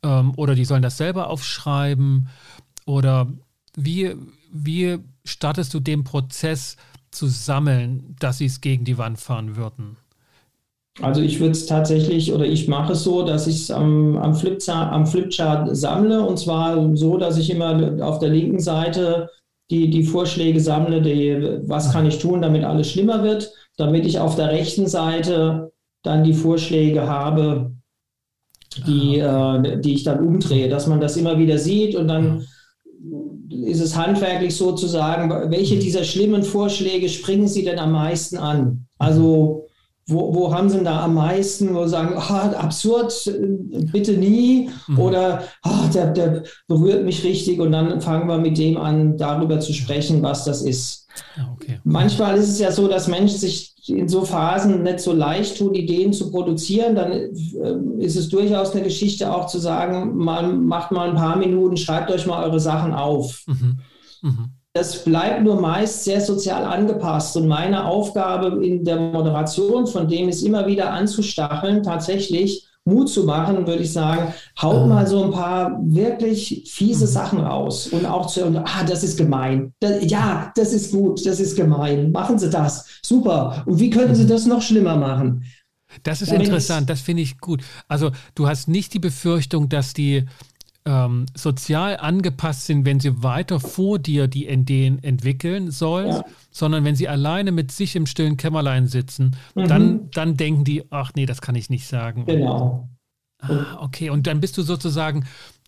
ähm, 0.01 0.33
oder 0.37 0.55
die 0.55 0.65
sollen 0.65 0.81
das 0.81 0.97
selber 0.97 1.29
aufschreiben 1.29 2.29
oder 2.87 3.27
wie, 3.75 4.15
wie 4.51 4.97
startest 5.23 5.71
du 5.75 5.79
den 5.79 6.03
Prozess 6.03 6.77
zu 7.11 7.27
sammeln, 7.27 8.15
dass 8.19 8.39
sie 8.39 8.45
es 8.45 8.61
gegen 8.61 8.85
die 8.85 8.97
Wand 8.97 9.19
fahren 9.19 9.55
würden? 9.55 9.97
Also 11.01 11.21
ich 11.21 11.39
würde 11.39 11.51
es 11.51 11.65
tatsächlich 11.65 12.31
oder 12.31 12.45
ich 12.45 12.67
mache 12.67 12.93
es 12.93 13.03
so, 13.03 13.23
dass 13.23 13.47
ich 13.47 13.55
es 13.55 13.71
am, 13.71 14.15
am, 14.15 14.33
Flipchart, 14.33 14.93
am 14.93 15.05
Flipchart 15.05 15.75
sammle. 15.75 16.25
Und 16.25 16.39
zwar 16.39 16.95
so, 16.95 17.17
dass 17.17 17.37
ich 17.37 17.49
immer 17.49 18.01
auf 18.01 18.19
der 18.19 18.29
linken 18.29 18.59
Seite 18.59 19.29
die, 19.69 19.89
die 19.89 20.03
Vorschläge 20.03 20.59
sammle, 20.59 21.01
die, 21.01 21.59
was 21.67 21.91
kann 21.91 22.05
ich 22.05 22.19
tun, 22.19 22.41
damit 22.41 22.63
alles 22.63 22.89
schlimmer 22.89 23.23
wird, 23.23 23.51
damit 23.77 24.05
ich 24.05 24.19
auf 24.19 24.35
der 24.35 24.49
rechten 24.49 24.87
Seite 24.87 25.73
dann 26.03 26.23
die 26.23 26.33
Vorschläge 26.33 27.07
habe, 27.09 27.71
die, 28.87 29.19
äh, 29.19 29.81
die 29.81 29.95
ich 29.95 30.03
dann 30.03 30.25
umdrehe, 30.25 30.69
dass 30.69 30.87
man 30.87 31.01
das 31.01 31.17
immer 31.17 31.39
wieder 31.39 31.57
sieht 31.57 31.95
und 31.95 32.07
dann 32.07 32.45
ist 33.49 33.81
es 33.81 33.95
handwerklich 33.95 34.55
sozusagen, 34.55 35.29
welche 35.51 35.77
dieser 35.77 36.03
schlimmen 36.03 36.43
Vorschläge 36.43 37.09
springen 37.09 37.47
Sie 37.47 37.63
denn 37.63 37.79
am 37.79 37.91
meisten 37.91 38.37
an? 38.37 38.87
Also 38.97 39.64
wo, 40.07 40.35
wo 40.35 40.53
haben 40.53 40.69
sie 40.69 40.75
denn 40.75 40.85
da 40.85 41.03
am 41.03 41.15
meisten, 41.15 41.73
wo 41.73 41.83
sie 41.83 41.91
sagen, 41.91 42.15
oh, 42.15 42.57
absurd, 42.57 43.13
bitte 43.91 44.13
nie 44.13 44.69
mhm. 44.87 44.99
oder 44.99 45.43
oh, 45.65 45.89
der, 45.93 46.11
der 46.11 46.43
berührt 46.67 47.03
mich 47.03 47.23
richtig 47.23 47.59
und 47.59 47.71
dann 47.71 48.01
fangen 48.01 48.27
wir 48.27 48.37
mit 48.37 48.57
dem 48.57 48.77
an, 48.77 49.17
darüber 49.17 49.59
zu 49.59 49.73
sprechen, 49.73 50.21
was 50.21 50.45
das 50.45 50.61
ist. 50.61 51.07
Okay. 51.53 51.79
Manchmal 51.83 52.37
ist 52.37 52.49
es 52.49 52.59
ja 52.59 52.71
so, 52.71 52.87
dass 52.87 53.07
Menschen 53.07 53.39
sich 53.39 53.73
in 53.87 54.07
so 54.07 54.25
Phasen 54.25 54.83
nicht 54.83 54.99
so 54.99 55.13
leicht 55.13 55.57
tun, 55.57 55.73
Ideen 55.73 56.11
zu 56.13 56.29
produzieren. 56.29 56.95
Dann 56.95 57.11
äh, 57.11 57.29
ist 57.99 58.15
es 58.15 58.29
durchaus 58.29 58.71
eine 58.71 58.83
Geschichte 58.83 59.33
auch 59.33 59.47
zu 59.47 59.59
sagen, 59.59 60.17
man 60.17 60.65
macht 60.65 60.91
mal 60.91 61.09
ein 61.09 61.15
paar 61.15 61.37
Minuten, 61.37 61.77
schreibt 61.77 62.11
euch 62.11 62.25
mal 62.25 62.43
eure 62.43 62.59
Sachen 62.59 62.93
auf. 62.93 63.43
Mhm. 63.47 63.79
Mhm 64.21 64.54
das 64.75 65.05
bleibt 65.05 65.41
nur 65.41 65.59
meist 65.59 66.03
sehr 66.03 66.19
sozial 66.19 66.65
angepasst. 66.65 67.37
Und 67.37 67.47
meine 67.47 67.85
Aufgabe 67.85 68.63
in 68.65 68.83
der 68.83 68.97
Moderation 68.97 69.87
von 69.87 70.05
dem 70.05 70.27
ist 70.27 70.43
immer 70.43 70.67
wieder 70.67 70.91
anzustacheln, 70.91 71.81
tatsächlich 71.81 72.67
Mut 72.83 73.09
zu 73.09 73.23
machen, 73.23 73.65
würde 73.65 73.83
ich 73.83 73.93
sagen, 73.93 74.33
haut 74.61 74.83
ah. 74.83 74.85
mal 74.85 75.07
so 75.07 75.23
ein 75.23 75.31
paar 75.31 75.79
wirklich 75.81 76.69
fiese 76.69 77.05
mhm. 77.05 77.09
Sachen 77.09 77.39
raus 77.39 77.87
und 77.87 78.05
auch 78.05 78.25
zu, 78.25 78.45
ah, 78.45 78.83
das 78.83 79.05
ist 79.05 79.17
gemein. 79.17 79.73
Das, 79.79 80.03
ja, 80.11 80.51
das 80.57 80.73
ist 80.73 80.91
gut, 80.91 81.25
das 81.25 81.39
ist 81.39 81.55
gemein. 81.55 82.11
Machen 82.11 82.37
Sie 82.37 82.49
das. 82.49 82.99
Super. 83.01 83.63
Und 83.65 83.79
wie 83.79 83.89
könnten 83.89 84.13
Sie 84.13 84.25
mhm. 84.25 84.29
das 84.29 84.45
noch 84.45 84.61
schlimmer 84.61 84.97
machen? 84.97 85.45
Das 86.03 86.21
ist 86.21 86.33
Damit 86.33 86.47
interessant, 86.47 86.89
das 86.89 86.99
finde 86.99 87.21
ich 87.21 87.37
gut. 87.37 87.63
Also 87.87 88.11
du 88.35 88.45
hast 88.45 88.67
nicht 88.67 88.93
die 88.93 88.99
Befürchtung, 88.99 89.69
dass 89.69 89.93
die 89.93 90.25
ähm, 90.85 91.25
sozial 91.33 91.97
angepasst 91.97 92.67
sind, 92.67 92.85
wenn 92.85 92.99
sie 92.99 93.23
weiter 93.23 93.59
vor 93.59 93.99
dir 93.99 94.27
die 94.27 94.47
Ideen 94.47 95.03
entwickeln 95.03 95.71
sollen, 95.71 96.09
ja. 96.09 96.25
sondern 96.51 96.85
wenn 96.85 96.95
sie 96.95 97.07
alleine 97.07 97.51
mit 97.51 97.71
sich 97.71 97.95
im 97.95 98.05
stillen 98.05 98.37
Kämmerlein 98.37 98.87
sitzen, 98.87 99.35
mhm. 99.55 99.67
dann, 99.67 100.11
dann 100.11 100.37
denken 100.37 100.63
die, 100.63 100.83
ach 100.91 101.11
nee, 101.15 101.25
das 101.25 101.41
kann 101.41 101.55
ich 101.55 101.69
nicht 101.69 101.87
sagen. 101.87 102.25
Genau. 102.25 102.87
Ah, 103.41 103.79
okay, 103.81 104.09
und 104.09 104.27
dann 104.27 104.39
bist 104.39 104.57
du 104.57 104.61
sozusagen 104.61 105.25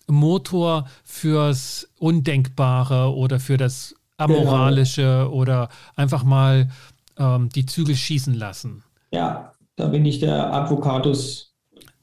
Motor 0.07 0.87
fürs 1.03 1.89
Undenkbare 1.99 3.13
oder 3.13 3.39
für 3.39 3.57
das 3.57 3.95
Amoralische 4.17 5.01
genau. 5.01 5.31
oder 5.31 5.69
einfach 5.95 6.23
mal 6.23 6.69
ähm, 7.17 7.49
die 7.49 7.65
Zügel 7.65 7.95
schießen 7.95 8.33
lassen. 8.33 8.83
Ja, 9.11 9.53
da 9.75 9.87
bin 9.87 10.05
ich 10.05 10.19
der 10.19 10.53
Advocatus 10.53 11.46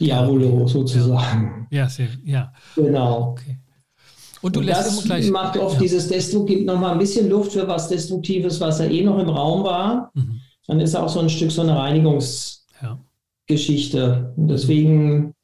Diabolo 0.05 0.61
ja, 0.61 0.69
sozusagen. 0.69 1.67
Ja, 1.71 1.88
sehr, 1.88 2.09
ja. 2.25 2.53
Genau. 2.77 3.31
Okay. 3.31 3.59
Und 4.43 4.57
du 4.57 4.61
und 4.61 4.67
lässt 4.67 4.87
das 4.87 5.03
gleich, 5.05 5.31
macht 5.31 5.57
oft 5.57 5.77
ja. 5.77 5.81
dieses 5.81 6.09
Destruktiv, 6.09 6.59
gibt 6.59 6.67
noch 6.67 6.79
mal 6.79 6.93
ein 6.93 6.99
bisschen 6.99 7.31
Luft 7.31 7.53
für 7.53 7.67
was 7.67 7.88
Destruktives, 7.88 8.61
was 8.61 8.79
ja 8.79 8.85
eh 8.85 9.03
noch 9.03 9.19
im 9.19 9.31
Raum 9.31 9.64
war. 9.64 10.11
Mhm. 10.14 10.40
Dann 10.67 10.81
ist 10.81 10.95
auch 10.95 11.09
so 11.09 11.21
ein 11.21 11.31
Stück 11.31 11.51
so 11.51 11.62
eine 11.62 11.77
Reinigungsgeschichte. 11.77 13.99
Ja. 13.99 14.33
Und 14.37 14.49
deswegen 14.49 15.35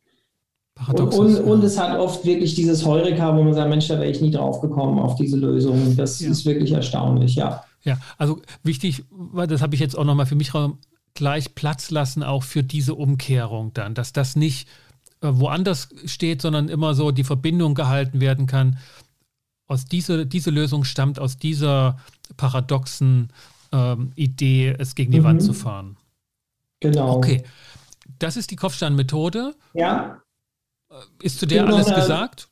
und, 0.89 1.01
und, 1.01 1.35
ja. 1.35 1.43
und, 1.43 1.65
es 1.65 1.79
hat 1.79 1.99
oft 1.99 2.25
wirklich 2.25 2.55
dieses 2.55 2.87
Heureka, 2.87 3.37
wo 3.37 3.43
man 3.43 3.53
sagt, 3.53 3.69
Mensch, 3.69 3.89
da 3.89 3.99
wäre 3.99 4.11
ich 4.11 4.21
nie 4.21 4.31
drauf 4.31 4.61
gekommen 4.61 4.99
auf 4.99 5.15
diese 5.15 5.37
Lösung. 5.37 5.97
Das 5.97 6.21
ist 6.21 6.47
wirklich 6.47 6.73
erstaunlich, 6.73 7.35
ja. 7.35 7.65
Ja, 7.83 7.99
also 8.19 8.41
wichtig, 8.63 9.05
weil 9.11 9.47
das 9.47 9.63
habe 9.63 9.75
ich 9.75 9.81
jetzt 9.81 9.97
auch 9.97 10.05
nochmal 10.05 10.27
für 10.27 10.37
mich 10.37 10.53
gleich 11.15 11.55
Platz 11.55 11.91
lassen 11.91 12.23
auch 12.23 12.43
für 12.43 12.63
diese 12.63 12.95
Umkehrung 12.95 13.73
dann, 13.75 13.95
dass 13.95 14.13
das 14.13 14.37
nicht 14.37 14.69
äh, 15.23 15.29
woanders 15.31 15.89
steht, 16.07 16.43
sondern 16.43 16.69
immer 16.69 16.95
so 16.95 17.11
die 17.11 17.25
Verbindung 17.25 17.75
gehalten 17.75 18.21
werden 18.21 18.47
kann. 18.47 18.79
Aus 19.67 19.85
diese, 19.85 20.27
diese 20.27 20.51
Lösung 20.51 20.85
stammt 20.85 21.19
aus 21.19 21.37
dieser 21.37 21.99
paradoxen 22.37 23.29
ähm, 23.73 24.13
Idee, 24.17 24.75
es 24.79 24.95
gegen 24.95 25.13
die 25.13 25.21
mhm. 25.21 25.25
Wand 25.25 25.43
zu 25.43 25.53
fahren. 25.53 25.97
Genau. 26.81 27.17
Okay. 27.17 27.45
Das 28.19 28.37
ist 28.37 28.51
die 28.51 28.57
Kopfsteinmethode. 28.57 29.55
Ja. 29.75 30.23
Äh, 30.91 30.95
ist 31.23 31.39
zu 31.39 31.47
der 31.47 31.67
alles 31.67 31.95
gesagt? 31.95 32.49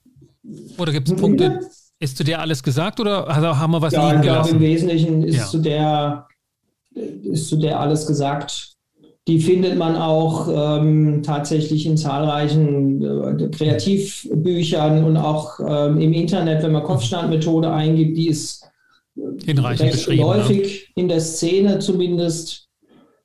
Oder 0.76 0.92
gibt 0.92 1.08
es 1.08 1.16
Punkte? 1.16 1.60
Ist 2.00 2.16
zu 2.16 2.22
der 2.22 2.40
alles 2.40 2.62
gesagt 2.62 3.00
oder 3.00 3.26
haben 3.58 3.72
wir 3.72 3.82
was 3.82 3.92
ja, 3.92 4.08
liegen 4.10 4.22
gelassen? 4.22 4.56
Im 4.56 4.60
Wesentlichen 4.60 5.24
ist 5.24 5.36
ja. 5.36 5.46
zu 5.46 5.58
der 5.58 6.27
ist 7.24 7.48
zu 7.48 7.56
der 7.56 7.80
alles 7.80 8.06
gesagt. 8.06 8.74
Die 9.26 9.40
findet 9.40 9.76
man 9.76 9.94
auch 9.96 10.48
ähm, 10.50 11.22
tatsächlich 11.22 11.84
in 11.84 11.98
zahlreichen 11.98 13.02
äh, 13.02 13.48
Kreativbüchern 13.48 15.04
und 15.04 15.18
auch 15.18 15.60
ähm, 15.60 16.00
im 16.00 16.14
Internet, 16.14 16.62
wenn 16.62 16.72
man 16.72 16.82
Kopfstandmethode 16.82 17.70
eingibt, 17.70 18.16
die 18.16 18.28
ist 18.28 18.64
Hinreichend 19.44 20.08
ne? 20.08 20.22
häufig 20.22 20.90
in 20.94 21.08
der 21.08 21.20
Szene 21.20 21.78
zumindest. 21.78 22.68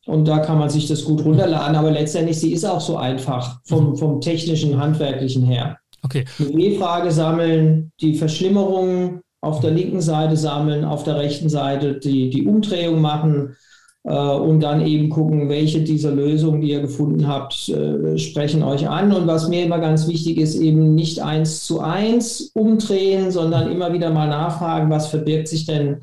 Und 0.05 0.27
da 0.27 0.39
kann 0.39 0.59
man 0.59 0.69
sich 0.69 0.87
das 0.87 1.05
gut 1.05 1.23
runterladen. 1.23 1.75
Aber 1.75 1.91
letztendlich, 1.91 2.37
sie 2.39 2.51
ist 2.51 2.65
auch 2.65 2.81
so 2.81 2.97
einfach 2.97 3.61
vom, 3.63 3.91
mhm. 3.91 3.95
vom 3.95 4.21
technischen, 4.21 4.77
handwerklichen 4.77 5.43
her. 5.43 5.77
Okay. 6.01 6.25
Die 6.39 6.57
W-Frage 6.57 7.11
sammeln, 7.11 7.91
die 8.01 8.15
Verschlimmerungen 8.15 9.21
auf 9.43 9.59
der 9.59 9.71
linken 9.71 10.01
Seite 10.01 10.37
sammeln, 10.37 10.85
auf 10.85 11.03
der 11.03 11.17
rechten 11.17 11.49
Seite 11.49 11.99
die, 11.99 12.29
die 12.29 12.45
Umdrehung 12.45 13.01
machen, 13.01 13.55
äh, 14.03 14.13
und 14.13 14.59
dann 14.59 14.85
eben 14.85 15.09
gucken, 15.09 15.49
welche 15.49 15.81
dieser 15.81 16.11
Lösungen, 16.11 16.61
die 16.61 16.71
ihr 16.71 16.81
gefunden 16.81 17.27
habt, 17.27 17.69
äh, 17.69 18.17
sprechen 18.17 18.63
euch 18.63 18.87
an. 18.87 19.13
Und 19.13 19.27
was 19.27 19.47
mir 19.47 19.63
immer 19.63 19.79
ganz 19.79 20.07
wichtig 20.07 20.37
ist, 20.37 20.55
eben 20.55 20.93
nicht 20.93 21.21
eins 21.21 21.63
zu 21.65 21.79
eins 21.79 22.51
umdrehen, 22.53 23.31
sondern 23.31 23.71
immer 23.71 23.93
wieder 23.93 24.11
mal 24.11 24.27
nachfragen, 24.27 24.89
was 24.89 25.07
verbirgt 25.07 25.47
sich 25.47 25.65
denn 25.65 26.01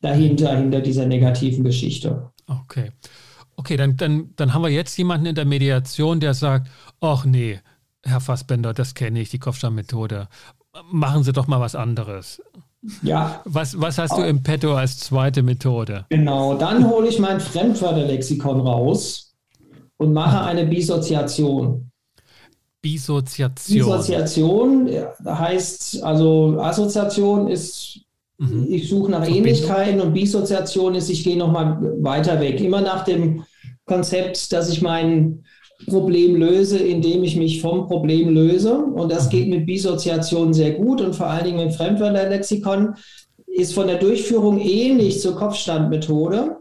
dahinter, 0.00 0.56
hinter 0.56 0.80
dieser 0.80 1.06
negativen 1.06 1.64
Geschichte. 1.64 2.30
Okay. 2.46 2.90
Okay, 3.58 3.76
dann, 3.76 3.96
dann, 3.96 4.30
dann 4.36 4.52
haben 4.52 4.62
wir 4.62 4.70
jetzt 4.70 4.96
jemanden 4.98 5.26
in 5.26 5.34
der 5.34 5.46
Mediation, 5.46 6.20
der 6.20 6.34
sagt, 6.34 6.68
ach 7.00 7.24
nee, 7.24 7.60
Herr 8.04 8.20
Fassbender, 8.20 8.74
das 8.74 8.94
kenne 8.94 9.20
ich, 9.20 9.30
die 9.30 9.38
Kopfsteinmethode. 9.38 10.28
Machen 10.90 11.22
Sie 11.22 11.32
doch 11.32 11.46
mal 11.46 11.60
was 11.60 11.74
anderes. 11.74 12.42
Ja. 13.02 13.42
Was, 13.44 13.80
was 13.80 13.98
hast 13.98 14.16
du 14.16 14.22
im 14.22 14.42
Petto 14.42 14.74
als 14.74 14.98
zweite 14.98 15.42
Methode? 15.42 16.06
Genau, 16.10 16.54
dann 16.54 16.88
hole 16.88 17.08
ich 17.08 17.18
mein 17.18 17.40
Fremdwörterlexikon 17.40 18.60
raus 18.60 19.34
und 19.96 20.12
mache 20.12 20.44
eine 20.44 20.66
Bisoziation. 20.66 21.90
Bisoziation. 22.80 23.78
Bisoziation 23.78 24.90
heißt, 25.24 26.02
also 26.04 26.60
Assoziation 26.60 27.48
ist, 27.48 28.00
mhm. 28.38 28.66
ich 28.68 28.88
suche 28.88 29.10
nach 29.10 29.26
Ähnlichkeiten 29.26 30.00
und 30.00 30.12
Bisoziation 30.12 30.94
ist, 30.94 31.10
ich 31.10 31.24
gehe 31.24 31.36
nochmal 31.36 31.78
weiter 32.00 32.38
weg. 32.40 32.60
Immer 32.60 32.82
nach 32.82 33.04
dem 33.04 33.44
Konzept, 33.86 34.52
dass 34.52 34.68
ich 34.70 34.82
mein 34.82 35.44
Problem 35.84 36.36
löse, 36.36 36.78
indem 36.78 37.22
ich 37.22 37.36
mich 37.36 37.60
vom 37.60 37.86
Problem 37.86 38.30
löse. 38.30 38.76
Und 38.76 39.12
das 39.12 39.26
mhm. 39.26 39.30
geht 39.30 39.48
mit 39.48 39.66
Bisoziation 39.66 40.54
sehr 40.54 40.72
gut 40.72 41.00
und 41.00 41.14
vor 41.14 41.26
allen 41.26 41.44
Dingen 41.44 41.64
mit 41.64 41.74
Fremdwörterlexikon 41.74 42.94
ist 43.46 43.74
von 43.74 43.86
der 43.86 43.98
Durchführung 43.98 44.58
ähnlich 44.58 45.20
zur 45.20 45.36
Kopfstandmethode. 45.36 46.56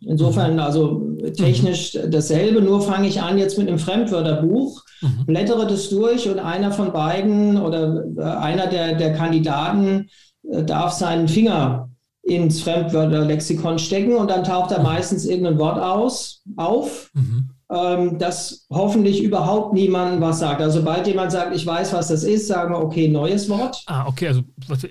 Insofern 0.00 0.54
mhm. 0.54 0.60
also 0.60 1.02
technisch 1.36 1.98
dasselbe, 2.08 2.62
nur 2.62 2.80
fange 2.82 3.08
ich 3.08 3.20
an 3.20 3.36
jetzt 3.36 3.58
mit 3.58 3.68
einem 3.68 3.80
Fremdwörterbuch, 3.80 4.84
mhm. 5.00 5.26
blättere 5.26 5.66
das 5.66 5.88
durch 5.88 6.28
und 6.28 6.38
einer 6.38 6.70
von 6.70 6.92
beiden 6.92 7.60
oder 7.60 8.04
äh, 8.16 8.22
einer 8.22 8.68
der, 8.68 8.94
der 8.94 9.12
Kandidaten 9.14 10.08
äh, 10.48 10.62
darf 10.62 10.92
seinen 10.92 11.26
Finger 11.26 11.90
ins 12.22 12.60
Fremdwörterlexikon 12.60 13.78
stecken 13.78 14.14
und 14.14 14.30
dann 14.30 14.44
taucht 14.44 14.70
da 14.70 14.82
meistens 14.82 15.24
irgendein 15.24 15.58
Wort 15.58 15.80
aus, 15.80 16.42
auf. 16.56 17.10
Mhm 17.14 17.50
ähm, 17.70 18.18
dass 18.18 18.66
hoffentlich 18.70 19.22
überhaupt 19.22 19.74
niemandem 19.74 20.20
was 20.22 20.38
sagt. 20.38 20.60
Also 20.62 20.78
sobald 20.78 21.06
jemand 21.06 21.32
sagt, 21.32 21.54
ich 21.54 21.66
weiß, 21.66 21.92
was 21.92 22.08
das 22.08 22.24
ist, 22.24 22.46
sagen 22.46 22.72
wir, 22.72 22.78
okay, 22.78 23.08
neues 23.08 23.48
Wort. 23.50 23.82
Ah, 23.86 24.06
okay, 24.06 24.28
also 24.28 24.42
was, 24.68 24.86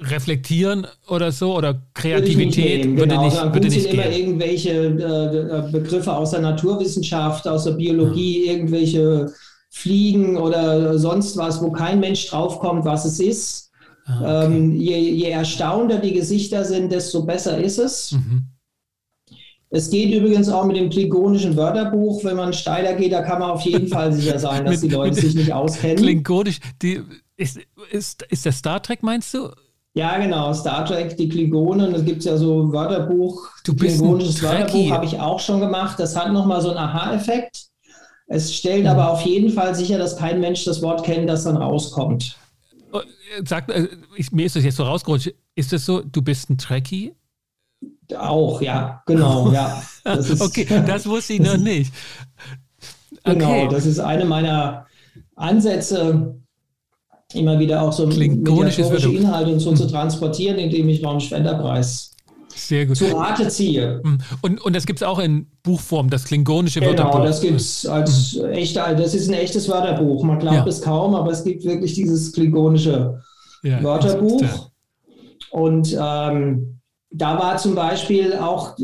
reflektieren 0.00 0.86
oder 1.08 1.32
so 1.32 1.54
oder 1.56 1.82
Kreativität 1.92 2.86
würde, 2.96 3.08
genau, 3.08 3.24
nicht, 3.24 3.36
würde 3.36 3.68
nicht 3.68 3.90
gehen. 3.90 4.00
immer 4.00 4.10
irgendwelche 4.10 4.72
äh, 4.72 5.70
Begriffe 5.70 6.12
aus 6.14 6.30
der 6.30 6.40
Naturwissenschaft, 6.40 7.46
aus 7.46 7.64
der 7.64 7.72
Biologie, 7.72 8.44
hm. 8.44 8.50
irgendwelche 8.50 9.32
Fliegen 9.70 10.36
oder 10.36 10.98
sonst 10.98 11.36
was, 11.36 11.60
wo 11.60 11.72
kein 11.72 12.00
Mensch 12.00 12.26
draufkommt, 12.28 12.84
was 12.84 13.04
es 13.04 13.20
ist. 13.20 13.70
Ah, 14.06 14.44
okay. 14.44 14.46
ähm, 14.46 14.76
je, 14.76 14.98
je 14.98 15.30
erstaunter 15.30 15.98
die 15.98 16.12
Gesichter 16.12 16.64
sind, 16.64 16.92
desto 16.92 17.24
besser 17.24 17.58
ist 17.58 17.78
es. 17.78 18.12
Mhm. 18.12 18.53
Es 19.74 19.90
geht 19.90 20.14
übrigens 20.14 20.48
auch 20.48 20.64
mit 20.66 20.76
dem 20.76 20.88
klingonischen 20.88 21.56
Wörterbuch. 21.56 22.22
Wenn 22.22 22.36
man 22.36 22.52
steiler 22.52 22.94
geht, 22.94 23.12
da 23.12 23.22
kann 23.22 23.40
man 23.40 23.50
auf 23.50 23.62
jeden 23.62 23.88
Fall 23.88 24.12
sicher 24.12 24.38
sein, 24.38 24.64
dass 24.64 24.80
die 24.80 24.88
Leute 24.88 25.16
sich 25.16 25.34
nicht 25.34 25.52
auskennen. 25.52 25.96
Klingonisch, 25.96 26.60
die, 26.80 27.02
ist, 27.36 27.58
ist, 27.90 28.22
ist 28.22 28.46
das 28.46 28.58
Star 28.58 28.80
Trek, 28.80 29.02
meinst 29.02 29.34
du? 29.34 29.50
Ja, 29.94 30.16
genau, 30.18 30.52
Star 30.52 30.84
Trek, 30.84 31.16
die 31.16 31.28
Klingonen, 31.28 31.92
da 31.92 32.00
gibt 32.00 32.20
es 32.20 32.24
ja 32.24 32.36
so 32.36 32.72
Wörterbuch, 32.72 33.48
du 33.64 33.74
bist 33.74 33.98
klingonisches 33.98 34.42
Wörterbuch 34.42 34.90
habe 34.90 35.06
ich 35.06 35.18
auch 35.18 35.40
schon 35.40 35.58
gemacht. 35.58 35.98
Das 35.98 36.16
hat 36.16 36.32
nochmal 36.32 36.60
so 36.60 36.68
einen 36.68 36.78
Aha-Effekt. 36.78 37.66
Es 38.28 38.54
stellt 38.54 38.84
mhm. 38.84 38.90
aber 38.90 39.10
auf 39.10 39.22
jeden 39.22 39.50
Fall 39.50 39.74
sicher, 39.74 39.98
dass 39.98 40.16
kein 40.16 40.40
Mensch 40.40 40.64
das 40.64 40.82
Wort 40.82 41.04
kennt, 41.04 41.28
das 41.28 41.42
dann 41.42 41.56
rauskommt. 41.56 42.36
Oh, 42.92 43.00
sag, 43.44 43.68
äh, 43.70 43.88
mir 44.30 44.46
ist 44.46 44.54
das 44.54 44.62
jetzt 44.62 44.76
so 44.76 44.84
rausgerutscht. 44.84 45.34
Ist 45.56 45.72
das 45.72 45.84
so, 45.84 46.00
du 46.00 46.22
bist 46.22 46.48
ein 46.48 46.58
Trekkie? 46.58 47.12
Auch, 48.16 48.60
ja, 48.60 49.02
genau, 49.06 49.50
ja. 49.52 49.82
Das 50.04 50.28
ist, 50.30 50.40
okay, 50.42 50.66
das 50.86 51.06
wusste 51.06 51.34
ich 51.34 51.40
noch 51.40 51.56
nicht. 51.56 51.92
Genau, 53.24 53.46
okay. 53.46 53.60
Genau, 53.60 53.70
das 53.70 53.86
ist 53.86 53.98
eine 53.98 54.24
meiner 54.24 54.86
Ansätze, 55.36 56.36
immer 57.32 57.58
wieder 57.58 57.82
auch 57.82 57.92
so 57.92 58.06
mediatorische 58.06 59.10
Inhalte 59.10 59.52
und 59.52 59.60
so 59.60 59.70
hm. 59.70 59.76
zu 59.76 59.86
transportieren, 59.86 60.58
indem 60.58 60.88
ich 60.88 61.04
Raum 61.04 61.20
Spenderpreis 61.20 62.14
sehr 62.54 62.86
gut. 62.86 62.96
zu 62.96 63.06
Rate 63.06 63.48
ziehe. 63.48 64.00
Hm. 64.04 64.18
Und, 64.42 64.60
und 64.62 64.76
das 64.76 64.86
gibt 64.86 65.00
es 65.00 65.02
auch 65.02 65.18
in 65.18 65.46
Buchform, 65.62 66.10
das 66.10 66.24
klingonische 66.24 66.80
genau, 66.80 66.92
Wörterbuch. 66.92 67.12
Genau, 67.12 67.24
das 67.24 67.40
gibt 67.40 67.60
es 67.60 67.86
als 67.86 68.36
mhm. 68.36 68.50
echter, 68.50 68.94
das 68.94 69.14
ist 69.14 69.28
ein 69.28 69.34
echtes 69.34 69.68
Wörterbuch. 69.68 70.22
Man 70.22 70.38
glaubt 70.38 70.56
ja. 70.56 70.66
es 70.66 70.80
kaum, 70.80 71.14
aber 71.14 71.30
es 71.32 71.44
gibt 71.44 71.64
wirklich 71.64 71.94
dieses 71.94 72.32
klingonische 72.32 73.20
ja, 73.62 73.82
Wörterbuch. 73.82 74.70
Und 75.50 75.96
ähm, 76.00 76.73
da 77.16 77.38
war 77.38 77.56
zum 77.58 77.76
Beispiel 77.76 78.34
auch 78.34 78.76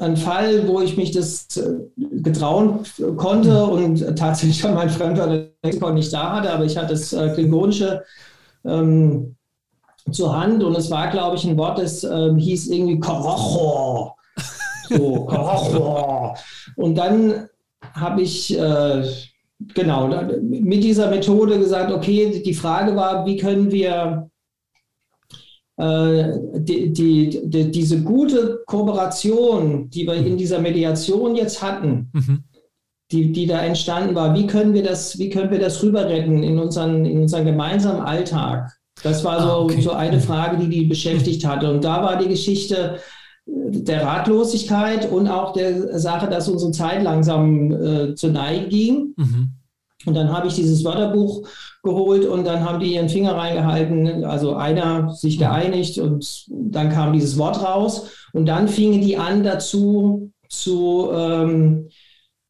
ein 0.00 0.16
Fall, 0.16 0.66
wo 0.66 0.80
ich 0.80 0.96
mich 0.96 1.12
das 1.12 1.56
äh, 1.56 1.74
getrauen 2.20 2.80
konnte 3.16 3.64
und 3.64 4.16
tatsächlich 4.18 4.62
mein 4.64 4.90
Fremdwörterlexikon 4.90 5.94
nicht 5.94 6.12
da 6.12 6.36
hatte, 6.36 6.50
aber 6.50 6.64
ich 6.64 6.76
hatte 6.76 6.88
das 6.88 7.12
äh, 7.12 7.30
Klingonische 7.32 8.02
ähm, 8.64 9.36
zur 10.10 10.36
Hand 10.36 10.64
und 10.64 10.76
es 10.76 10.90
war, 10.90 11.10
glaube 11.10 11.36
ich, 11.36 11.44
ein 11.44 11.56
Wort, 11.56 11.78
das 11.78 12.02
ähm, 12.02 12.36
hieß 12.36 12.68
irgendwie 12.68 12.98
Korocho. 12.98 14.14
So, 14.88 15.24
Korocho. 15.26 16.34
Und 16.74 16.96
dann 16.96 17.48
habe 17.92 18.22
ich 18.22 18.56
äh, 18.58 19.04
genau 19.74 20.08
mit 20.42 20.82
dieser 20.82 21.08
Methode 21.08 21.58
gesagt, 21.58 21.92
okay, 21.92 22.42
die 22.44 22.54
Frage 22.54 22.96
war, 22.96 23.26
wie 23.26 23.36
können 23.36 23.70
wir 23.70 24.28
die, 25.78 26.92
die, 26.92 27.40
die, 27.44 27.70
diese 27.70 28.02
gute 28.02 28.62
Kooperation, 28.66 29.90
die 29.90 30.06
wir 30.06 30.14
in 30.14 30.32
mhm. 30.32 30.36
dieser 30.38 30.58
Mediation 30.58 31.36
jetzt 31.36 31.62
hatten, 31.62 32.10
mhm. 32.14 32.44
die, 33.12 33.32
die 33.32 33.46
da 33.46 33.60
entstanden 33.60 34.14
war, 34.14 34.34
wie 34.34 34.46
können 34.46 34.72
wir 34.72 34.82
das, 34.82 35.18
wie 35.18 35.28
können 35.28 35.50
wir 35.50 35.58
das 35.58 35.82
rüber 35.82 36.08
retten 36.08 36.42
in 36.42 36.58
unseren, 36.58 37.04
in 37.04 37.20
unseren 37.20 37.44
gemeinsamen 37.44 38.00
Alltag? 38.00 38.72
Das 39.02 39.22
war 39.24 39.42
so, 39.42 39.48
ah, 39.48 39.58
okay. 39.58 39.82
so 39.82 39.92
eine 39.92 40.20
Frage, 40.20 40.56
die 40.56 40.70
die 40.70 40.86
beschäftigt 40.86 41.46
hatte. 41.46 41.70
Und 41.70 41.84
da 41.84 42.02
war 42.02 42.16
die 42.16 42.28
Geschichte 42.28 42.98
der 43.46 44.02
Ratlosigkeit 44.02 45.10
und 45.10 45.28
auch 45.28 45.52
der 45.52 45.98
Sache, 45.98 46.28
dass 46.28 46.48
unsere 46.48 46.72
Zeit 46.72 47.02
langsam 47.02 47.70
äh, 47.70 48.14
zur 48.14 48.30
Neige 48.30 48.68
ging. 48.68 49.14
Mhm. 49.16 49.50
Und 50.04 50.14
dann 50.14 50.30
habe 50.30 50.48
ich 50.48 50.54
dieses 50.54 50.84
Wörterbuch 50.84 51.48
geholt 51.82 52.26
und 52.26 52.44
dann 52.44 52.64
haben 52.64 52.80
die 52.80 52.94
ihren 52.94 53.08
Finger 53.08 53.34
reingehalten, 53.34 54.24
also 54.24 54.54
einer 54.54 55.10
sich 55.10 55.38
geeinigt 55.38 55.98
und 55.98 56.44
dann 56.48 56.90
kam 56.90 57.12
dieses 57.12 57.38
Wort 57.38 57.62
raus 57.62 58.10
und 58.32 58.46
dann 58.46 58.68
fingen 58.68 59.00
die 59.00 59.16
an 59.16 59.42
dazu 59.42 60.30
zu, 60.48 61.08
ähm, 61.12 61.88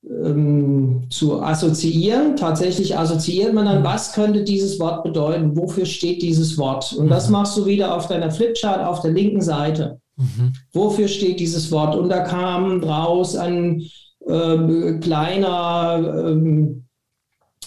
ähm, 0.05 1.07
zu 1.11 1.43
assoziieren. 1.43 2.37
Tatsächlich 2.37 2.97
assoziiert 2.97 3.55
man 3.55 3.67
dann, 3.67 3.85
was 3.85 4.13
könnte 4.13 4.43
dieses 4.43 4.79
Wort 4.81 5.05
bedeuten, 5.05 5.57
wofür 5.57 5.87
steht 5.87 6.23
dieses 6.23 6.59
Wort. 6.59 6.93
Und 6.93 7.09
das 7.09 7.27
mhm. 7.27 7.33
machst 7.33 7.57
du 7.57 7.67
wieder 7.67 7.95
auf 7.95 8.09
deiner 8.09 8.31
Flipchart 8.31 8.85
auf 8.85 9.01
der 9.01 9.13
linken 9.13 9.41
Seite. 9.41 10.01
Mhm. 10.17 10.53
Wofür 10.73 11.09
steht 11.09 11.41
dieses 11.41 11.71
Wort? 11.71 11.95
Und 11.97 12.09
da 12.09 12.21
kam 12.21 12.83
raus 12.83 13.37
ein 13.37 13.83
äh, 14.27 14.99
kleiner, 15.01 16.31
äh, 16.31 16.86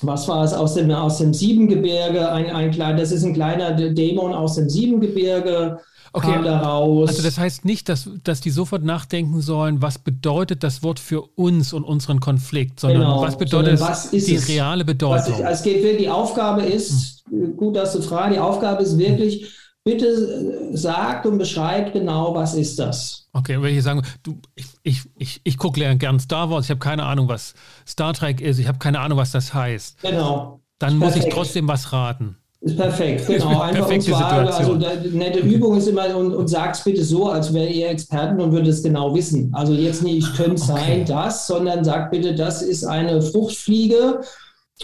was 0.06 0.28
war 0.28 0.44
es 0.44 0.54
aus 0.54 0.76
dem, 0.76 0.92
aus 0.92 1.18
dem 1.18 1.34
Siebengebirge, 1.34 2.32
ein, 2.32 2.50
ein 2.52 2.72
klein, 2.72 2.98
das 2.98 3.12
ist 3.12 3.24
ein 3.24 3.34
kleiner 3.34 3.72
Dämon 3.72 4.34
aus 4.34 4.56
dem 4.56 4.70
Siebengebirge, 4.70 5.80
okay. 6.14 6.34
kam 6.34 6.44
da 6.44 6.60
raus. 6.60 7.10
Also 7.10 7.24
das 7.24 7.38
heißt 7.38 7.66
nicht, 7.66 7.90
dass, 7.90 8.10
dass 8.24 8.42
die 8.42 8.50
sofort 8.50 8.84
nachdenken 8.84 9.42
sollen, 9.42 9.82
was 9.82 10.00
bedeutet 10.00 10.64
das 10.64 10.84
Wort 10.84 11.00
für 11.00 11.22
uns 11.36 11.74
und 11.74 11.84
unseren 11.84 12.20
Konflikt, 12.20 12.80
sondern 12.80 13.02
genau. 13.02 13.22
was 13.22 13.38
bedeutet 13.38 13.80
sondern 13.80 13.96
was 13.96 14.12
die 14.12 14.36
es? 14.36 14.48
reale 14.48 14.86
Bedeutung. 14.86 15.34
Was, 15.42 15.60
es 15.60 15.64
geht 15.64 16.00
die 16.00 16.10
Aufgabe 16.10 16.64
ist, 16.64 17.24
hm. 17.30 17.56
gut, 17.58 17.76
dass 17.76 17.94
du 17.94 18.02
fragst, 18.02 18.36
die 18.36 18.40
Aufgabe 18.40 18.84
ist 18.84 18.98
wirklich, 18.98 19.54
bitte 19.90 20.06
äh, 20.06 20.78
sagt 20.78 21.26
und 21.26 21.38
beschreibt 21.38 21.94
genau, 21.94 22.36
was 22.36 22.54
ist 22.54 22.78
das. 22.80 23.28
Okay, 23.34 23.62
wenn 23.62 23.76
ich 23.76 23.84
sagen, 23.84 24.04
du, 24.24 24.38
ich, 24.56 24.66
ich, 24.84 25.02
ich, 25.18 25.42
ich 25.44 25.58
gucke 25.58 25.80
gern 25.98 26.20
Star 26.20 26.50
Wars, 26.50 26.66
ich 26.66 26.72
habe 26.72 26.80
keine 26.80 27.04
Ahnung, 27.04 27.28
was 27.28 27.54
Star 27.88 28.14
Trek 28.14 28.42
ist, 28.42 28.60
ich 28.60 28.68
habe 28.68 28.80
keine 28.80 29.00
Ahnung, 29.00 29.18
was 29.18 29.32
das 29.32 29.54
heißt. 29.54 30.02
Genau. 30.02 30.60
Dann 30.80 30.98
muss 30.98 31.16
ich 31.16 31.28
trotzdem 31.30 31.68
was 31.68 31.92
raten. 31.92 32.38
Ist 32.62 32.76
perfekt, 32.76 33.26
genau. 33.26 33.62
Einfach 33.62 33.88
Perfekte 33.88 34.12
und 34.12 34.18
zwar, 34.18 34.54
also 34.54 34.74
eine 34.74 35.10
nette 35.12 35.40
Übung 35.40 35.78
ist 35.78 35.88
immer 35.88 36.14
und, 36.16 36.34
und 36.34 36.54
es 36.54 36.84
bitte 36.84 37.04
so, 37.06 37.30
als 37.30 37.54
wäre 37.54 37.70
ihr 37.70 37.90
Experten 37.90 38.42
und 38.42 38.52
würde 38.52 38.70
es 38.70 38.84
genau 38.84 39.16
wissen. 39.16 39.50
Also 39.54 39.74
jetzt 39.74 40.04
nicht, 40.04 40.36
könnte 40.36 40.62
okay. 40.62 40.74
sein 40.74 41.06
das, 41.06 41.48
sondern 41.48 41.86
sagt 41.86 42.12
bitte, 42.12 42.36
das 42.36 42.62
ist 42.62 42.84
eine 42.84 43.22
Fruchtfliege 43.22 44.22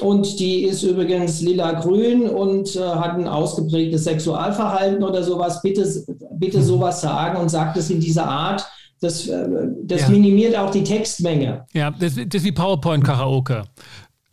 und 0.01 0.39
die 0.39 0.63
ist 0.63 0.83
übrigens 0.83 1.41
lila-grün 1.41 2.29
und 2.29 2.75
äh, 2.75 2.79
hat 2.79 3.17
ein 3.17 3.27
ausgeprägtes 3.27 4.03
Sexualverhalten 4.03 5.03
oder 5.03 5.23
sowas. 5.23 5.61
Bitte, 5.61 5.87
bitte 6.33 6.57
mhm. 6.57 6.63
sowas 6.63 7.01
sagen 7.01 7.39
und 7.39 7.49
sagt 7.49 7.77
es 7.77 7.89
in 7.89 8.01
dieser 8.01 8.27
Art, 8.27 8.65
das, 8.99 9.27
äh, 9.27 9.47
das 9.83 10.01
ja. 10.01 10.09
minimiert 10.09 10.57
auch 10.57 10.69
die 10.69 10.83
Textmenge. 10.83 11.65
Ja, 11.73 11.91
das, 11.91 12.15
das 12.15 12.41
ist 12.41 12.43
wie 12.43 12.51
PowerPoint-Karaoke. 12.51 13.63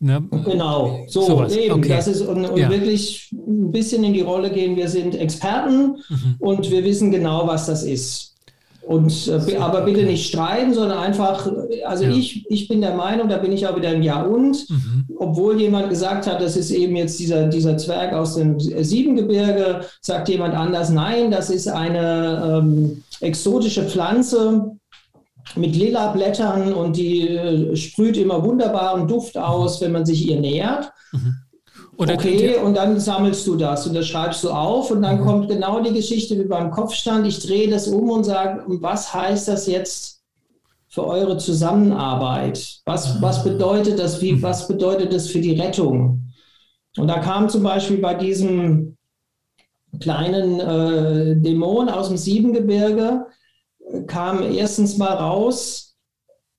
Ne? 0.01 0.21
Genau, 0.45 1.05
so 1.07 1.23
Sowas. 1.23 1.55
eben. 1.55 1.75
Okay. 1.75 1.91
Das 1.91 2.09
ist 2.09 2.23
und, 2.23 2.45
und 2.45 2.59
ja. 2.59 2.69
wirklich 2.69 3.31
ein 3.33 3.71
bisschen 3.71 4.03
in 4.03 4.13
die 4.13 4.23
Rolle 4.23 4.51
gehen. 4.51 4.75
Wir 4.75 4.89
sind 4.89 5.15
Experten 5.15 5.99
mhm. 6.09 6.35
und 6.41 6.71
wir 6.73 6.83
wissen 6.83 7.13
genau, 7.13 7.47
was 7.47 7.67
das 7.67 7.85
ist. 7.85 8.32
Und, 8.85 9.29
äh, 9.29 9.57
aber 9.57 9.83
bitte 9.83 10.03
nicht 10.03 10.27
streiten, 10.27 10.75
sondern 10.75 10.99
einfach, 10.99 11.49
also 11.85 12.05
ja. 12.05 12.11
ich, 12.11 12.45
ich 12.51 12.67
bin 12.67 12.81
der 12.81 12.95
Meinung, 12.95 13.29
da 13.29 13.39
bin 13.39 13.53
ich 13.53 13.67
auch 13.67 13.77
wieder 13.77 13.93
im 13.93 14.03
Ja 14.03 14.23
und, 14.23 14.69
mhm. 14.69 15.07
obwohl 15.19 15.61
jemand 15.61 15.89
gesagt 15.89 16.27
hat, 16.27 16.41
das 16.41 16.57
ist 16.57 16.73
eben 16.73 16.97
jetzt 16.97 17.19
dieser, 17.21 17.47
dieser 17.47 17.77
Zwerg 17.77 18.13
aus 18.13 18.35
dem 18.35 18.59
Siebengebirge, 18.59 19.83
sagt 20.01 20.29
jemand 20.29 20.55
anders, 20.55 20.91
nein, 20.91 21.31
das 21.31 21.49
ist 21.49 21.69
eine 21.69 22.61
ähm, 22.61 23.05
exotische 23.21 23.85
Pflanze 23.85 24.73
mit 25.55 25.77
lila 25.77 26.13
Blättern 26.13 26.73
und 26.73 26.97
die 26.97 27.29
äh, 27.29 27.77
sprüht 27.77 28.17
immer 28.17 28.45
wunderbaren 28.45 29.07
Duft 29.07 29.39
aus, 29.39 29.81
wenn 29.81 29.93
man 29.93 30.07
sich 30.07 30.29
ihr 30.29 30.41
nähert. 30.41 30.93
Mhm. 31.13 31.37
Oder 32.03 32.15
okay, 32.15 32.57
und 32.57 32.75
dann 32.75 32.99
sammelst 32.99 33.47
du 33.47 33.55
das 33.55 33.87
und 33.87 33.95
das 33.95 34.09
schreibst 34.09 34.43
du 34.43 34.51
auf 34.51 34.91
und 34.91 35.03
dann 35.03 35.21
mhm. 35.21 35.25
kommt 35.25 35.49
genau 35.49 35.81
die 35.81 35.93
Geschichte 35.93 36.37
wie 36.37 36.49
beim 36.49 36.73
Kopfstand. 36.73 37.25
Ich 37.29 37.39
drehe 37.47 37.71
das 37.71 37.87
um 37.87 38.11
und 38.11 38.25
sage, 38.25 38.65
was 38.67 39.15
heißt 39.15 39.47
das 39.47 39.69
jetzt 39.69 40.21
für 40.89 41.07
eure 41.07 41.37
Zusammenarbeit? 41.37 42.81
Was, 42.87 43.23
was 43.23 43.41
ah. 43.41 43.43
bedeutet 43.45 44.01
das? 44.01 44.21
Wie, 44.21 44.33
mhm. 44.33 44.43
was 44.43 44.67
bedeutet 44.67 45.13
das 45.13 45.29
für 45.29 45.41
die 45.41 45.55
Rettung? 45.61 46.33
Und 46.97 47.07
da 47.07 47.21
kam 47.21 47.49
zum 47.49 47.63
Beispiel 47.63 47.99
bei 47.99 48.15
diesem 48.15 48.97
kleinen 50.01 50.59
äh, 50.59 51.37
Dämon 51.37 51.89
aus 51.89 52.09
dem 52.09 52.17
Siebengebirge, 52.17 53.27
kam 54.09 54.43
erstens 54.43 54.99
mal 54.99 55.15
raus, 55.15 55.95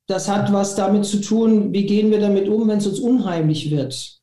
das 0.07 0.29
hat 0.29 0.53
was 0.53 0.75
damit 0.75 1.03
zu 1.03 1.19
tun, 1.19 1.73
wie 1.73 1.85
gehen 1.85 2.11
wir 2.11 2.21
damit 2.21 2.47
um, 2.47 2.69
wenn 2.69 2.77
es 2.77 2.87
uns 2.87 2.99
unheimlich 2.99 3.71
wird. 3.71 4.22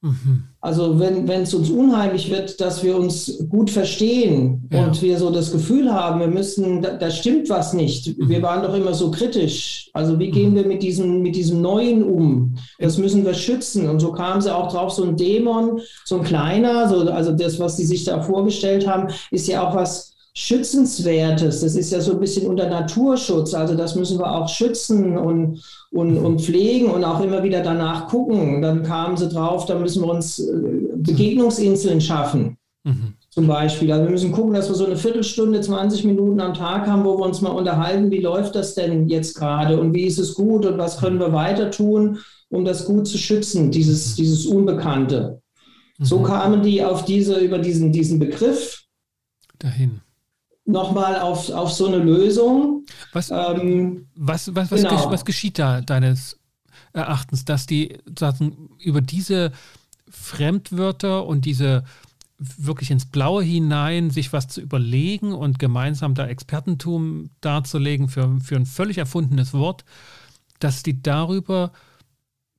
Mhm. 0.00 0.44
Also 0.60 1.00
wenn 1.00 1.28
es 1.28 1.54
uns 1.54 1.70
unheimlich 1.70 2.30
wird, 2.30 2.60
dass 2.60 2.84
wir 2.84 2.96
uns 2.96 3.44
gut 3.48 3.70
verstehen 3.70 4.68
ja. 4.72 4.86
und 4.86 5.02
wir 5.02 5.18
so 5.18 5.30
das 5.30 5.50
Gefühl 5.50 5.92
haben, 5.92 6.20
wir 6.20 6.28
müssen, 6.28 6.82
da, 6.82 6.90
da 6.96 7.10
stimmt 7.10 7.48
was 7.48 7.72
nicht. 7.72 8.16
Mhm. 8.16 8.28
Wir 8.28 8.42
waren 8.42 8.62
doch 8.62 8.74
immer 8.74 8.94
so 8.94 9.10
kritisch. 9.10 9.90
Also 9.94 10.18
wie 10.18 10.30
gehen 10.30 10.50
mhm. 10.50 10.56
wir 10.56 10.66
mit 10.66 10.82
diesem, 10.82 11.22
mit 11.22 11.34
diesem 11.34 11.60
Neuen 11.60 12.04
um? 12.04 12.56
Das 12.78 12.96
müssen 12.98 13.24
wir 13.24 13.34
schützen. 13.34 13.88
Und 13.88 13.98
so 13.98 14.12
kamen 14.12 14.40
sie 14.40 14.54
auch 14.54 14.70
drauf, 14.70 14.92
so 14.92 15.02
ein 15.02 15.16
Dämon, 15.16 15.80
so 16.04 16.18
ein 16.18 16.24
kleiner, 16.24 16.88
so, 16.88 17.00
also 17.10 17.32
das, 17.32 17.58
was 17.58 17.76
sie 17.76 17.86
sich 17.86 18.04
da 18.04 18.22
vorgestellt 18.22 18.86
haben, 18.86 19.08
ist 19.30 19.48
ja 19.48 19.66
auch 19.66 19.74
was 19.74 20.12
Schützenswertes. 20.40 21.62
Das 21.62 21.74
ist 21.74 21.90
ja 21.90 22.00
so 22.00 22.12
ein 22.12 22.20
bisschen 22.20 22.46
unter 22.46 22.70
Naturschutz. 22.70 23.54
Also 23.54 23.74
das 23.74 23.96
müssen 23.96 24.20
wir 24.20 24.32
auch 24.32 24.48
schützen 24.48 25.18
und, 25.18 25.60
und, 25.90 26.16
und 26.16 26.34
mhm. 26.34 26.38
pflegen 26.38 26.86
und 26.92 27.02
auch 27.02 27.20
immer 27.20 27.42
wieder 27.42 27.60
danach 27.60 28.06
gucken. 28.06 28.62
Dann 28.62 28.84
kamen 28.84 29.16
sie 29.16 29.28
drauf, 29.28 29.66
da 29.66 29.76
müssen 29.76 30.04
wir 30.04 30.12
uns 30.12 30.38
äh, 30.38 30.52
Begegnungsinseln 30.94 32.00
schaffen. 32.00 32.56
Mhm. 32.84 33.14
Zum 33.30 33.48
Beispiel. 33.48 33.90
Also 33.90 34.04
wir 34.04 34.12
müssen 34.12 34.30
gucken, 34.30 34.54
dass 34.54 34.68
wir 34.68 34.76
so 34.76 34.86
eine 34.86 34.96
Viertelstunde, 34.96 35.60
20 35.60 36.04
Minuten 36.04 36.38
am 36.38 36.54
Tag 36.54 36.86
haben, 36.86 37.04
wo 37.04 37.18
wir 37.18 37.24
uns 37.24 37.40
mal 37.40 37.50
unterhalten, 37.50 38.12
wie 38.12 38.20
läuft 38.20 38.54
das 38.54 38.76
denn 38.76 39.08
jetzt 39.08 39.34
gerade 39.34 39.80
und 39.80 39.92
wie 39.92 40.04
ist 40.04 40.18
es 40.18 40.34
gut 40.34 40.64
und 40.64 40.78
was 40.78 41.00
können 41.00 41.18
wir 41.18 41.32
weiter 41.32 41.72
tun, 41.72 42.18
um 42.48 42.64
das 42.64 42.84
gut 42.84 43.08
zu 43.08 43.18
schützen, 43.18 43.72
dieses, 43.72 44.12
mhm. 44.12 44.16
dieses 44.22 44.46
Unbekannte. 44.46 45.42
So 46.00 46.20
kamen 46.20 46.62
die 46.62 46.84
auf 46.84 47.04
diese, 47.04 47.40
über 47.40 47.58
diesen, 47.58 47.90
diesen 47.90 48.20
Begriff 48.20 48.84
dahin 49.58 50.00
nochmal 50.68 51.18
auf, 51.20 51.50
auf 51.50 51.72
so 51.72 51.86
eine 51.86 51.98
Lösung. 51.98 52.84
Was, 53.12 53.30
ähm, 53.30 54.06
was, 54.14 54.54
was, 54.54 54.70
was, 54.70 54.82
genau. 54.82 55.10
was, 55.10 55.24
geschieht 55.24 55.58
da 55.58 55.80
deines 55.80 56.38
Erachtens, 56.92 57.44
dass 57.44 57.66
die 57.66 57.98
sagen, 58.18 58.70
über 58.78 59.00
diese 59.00 59.52
Fremdwörter 60.08 61.26
und 61.26 61.44
diese 61.44 61.84
wirklich 62.38 62.90
ins 62.90 63.06
Blaue 63.06 63.42
hinein 63.42 64.10
sich 64.10 64.32
was 64.32 64.46
zu 64.46 64.60
überlegen 64.60 65.32
und 65.32 65.58
gemeinsam 65.58 66.14
da 66.14 66.26
Expertentum 66.26 67.30
darzulegen 67.40 68.08
für, 68.08 68.38
für 68.40 68.56
ein 68.56 68.66
völlig 68.66 68.98
erfundenes 68.98 69.54
Wort, 69.54 69.84
dass 70.60 70.82
die 70.82 71.02
darüber 71.02 71.72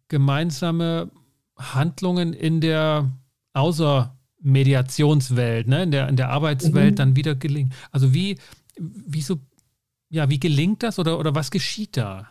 gemeinsame 0.09 1.09
Handlungen 1.57 2.33
in 2.33 2.59
der 2.59 3.09
außer 3.53 4.18
Mediationswelt, 4.41 5.67
ne, 5.67 5.83
in 5.83 5.91
der, 5.91 6.07
in 6.07 6.15
der 6.15 6.29
Arbeitswelt 6.29 6.91
mhm. 6.91 6.95
dann 6.95 7.15
wieder 7.15 7.35
gelingt. 7.35 7.73
Also 7.91 8.13
wie, 8.13 8.37
wie 8.77 9.21
so, 9.21 9.37
ja, 10.09 10.29
wie 10.29 10.39
gelingt 10.39 10.83
das 10.83 10.99
oder, 10.99 11.19
oder 11.19 11.35
was 11.35 11.51
geschieht 11.51 11.97
da? 11.97 12.29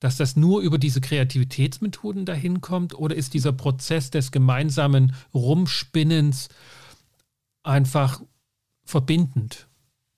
Dass 0.00 0.16
das 0.16 0.34
nur 0.36 0.62
über 0.62 0.78
diese 0.78 1.00
Kreativitätsmethoden 1.00 2.24
dahin 2.24 2.60
kommt 2.60 2.94
oder 2.94 3.14
ist 3.14 3.34
dieser 3.34 3.52
Prozess 3.52 4.10
des 4.10 4.32
gemeinsamen 4.32 5.14
Rumspinnens 5.32 6.48
einfach 7.62 8.22
verbindend? 8.84 9.68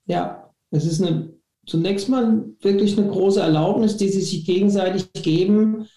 Ja, 0.07 0.49
es 0.71 0.85
ist 0.85 1.03
eine, 1.03 1.33
zunächst 1.67 2.09
mal 2.09 2.45
wirklich 2.61 2.97
eine 2.97 3.07
große 3.07 3.41
Erlaubnis, 3.41 3.97
die 3.97 4.09
sie 4.09 4.21
sich 4.21 4.45
gegenseitig 4.45 5.11
geben, 5.13 5.87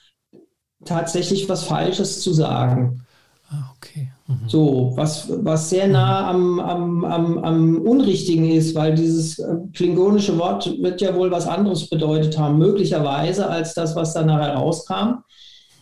tatsächlich 0.84 1.49
was 1.49 1.64
Falsches 1.64 2.20
zu 2.20 2.32
sagen. 2.32 3.07
Ah, 3.49 3.72
okay. 3.76 4.12
Mhm. 4.29 4.47
So, 4.47 4.93
was, 4.95 5.26
was 5.43 5.70
sehr 5.70 5.89
nah 5.89 6.29
am, 6.29 6.61
am, 6.61 7.05
am, 7.05 7.39
am 7.39 7.81
Unrichtigen 7.81 8.51
ist, 8.51 8.74
weil 8.74 8.95
dieses 8.95 9.39
äh, 9.39 9.57
klingonische 9.72 10.39
Wort 10.39 10.70
wird 10.83 11.01
ja 11.01 11.14
wohl 11.14 11.31
was 11.31 11.47
anderes 11.47 11.89
bedeutet 11.89 12.39
haben, 12.39 12.59
möglicherweise 12.59 13.49
als 13.49 13.72
das, 13.72 13.97
was 13.97 14.12
dann 14.12 14.26
nachher 14.26 14.55
rauskam. 14.55 15.24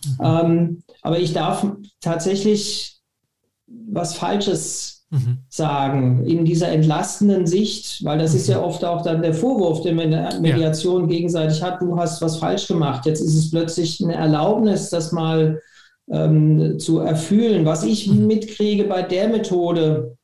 Mhm. 0.05 0.17
Ähm, 0.23 0.83
aber 1.01 1.19
ich 1.19 1.33
darf 1.33 1.67
tatsächlich 1.99 2.97
was 3.67 4.15
Falsches 4.15 5.05
mhm. 5.09 5.39
sagen 5.49 6.25
in 6.25 6.45
dieser 6.45 6.69
entlastenden 6.69 7.47
Sicht, 7.47 8.03
weil 8.05 8.17
das 8.17 8.33
ist 8.33 8.47
ja 8.47 8.59
mhm. 8.59 8.63
oft 8.63 8.85
auch 8.85 9.01
dann 9.01 9.21
der 9.21 9.33
Vorwurf, 9.33 9.81
den 9.81 9.97
man 9.97 10.05
in 10.05 10.11
der 10.11 10.39
Mediation 10.39 11.01
ja. 11.01 11.17
gegenseitig 11.17 11.61
hat, 11.61 11.81
du 11.81 11.97
hast 11.97 12.21
was 12.21 12.37
falsch 12.37 12.67
gemacht. 12.69 13.05
Jetzt 13.05 13.19
ist 13.19 13.35
es 13.35 13.51
plötzlich 13.51 14.01
eine 14.01 14.15
Erlaubnis, 14.15 14.89
das 14.89 15.11
mal 15.11 15.61
ähm, 16.11 16.79
zu 16.79 16.99
erfüllen. 16.99 17.65
Was 17.65 17.83
ich 17.83 18.07
mhm. 18.07 18.27
mitkriege 18.27 18.85
bei 18.85 19.01
der 19.01 19.29
Methode, 19.29 20.17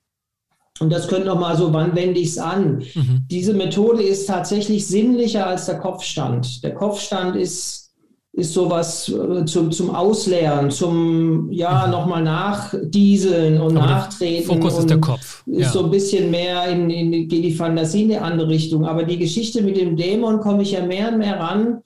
und 0.79 0.91
das 0.91 1.07
könnte 1.07 1.27
noch 1.27 1.39
mal 1.39 1.55
so, 1.55 1.71
wann 1.73 1.95
wende 1.95 2.19
ich 2.19 2.29
es 2.29 2.38
an? 2.38 2.84
Mhm. 2.93 3.25
Diese 3.29 3.53
Methode 3.53 4.01
ist 4.01 4.27
tatsächlich 4.27 4.88
sinnlicher 4.88 5.45
als 5.45 5.65
der 5.65 5.77
Kopfstand. 5.79 6.63
Der 6.63 6.73
Kopfstand 6.73 7.36
ist, 7.36 7.91
ist 8.31 8.53
sowas 8.53 9.09
äh, 9.09 9.45
zum, 9.45 9.71
zum 9.71 9.93
Ausleeren, 9.93 10.71
zum 10.71 11.51
ja 11.51 11.86
mhm. 11.86 11.91
nochmal 11.91 12.23
nachdieseln 12.23 13.61
und 13.61 13.77
Aber 13.77 13.86
nachtreten. 13.86 14.47
Fokus 14.47 14.79
ist 14.79 14.89
der 14.89 14.99
Kopf. 14.99 15.43
Ja. 15.45 15.59
Ist 15.59 15.73
so 15.73 15.84
ein 15.84 15.91
bisschen 15.91 16.31
mehr 16.31 16.65
in, 16.67 16.89
in, 16.89 17.11
geht 17.27 17.43
die 17.43 17.53
Fantasie 17.53 18.03
in 18.03 18.11
eine 18.13 18.21
andere 18.23 18.49
Richtung. 18.49 18.86
Aber 18.86 19.03
die 19.03 19.19
Geschichte 19.19 19.61
mit 19.61 19.77
dem 19.77 19.95
Dämon 19.95 20.39
komme 20.39 20.63
ich 20.63 20.71
ja 20.71 20.84
mehr 20.84 21.09
und 21.09 21.19
mehr 21.19 21.39
ran 21.39 21.84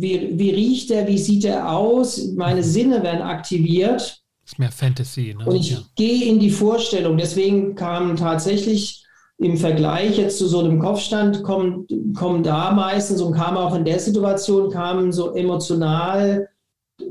wie, 0.00 0.38
wie 0.38 0.50
riecht 0.50 0.90
er, 0.90 1.06
wie 1.06 1.18
sieht 1.18 1.44
er 1.44 1.70
aus, 1.70 2.32
meine 2.36 2.62
Sinne 2.62 3.02
werden 3.02 3.22
aktiviert. 3.22 4.00
Das 4.42 4.52
ist 4.52 4.58
mehr 4.58 4.72
Fantasy. 4.72 5.34
Ne? 5.38 5.44
Und 5.44 5.56
ich 5.56 5.72
ja. 5.72 5.78
gehe 5.96 6.24
in 6.24 6.38
die 6.38 6.50
Vorstellung. 6.50 7.16
Deswegen 7.16 7.74
kamen 7.74 8.16
tatsächlich 8.16 9.04
im 9.38 9.56
Vergleich 9.56 10.18
jetzt 10.18 10.38
zu 10.38 10.46
so 10.46 10.60
einem 10.60 10.78
Kopfstand, 10.78 11.42
kommen, 11.42 11.86
kommen 12.14 12.42
da 12.42 12.72
meistens 12.72 13.22
und 13.22 13.34
kamen 13.34 13.56
auch 13.56 13.74
in 13.74 13.84
der 13.84 13.98
Situation, 13.98 14.70
kamen 14.70 15.12
so 15.12 15.34
emotional 15.34 16.48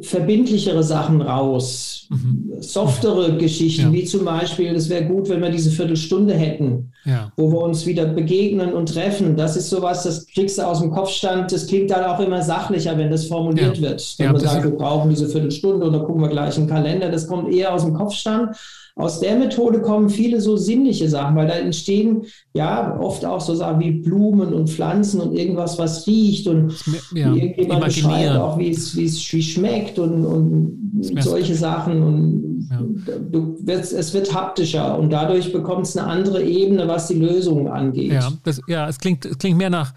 verbindlichere 0.02 0.84
Sachen 0.84 1.22
raus, 1.22 2.08
mhm. 2.10 2.54
softere 2.60 3.38
Geschichten, 3.38 3.88
ja. 3.88 3.92
wie 3.92 4.06
zum 4.06 4.26
Beispiel, 4.26 4.76
es 4.76 4.90
wäre 4.90 5.06
gut, 5.06 5.30
wenn 5.30 5.42
wir 5.42 5.50
diese 5.50 5.72
Viertelstunde 5.72 6.34
hätten, 6.34 6.92
ja. 7.06 7.32
wo 7.36 7.52
wir 7.52 7.60
uns 7.60 7.86
wieder 7.86 8.06
begegnen 8.06 8.74
und 8.74 8.94
treffen. 8.94 9.36
Das 9.36 9.56
ist 9.56 9.70
sowas, 9.70 10.04
das 10.04 10.28
kriegst 10.28 10.58
du 10.58 10.64
aus 10.64 10.82
dem 10.82 10.92
Kopfstand, 10.92 11.52
das 11.52 11.68
klingt 11.68 11.92
dann 11.92 12.04
auch 12.04 12.20
immer 12.20 12.42
sachlicher, 12.42 12.98
wenn 12.98 13.12
das 13.12 13.26
formuliert 13.26 13.78
ja. 13.78 13.90
wird. 13.90 14.16
Wenn 14.18 14.32
man 14.32 14.42
sagt, 14.42 14.64
wir 14.64 14.72
brauchen 14.72 15.10
diese 15.10 15.28
Viertelstunde 15.28 15.86
oder 15.88 16.00
gucken 16.02 16.22
wir 16.22 16.30
gleich 16.30 16.58
einen 16.58 16.68
Kalender, 16.68 17.10
das 17.10 17.28
kommt 17.28 17.54
eher 17.54 17.74
aus 17.74 17.84
dem 17.84 17.94
Kopfstand. 17.94 18.56
Aus 19.00 19.22
der 19.22 19.38
Methode 19.38 19.82
kommen 19.82 20.10
viele 20.10 20.42
so 20.42 20.58
sinnliche 20.58 21.08
Sachen, 21.08 21.38
weil 21.38 21.48
da 21.48 21.54
entstehen 21.54 22.24
ja 22.54 23.00
oft 23.00 23.24
auch 23.24 23.40
so 23.40 23.56
Sachen 23.56 23.80
wie 23.80 23.92
Blumen 23.92 24.54
und 24.54 24.70
Pflanzen 24.70 25.22
und 25.22 25.38
irgendwas, 25.38 25.80
was 25.80 26.06
riecht 26.06 26.48
und 26.48 26.74
ja, 27.14 27.34
irgendjemand 27.34 27.86
beschreibt 27.86 28.36
auch, 28.36 28.58
wie 28.58 28.72
es, 28.72 28.98
wie 28.98 29.06
es 29.06 29.32
wie 29.32 29.42
schmeckt 29.42 30.00
und, 30.00 30.26
und 30.26 31.02
solche 31.22 31.56
Sachen. 31.56 32.04
Und 32.04 32.68
ja. 32.70 33.16
du 33.32 33.58
es 33.66 34.14
wird 34.14 34.34
haptischer 34.36 35.00
und 35.00 35.12
dadurch 35.12 35.54
bekommt 35.54 35.86
es 35.86 35.96
eine 35.96 36.06
andere 36.06 36.44
Ebene, 36.44 36.86
was 36.90 37.08
die 37.08 37.20
Lösung 37.20 37.70
angeht. 37.70 38.12
Ja, 38.12 38.34
das, 38.44 38.60
ja 38.68 38.90
es, 38.90 38.98
klingt, 38.98 39.24
es 39.24 39.38
klingt 39.38 39.58
mehr 39.58 39.70
nach, 39.70 39.94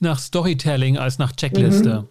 nach 0.00 0.18
Storytelling 0.18 0.96
als 0.96 1.18
nach 1.18 1.32
Checkliste. 1.32 2.06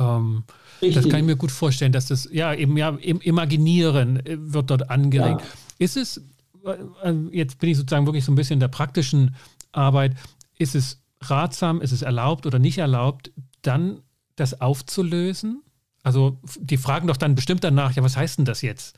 Mhm. 0.00 0.04
Ähm, 0.04 0.42
Richtig. 0.82 0.94
Das 1.02 1.10
kann 1.10 1.20
ich 1.20 1.26
mir 1.26 1.36
gut 1.36 1.50
vorstellen, 1.50 1.92
dass 1.92 2.06
das, 2.06 2.28
ja, 2.32 2.54
eben, 2.54 2.76
ja, 2.76 2.90
im 2.90 3.20
Imaginieren 3.20 4.24
äh, 4.24 4.36
wird 4.38 4.70
dort 4.70 4.90
angeregt. 4.90 5.40
Ja. 5.40 5.46
Ist 5.78 5.96
es, 5.96 6.22
äh, 6.64 7.08
äh, 7.08 7.14
jetzt 7.32 7.58
bin 7.58 7.70
ich 7.70 7.76
sozusagen 7.76 8.06
wirklich 8.06 8.24
so 8.24 8.32
ein 8.32 8.34
bisschen 8.34 8.54
in 8.54 8.60
der 8.60 8.68
praktischen 8.68 9.34
Arbeit, 9.72 10.14
ist 10.58 10.74
es 10.74 11.02
ratsam, 11.22 11.80
ist 11.80 11.92
es 11.92 12.02
erlaubt 12.02 12.46
oder 12.46 12.58
nicht 12.58 12.78
erlaubt, 12.78 13.30
dann 13.62 14.00
das 14.36 14.60
aufzulösen? 14.60 15.62
Also 16.02 16.38
die 16.58 16.78
fragen 16.78 17.06
doch 17.08 17.16
dann 17.16 17.34
bestimmt 17.34 17.62
danach, 17.62 17.92
ja, 17.92 18.02
was 18.02 18.16
heißt 18.16 18.38
denn 18.38 18.44
das 18.46 18.62
jetzt? 18.62 18.96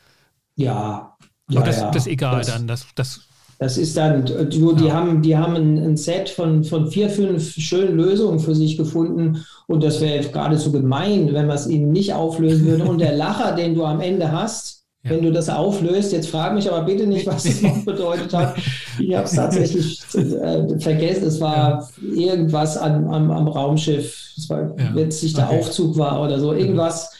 Ja. 0.55 1.17
ja 1.49 1.63
das, 1.63 1.79
ja. 1.79 1.91
das 1.91 2.07
ist 2.07 2.13
egal 2.13 2.39
das, 2.39 2.47
dann. 2.47 2.67
Das, 2.69 2.87
das 2.95 3.23
das 3.63 3.79
ist 3.79 3.97
dann, 3.97 4.25
die 4.25 4.87
ja. 4.87 4.93
haben, 4.93 5.23
die 5.23 5.37
haben 5.37 5.55
ein, 5.55 5.79
ein, 5.79 5.97
Set 5.97 6.29
von, 6.29 6.65
von 6.65 6.89
vier, 6.89 7.09
fünf 7.09 7.55
schönen 7.55 7.97
Lösungen 7.97 8.41
für 8.41 8.57
sich 8.57 8.77
gefunden. 8.77 9.45
Und 9.69 9.85
das 9.85 10.01
wäre 10.01 10.25
geradezu 10.25 10.73
gemein, 10.73 11.33
wenn 11.33 11.47
man 11.47 11.55
es 11.55 11.69
ihnen 11.69 11.93
nicht 11.93 12.13
auflösen 12.13 12.67
würde. 12.67 12.85
Und 12.85 12.99
der 12.99 13.15
Lacher, 13.15 13.55
den 13.55 13.77
du 13.77 13.85
am 13.85 14.01
Ende 14.01 14.33
hast, 14.33 14.83
ja. 15.05 15.13
wenn 15.13 15.23
du 15.23 15.31
das 15.31 15.49
auflöst, 15.49 16.11
jetzt 16.13 16.29
frag 16.29 16.55
mich 16.55 16.69
aber 16.69 16.85
bitte 16.85 17.07
nicht, 17.07 17.25
was 17.25 17.45
das 17.45 17.63
noch 17.63 17.77
bedeutet 17.85 18.35
hat. 18.35 18.57
Ich 18.99 19.15
habe 19.15 19.27
es 19.27 19.33
tatsächlich 19.33 20.01
äh, 20.15 20.81
vergessen. 20.81 21.29
Es 21.29 21.41
war 21.41 21.89
ja. 22.03 22.33
irgendwas 22.33 22.77
an, 22.77 23.07
am, 23.15 23.31
am 23.31 23.47
Raumschiff, 23.47 24.33
es 24.37 24.51
war, 24.51 24.75
wenn 24.93 25.07
es 25.07 25.23
nicht 25.23 25.39
der 25.39 25.47
okay. 25.47 25.61
Aufzug 25.61 25.97
war 25.97 26.21
oder 26.21 26.41
so, 26.41 26.53
irgendwas 26.53 27.13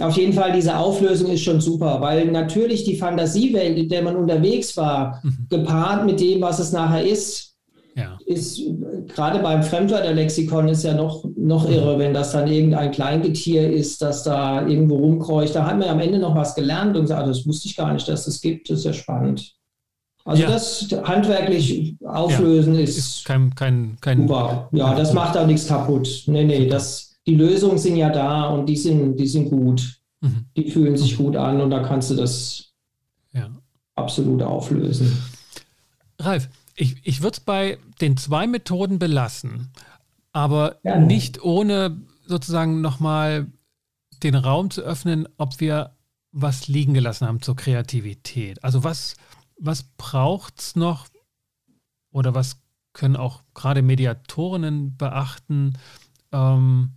auf 0.00 0.16
jeden 0.16 0.32
Fall, 0.32 0.52
diese 0.52 0.76
Auflösung 0.76 1.30
ist 1.30 1.42
schon 1.42 1.60
super, 1.60 2.00
weil 2.00 2.26
natürlich 2.26 2.84
die 2.84 2.96
Fantasiewelt, 2.96 3.78
in 3.78 3.88
der 3.88 4.02
man 4.02 4.16
unterwegs 4.16 4.76
war, 4.76 5.20
mhm. 5.22 5.46
gepaart 5.48 6.04
mit 6.04 6.20
dem, 6.20 6.42
was 6.42 6.58
es 6.58 6.72
nachher 6.72 7.04
ist, 7.04 7.54
ja. 7.94 8.18
ist 8.26 8.60
gerade 9.08 9.38
beim 9.38 9.62
Fremdwörterlexikon 9.62 10.68
ist 10.68 10.84
ja 10.84 10.92
noch, 10.92 11.24
noch 11.36 11.66
mhm. 11.66 11.74
irre, 11.74 11.98
wenn 11.98 12.12
das 12.12 12.32
dann 12.32 12.46
irgendein 12.46 12.90
Kleingetier 12.90 13.70
ist, 13.70 14.02
das 14.02 14.22
da 14.22 14.66
irgendwo 14.66 14.96
rumkreucht. 14.96 15.54
Da 15.54 15.66
hat 15.66 15.78
man 15.78 15.88
am 15.88 16.00
Ende 16.00 16.18
noch 16.18 16.34
was 16.34 16.54
gelernt 16.54 16.94
und 16.94 17.02
gesagt, 17.02 17.26
das 17.26 17.46
wusste 17.46 17.68
ich 17.68 17.76
gar 17.76 17.92
nicht, 17.94 18.06
dass 18.06 18.20
es 18.20 18.34
das 18.34 18.40
gibt. 18.42 18.68
Das 18.68 18.80
ist 18.80 18.84
ja 18.84 18.92
spannend. 18.92 19.54
Also 20.26 20.42
ja. 20.42 20.50
das 20.50 20.88
handwerklich 21.04 21.96
auflösen 22.04 22.74
ja. 22.74 22.80
ist, 22.80 22.98
ist, 22.98 23.24
kein, 23.24 23.54
kein, 23.54 23.96
kein 24.00 24.22
super. 24.22 24.68
Ja, 24.72 24.94
das 24.94 25.14
macht 25.14 25.38
auch 25.38 25.46
nichts 25.46 25.68
kaputt. 25.68 26.24
Nee, 26.26 26.44
nee, 26.44 26.68
das 26.68 27.15
die 27.26 27.34
Lösungen 27.34 27.78
sind 27.78 27.96
ja 27.96 28.10
da 28.10 28.44
und 28.46 28.66
die 28.66 28.76
sind, 28.76 29.16
die 29.16 29.26
sind 29.26 29.50
gut. 29.50 30.00
Mhm. 30.20 30.46
Die 30.56 30.70
fühlen 30.70 30.96
sich 30.96 31.16
gut 31.16 31.36
an 31.36 31.60
und 31.60 31.70
da 31.70 31.82
kannst 31.82 32.10
du 32.10 32.14
das 32.14 32.72
ja. 33.32 33.50
absolut 33.94 34.42
auflösen. 34.42 35.16
Ralf, 36.18 36.48
ich, 36.76 36.96
ich 37.04 37.22
würde 37.22 37.36
es 37.36 37.40
bei 37.40 37.78
den 38.00 38.16
zwei 38.16 38.46
Methoden 38.46 38.98
belassen, 38.98 39.70
aber 40.32 40.78
Gerne. 40.82 41.06
nicht 41.06 41.42
ohne 41.42 42.00
sozusagen 42.26 42.80
nochmal 42.80 43.46
den 44.22 44.34
Raum 44.34 44.70
zu 44.70 44.82
öffnen, 44.82 45.28
ob 45.36 45.60
wir 45.60 45.96
was 46.32 46.68
liegen 46.68 46.94
gelassen 46.94 47.26
haben 47.26 47.42
zur 47.42 47.56
Kreativität. 47.56 48.62
Also 48.62 48.84
was, 48.84 49.16
was 49.58 49.84
braucht 49.96 50.60
es 50.60 50.76
noch 50.76 51.06
oder 52.10 52.34
was 52.34 52.60
können 52.92 53.16
auch 53.16 53.42
gerade 53.54 53.82
Mediatorinnen 53.82 54.96
beachten, 54.96 55.74
ähm, 56.32 56.92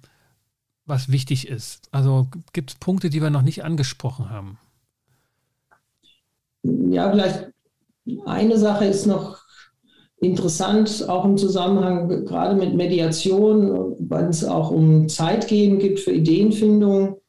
was 0.90 1.12
wichtig 1.12 1.48
ist? 1.48 1.88
Also 1.92 2.28
gibt 2.52 2.72
es 2.72 2.76
Punkte, 2.78 3.10
die 3.10 3.22
wir 3.22 3.30
noch 3.30 3.44
nicht 3.44 3.64
angesprochen 3.64 4.30
haben? 4.30 4.58
Ja, 6.64 7.10
vielleicht 7.12 7.52
eine 8.26 8.58
Sache 8.58 8.86
ist 8.86 9.06
noch 9.06 9.38
interessant, 10.20 11.06
auch 11.08 11.24
im 11.24 11.38
Zusammenhang 11.38 12.26
gerade 12.26 12.56
mit 12.56 12.76
Mediation, 12.76 13.96
weil 14.00 14.26
es 14.26 14.44
auch 14.44 14.72
um 14.72 15.08
Zeit 15.08 15.48
geben 15.48 15.80
gibt 15.80 16.00
für 16.00 16.12
Ideenfindung. 16.12 17.22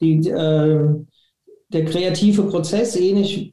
Die, 0.00 0.28
äh, 0.28 1.04
der 1.68 1.84
kreative 1.86 2.44
Prozess, 2.44 2.94
ähnlich 2.94 3.52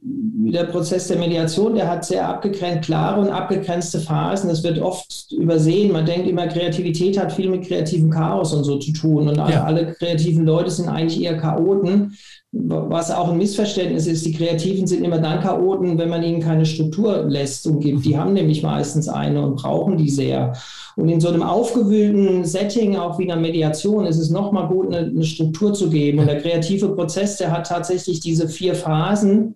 der 0.51 0.65
Prozess 0.65 1.07
der 1.07 1.17
Mediation, 1.17 1.75
der 1.75 1.89
hat 1.89 2.05
sehr 2.05 2.27
abgegrenzt, 2.27 2.85
klare 2.85 3.21
und 3.21 3.29
abgegrenzte 3.29 3.99
Phasen. 3.99 4.49
Das 4.49 4.63
wird 4.63 4.79
oft 4.79 5.31
übersehen. 5.31 5.91
Man 5.91 6.05
denkt 6.05 6.27
immer, 6.27 6.47
Kreativität 6.47 7.19
hat 7.19 7.31
viel 7.31 7.49
mit 7.49 7.67
kreativem 7.67 8.09
Chaos 8.09 8.53
und 8.53 8.63
so 8.63 8.77
zu 8.77 8.91
tun. 8.93 9.27
Und 9.27 9.37
ja. 9.37 9.63
alle 9.63 9.93
kreativen 9.93 10.45
Leute 10.45 10.71
sind 10.71 10.89
eigentlich 10.89 11.21
eher 11.21 11.37
Chaoten 11.37 12.17
was 12.53 13.11
auch 13.11 13.29
ein 13.29 13.37
Missverständnis 13.37 14.07
ist, 14.07 14.25
die 14.25 14.33
Kreativen 14.33 14.85
sind 14.85 15.05
immer 15.05 15.19
dann 15.19 15.39
Chaoten, 15.39 15.97
wenn 15.97 16.09
man 16.09 16.21
ihnen 16.21 16.41
keine 16.41 16.65
Struktur 16.65 17.23
lässt 17.23 17.65
und 17.65 17.79
gibt. 17.79 18.05
Die 18.05 18.17
haben 18.17 18.33
nämlich 18.33 18.61
meistens 18.61 19.07
eine 19.07 19.41
und 19.41 19.55
brauchen 19.55 19.97
die 19.97 20.09
sehr. 20.09 20.51
Und 20.97 21.07
in 21.07 21.21
so 21.21 21.29
einem 21.29 21.43
aufgewühlten 21.43 22.43
Setting, 22.43 22.97
auch 22.97 23.17
wie 23.17 23.23
in 23.23 23.31
einer 23.31 23.39
Mediation, 23.39 24.05
ist 24.05 24.17
es 24.17 24.29
nochmal 24.29 24.67
gut, 24.67 24.87
eine, 24.87 25.07
eine 25.07 25.23
Struktur 25.23 25.73
zu 25.73 25.89
geben. 25.89 26.19
Und 26.19 26.27
der 26.27 26.41
kreative 26.41 26.89
Prozess, 26.89 27.37
der 27.37 27.51
hat 27.51 27.67
tatsächlich 27.67 28.19
diese 28.19 28.49
vier 28.49 28.75
Phasen. 28.75 29.55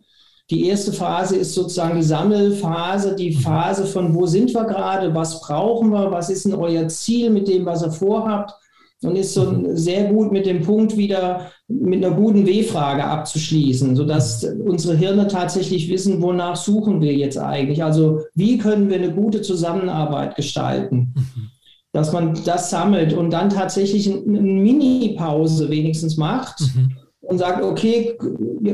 Die 0.51 0.67
erste 0.67 0.93
Phase 0.93 1.37
ist 1.37 1.55
sozusagen 1.55 1.95
die 1.95 2.03
Sammelphase, 2.03 3.15
die 3.15 3.33
Phase 3.33 3.85
von 3.85 4.13
wo 4.13 4.27
sind 4.27 4.53
wir 4.53 4.65
gerade, 4.65 5.15
was 5.15 5.41
brauchen 5.41 5.89
wir, 5.89 6.11
was 6.11 6.29
ist 6.29 6.45
denn 6.45 6.53
euer 6.53 6.87
Ziel 6.87 7.31
mit 7.31 7.47
dem, 7.47 7.65
was 7.65 7.81
ihr 7.81 7.91
vorhabt 7.91 8.53
und 9.01 9.15
ist 9.15 9.33
so 9.33 9.51
mhm. 9.51 9.75
sehr 9.75 10.11
gut 10.11 10.31
mit 10.31 10.45
dem 10.45 10.61
Punkt 10.61 10.97
wieder 10.97 11.51
mit 11.67 12.05
einer 12.05 12.15
guten 12.15 12.45
W-Frage 12.45 13.03
abzuschließen, 13.03 13.95
sodass 13.95 14.43
unsere 14.43 14.95
Hirne 14.95 15.27
tatsächlich 15.27 15.89
wissen, 15.89 16.21
wonach 16.21 16.55
suchen 16.55 17.01
wir 17.01 17.13
jetzt 17.13 17.39
eigentlich. 17.39 17.83
Also 17.83 18.21
wie 18.35 18.59
können 18.59 18.89
wir 18.89 18.97
eine 18.97 19.13
gute 19.13 19.41
Zusammenarbeit 19.41 20.35
gestalten? 20.35 21.13
Mhm. 21.15 21.49
Dass 21.91 22.11
man 22.11 22.37
das 22.45 22.69
sammelt 22.69 23.13
und 23.13 23.31
dann 23.31 23.49
tatsächlich 23.49 24.11
eine 24.11 24.41
Mini-Pause 24.41 25.69
wenigstens 25.69 26.17
macht. 26.17 26.61
Mhm 26.61 26.97
und 27.27 27.39
sagt, 27.39 27.63
okay, 27.63 28.17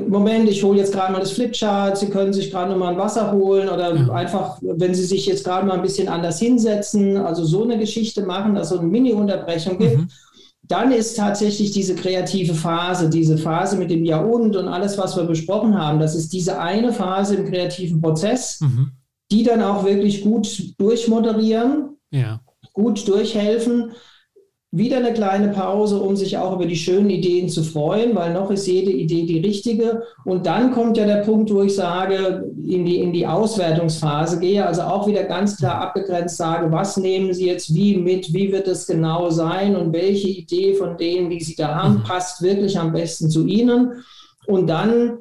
Moment, 0.10 0.49
ich 0.49 0.64
hole 0.64 0.78
jetzt 0.78 0.93
gerade 0.93 1.14
mal 1.14 1.20
das 1.20 1.32
Flipchart, 1.32 1.97
Sie 1.97 2.10
können 2.10 2.34
sich 2.34 2.52
gerade 2.52 2.76
mal 2.76 2.91
ein 2.91 2.97
Wasser 2.97 3.32
holen 3.32 3.70
oder 3.70 3.95
ja. 3.95 4.10
einfach, 4.12 4.58
wenn 4.62 4.93
Sie 4.93 5.06
sich 5.06 5.26
jetzt 5.26 5.45
gerade 5.45 5.66
mal 5.66 5.76
ein 5.76 5.82
bisschen 5.82 6.10
anders 6.10 6.39
hinsetzen, 6.39 7.18
also 7.18 7.45
so 7.45 7.64
eine 7.64 7.78
Geschichte 7.78 8.24
machen, 8.26 8.56
dass 8.56 8.68
es 8.68 8.70
so 8.74 8.80
eine 8.80 8.88
Mini-Unterbrechung 8.88 9.78
gibt. 9.78 9.97
Mhm. 9.97 10.10
Dann 10.64 10.91
ist 10.91 11.18
tatsächlich 11.18 11.72
diese 11.72 11.95
kreative 11.95 12.54
Phase, 12.54 13.10
diese 13.10 13.38
Phase 13.38 13.78
mit 13.78 13.89
dem 13.89 14.06
Ja 14.06 14.22
und 14.22 14.56
und 14.56 14.68
alles, 14.68 14.97
was 14.97 15.16
wir 15.18 15.24
besprochen 15.24 15.78
haben, 15.78 15.99
das 15.99 16.16
ist 16.16 16.32
diese 16.34 16.60
eine 16.60 16.93
Phase 16.93 17.36
im 17.36 17.45
kreativen 17.45 18.02
Prozess, 18.02 18.60
mhm. 18.62 18.91
die 19.32 19.43
dann 19.43 19.62
auch 19.62 19.86
wirklich 19.86 20.24
gut 20.24 20.74
durchmoderieren, 20.78 21.97
ja. 22.12 22.41
gut 22.74 23.08
durchhelfen 23.08 23.91
wieder 24.74 24.97
eine 24.97 25.11
kleine 25.11 25.49
Pause, 25.49 25.99
um 25.99 26.15
sich 26.15 26.38
auch 26.38 26.55
über 26.55 26.65
die 26.65 26.78
schönen 26.78 27.09
Ideen 27.09 27.49
zu 27.49 27.61
freuen, 27.61 28.15
weil 28.15 28.34
noch 28.34 28.49
ist 28.49 28.67
jede 28.67 28.91
Idee 28.91 29.26
die 29.26 29.39
richtige. 29.39 30.03
Und 30.24 30.45
dann 30.45 30.72
kommt 30.72 30.95
ja 30.95 31.05
der 31.05 31.24
Punkt, 31.24 31.53
wo 31.53 31.61
ich 31.61 31.76
sage, 31.76 32.49
in 32.65 32.86
die, 32.86 33.01
in 33.01 33.11
die 33.11 33.28
Auswertungsphase 33.28 34.39
gehe, 34.39 34.65
also 34.65 34.84
auch 34.84 35.07
wieder 35.07 35.26
ganz 35.26 35.57
klar 35.57 35.82
abgegrenzt 35.82 36.38
sage, 36.38 36.72
was 36.72 36.95
nehmen 36.95 37.34
Sie 37.34 37.47
jetzt 37.47 37.76
wie 37.76 37.97
mit, 37.97 38.34
wie 38.34 38.53
wird 38.53 38.67
es 38.69 38.88
genau 38.88 39.30
sein 39.30 39.76
und 39.76 39.91
welche 39.91 40.30
Idee 40.30 40.74
von 40.74 40.97
denen, 40.97 41.30
die 41.30 41.41
Sie 41.41 41.55
da 41.55 41.76
haben, 41.76 41.95
mhm. 41.95 42.03
passt 42.03 42.41
wirklich 42.41 42.80
am 42.80 42.93
besten 42.93 43.30
zu 43.30 43.45
Ihnen. 43.45 43.91
Und 44.47 44.67
dann 44.67 45.19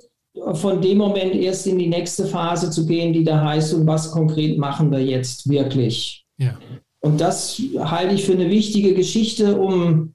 von 0.52 0.80
dem 0.80 0.98
Moment 0.98 1.34
erst 1.34 1.66
in 1.66 1.76
die 1.76 1.88
nächste 1.88 2.24
Phase 2.24 2.70
zu 2.70 2.86
gehen, 2.86 3.12
die 3.12 3.24
da 3.24 3.42
heißt, 3.42 3.74
und 3.74 3.84
was 3.84 4.12
konkret 4.12 4.58
machen 4.58 4.92
wir 4.92 5.00
jetzt 5.00 5.48
wirklich? 5.48 6.24
Ja. 6.38 6.56
Und 7.00 7.20
das 7.20 7.60
halte 7.78 8.14
ich 8.14 8.24
für 8.24 8.32
eine 8.32 8.50
wichtige 8.50 8.94
Geschichte, 8.94 9.58
um 9.58 10.14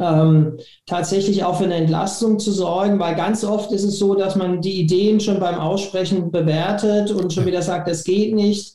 ähm, 0.00 0.58
tatsächlich 0.86 1.44
auch 1.44 1.58
für 1.58 1.64
eine 1.64 1.74
Entlastung 1.74 2.38
zu 2.38 2.50
sorgen, 2.50 2.98
weil 2.98 3.14
ganz 3.14 3.44
oft 3.44 3.70
ist 3.72 3.84
es 3.84 3.98
so, 3.98 4.14
dass 4.14 4.34
man 4.34 4.60
die 4.60 4.80
Ideen 4.80 5.20
schon 5.20 5.38
beim 5.38 5.54
Aussprechen 5.54 6.30
bewertet 6.30 7.12
und 7.12 7.32
schon 7.32 7.46
wieder 7.46 7.62
sagt, 7.62 7.88
das 7.88 8.04
geht 8.04 8.34
nicht. 8.34 8.74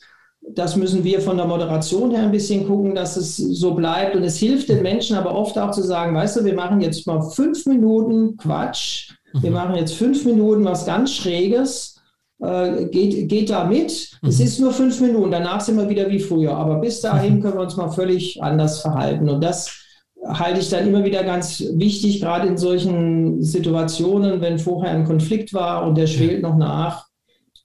Das 0.51 0.77
müssen 0.77 1.03
wir 1.03 1.19
von 1.19 1.35
der 1.35 1.45
Moderation 1.45 2.11
her 2.11 2.23
ein 2.23 2.31
bisschen 2.31 2.65
gucken, 2.65 2.95
dass 2.95 3.17
es 3.17 3.35
so 3.35 3.73
bleibt. 3.73 4.15
Und 4.15 4.23
es 4.23 4.37
hilft 4.37 4.69
den 4.69 4.81
Menschen 4.81 5.17
aber 5.17 5.35
oft 5.35 5.57
auch 5.59 5.71
zu 5.71 5.83
sagen, 5.83 6.15
weißt 6.15 6.37
du, 6.37 6.45
wir 6.45 6.55
machen 6.55 6.79
jetzt 6.79 7.05
mal 7.05 7.21
fünf 7.21 7.65
Minuten 7.65 8.37
Quatsch. 8.37 9.11
Wir 9.33 9.49
mhm. 9.49 9.55
machen 9.55 9.75
jetzt 9.75 9.93
fünf 9.93 10.25
Minuten 10.25 10.63
was 10.63 10.85
ganz 10.85 11.13
Schräges 11.13 11.98
äh, 12.41 12.85
geht, 12.85 13.29
geht 13.29 13.49
da 13.49 13.65
mit. 13.65 14.11
Mhm. 14.21 14.29
Es 14.29 14.39
ist 14.39 14.59
nur 14.59 14.71
fünf 14.71 14.99
Minuten, 15.01 15.31
danach 15.31 15.61
sind 15.61 15.77
wir 15.77 15.89
wieder 15.89 16.09
wie 16.09 16.19
früher. 16.19 16.55
Aber 16.55 16.75
bis 16.75 17.01
dahin 17.01 17.35
mhm. 17.35 17.41
können 17.41 17.55
wir 17.55 17.61
uns 17.61 17.77
mal 17.77 17.89
völlig 17.89 18.41
anders 18.41 18.81
verhalten. 18.81 19.29
Und 19.29 19.43
das 19.43 19.85
halte 20.25 20.59
ich 20.59 20.69
dann 20.69 20.87
immer 20.87 21.03
wieder 21.03 21.23
ganz 21.23 21.63
wichtig, 21.73 22.21
gerade 22.21 22.47
in 22.47 22.57
solchen 22.57 23.41
Situationen, 23.41 24.41
wenn 24.41 24.59
vorher 24.59 24.91
ein 24.91 25.05
Konflikt 25.05 25.53
war 25.53 25.85
und 25.85 25.95
der 25.95 26.07
schwelt 26.07 26.41
noch 26.41 26.57
nach. 26.57 27.07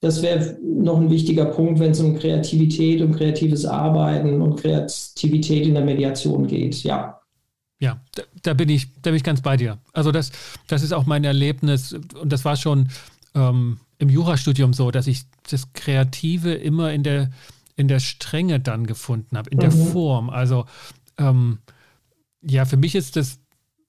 Das 0.01 0.23
wäre 0.23 0.59
noch 0.63 1.01
ein 1.01 1.11
wichtiger 1.11 1.47
Punkt, 1.47 1.81
wenn 1.81 1.93
es 1.93 2.01
um 2.01 2.19
Kreativität, 2.19 3.01
um 3.01 3.13
kreatives 3.13 3.65
Arbeiten 3.65 4.43
und 4.43 4.57
Kreativität 4.57 5.67
in 5.67 5.75
der 5.75 5.85
Mediation 5.85 6.47
geht. 6.47 6.83
Ja. 6.83 7.21
Ja, 7.81 8.01
da, 8.15 8.23
da, 8.43 8.55
bin 8.55 8.69
ich, 8.69 8.89
da 9.03 9.11
bin 9.11 9.17
ich 9.17 9.25
ganz 9.25 9.41
bei 9.41 9.57
dir. 9.57 9.79
Also 9.93 10.13
das, 10.13 10.31
das 10.69 10.83
ist 10.83 10.93
auch 10.93 11.07
mein 11.07 11.25
Erlebnis 11.25 11.93
und 11.93 12.33
das 12.33 12.45
war 12.45 12.57
schon 12.57 12.89
ähm, 13.35 13.79
im 13.99 14.09
Jurastudium 14.09 14.73
so, 14.73 14.91
dass 14.91 15.07
ich 15.07 15.23
das 15.49 15.73
Kreative 15.73 16.55
immer 16.55 16.93
in 16.93 17.03
der, 17.03 17.31
in 17.77 17.89
der 17.89 18.01
Strenge 18.01 18.61
dann 18.61 18.87
gefunden 18.87 19.37
habe, 19.37 19.51
in 19.51 19.59
mhm. 19.59 19.63
der 19.63 19.71
Form. 19.73 20.31
Also 20.31 20.67
ähm, 21.19 21.59
ja, 22.43 22.65
für 22.65 22.77
mich 22.77 22.95
ist 22.95 23.17
das, 23.17 23.39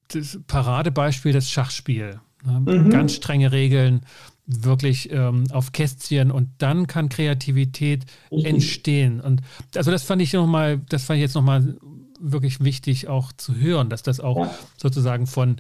das 0.10 0.40
Paradebeispiel 0.48 1.34
das 1.34 1.50
Schachspiel. 1.50 2.20
Ne? 2.46 2.60
Mhm. 2.60 2.90
Ganz 2.90 3.14
strenge 3.14 3.52
Regeln. 3.52 4.02
wirklich 4.48 5.12
ähm, 5.12 5.46
auf 5.52 5.72
Kästchen 5.72 6.32
und 6.32 6.50
dann 6.60 6.86
kann 6.88 7.10
Kreativität 7.10 8.06
Richtig. 8.32 8.54
entstehen. 8.54 9.20
Und 9.20 9.42
also 9.76 9.92
das 9.92 10.04
fand 10.04 10.22
ich 10.22 10.34
nochmal, 10.34 10.80
das 10.90 11.06
fand 11.06 11.18
ich 11.18 11.22
jetzt 11.22 11.36
nochmal 11.36 11.78
wirklich 12.20 12.64
wichtig 12.64 13.08
auch 13.08 13.32
zu 13.34 13.56
hören, 13.56 13.90
dass 13.90 14.04
das 14.04 14.20
auch 14.20 14.46
ja. 14.46 14.56
sozusagen 14.78 15.28
von 15.28 15.58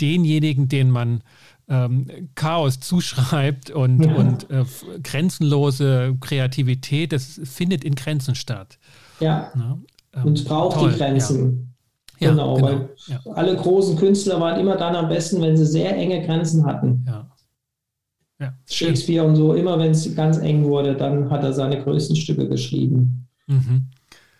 denjenigen, 0.00 0.68
denen 0.68 0.90
man 0.90 1.22
ähm, 1.68 2.30
Chaos 2.34 2.80
zuschreibt 2.80 3.70
und, 3.70 4.04
ja. 4.04 4.14
und 4.14 4.50
äh, 4.50 4.64
grenzenlose 5.02 6.16
Kreativität, 6.20 7.12
das 7.12 7.40
findet 7.44 7.84
in 7.84 7.94
Grenzen 7.94 8.34
statt. 8.34 8.78
Ja. 9.20 9.52
ja 9.54 9.78
ähm, 10.14 10.24
und 10.24 10.44
braucht 10.44 10.78
toll, 10.78 10.92
die 10.92 10.98
Grenzen. 10.98 11.74
Ja. 12.20 12.30
Genau, 12.30 12.54
genau, 12.56 12.66
weil 12.66 12.88
alle 13.34 13.54
großen 13.56 13.96
Künstler 13.96 14.40
waren 14.40 14.58
immer 14.58 14.76
dann 14.76 14.96
am 14.96 15.08
besten, 15.08 15.40
wenn 15.40 15.56
sie 15.56 15.66
sehr 15.66 15.96
enge 15.96 16.26
Grenzen 16.26 16.66
hatten. 16.66 17.04
Ja. 17.06 17.28
Shakespeare 18.66 19.24
und 19.24 19.36
so, 19.36 19.54
immer 19.54 19.78
wenn 19.78 19.90
es 19.90 20.14
ganz 20.14 20.38
eng 20.38 20.64
wurde, 20.64 20.94
dann 20.94 21.30
hat 21.30 21.42
er 21.42 21.52
seine 21.52 21.82
größten 21.82 22.14
Stücke 22.14 22.48
geschrieben. 22.48 23.26
Mhm. 23.46 23.86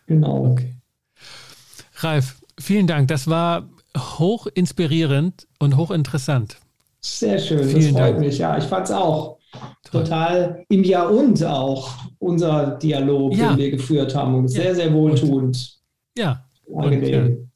Genau. 0.07 0.53
Okay. 0.53 0.77
Ralf, 1.97 2.41
vielen 2.59 2.87
Dank. 2.87 3.09
Das 3.09 3.27
war 3.29 3.69
hoch 3.97 4.47
inspirierend 4.47 5.49
und 5.59 5.77
hochinteressant. 5.77 6.59
Sehr 7.01 7.39
schön, 7.39 7.65
vielen 7.65 7.95
das 7.95 8.03
freut 8.03 8.15
Dank. 8.15 8.19
mich. 8.21 8.39
Ja, 8.39 8.59
ich 8.59 8.65
fand 8.65 8.87
es 8.87 8.93
auch 8.93 9.39
Toll. 9.85 10.03
total 10.03 10.65
im 10.69 10.85
Ja 10.85 11.07
und 11.07 11.43
auch 11.45 11.91
unser 12.19 12.79
Dialog, 12.79 13.35
ja. 13.37 13.51
den 13.51 13.59
wir 13.59 13.71
geführt 13.71 14.15
haben. 14.15 14.35
Und 14.35 14.49
sehr, 14.49 14.75
sehr 14.75 14.93
wohltuend. 14.93 15.33
Und, 15.33 15.79
ja. 16.17 16.45
Angenehm. 16.75 17.27
Und, 17.27 17.49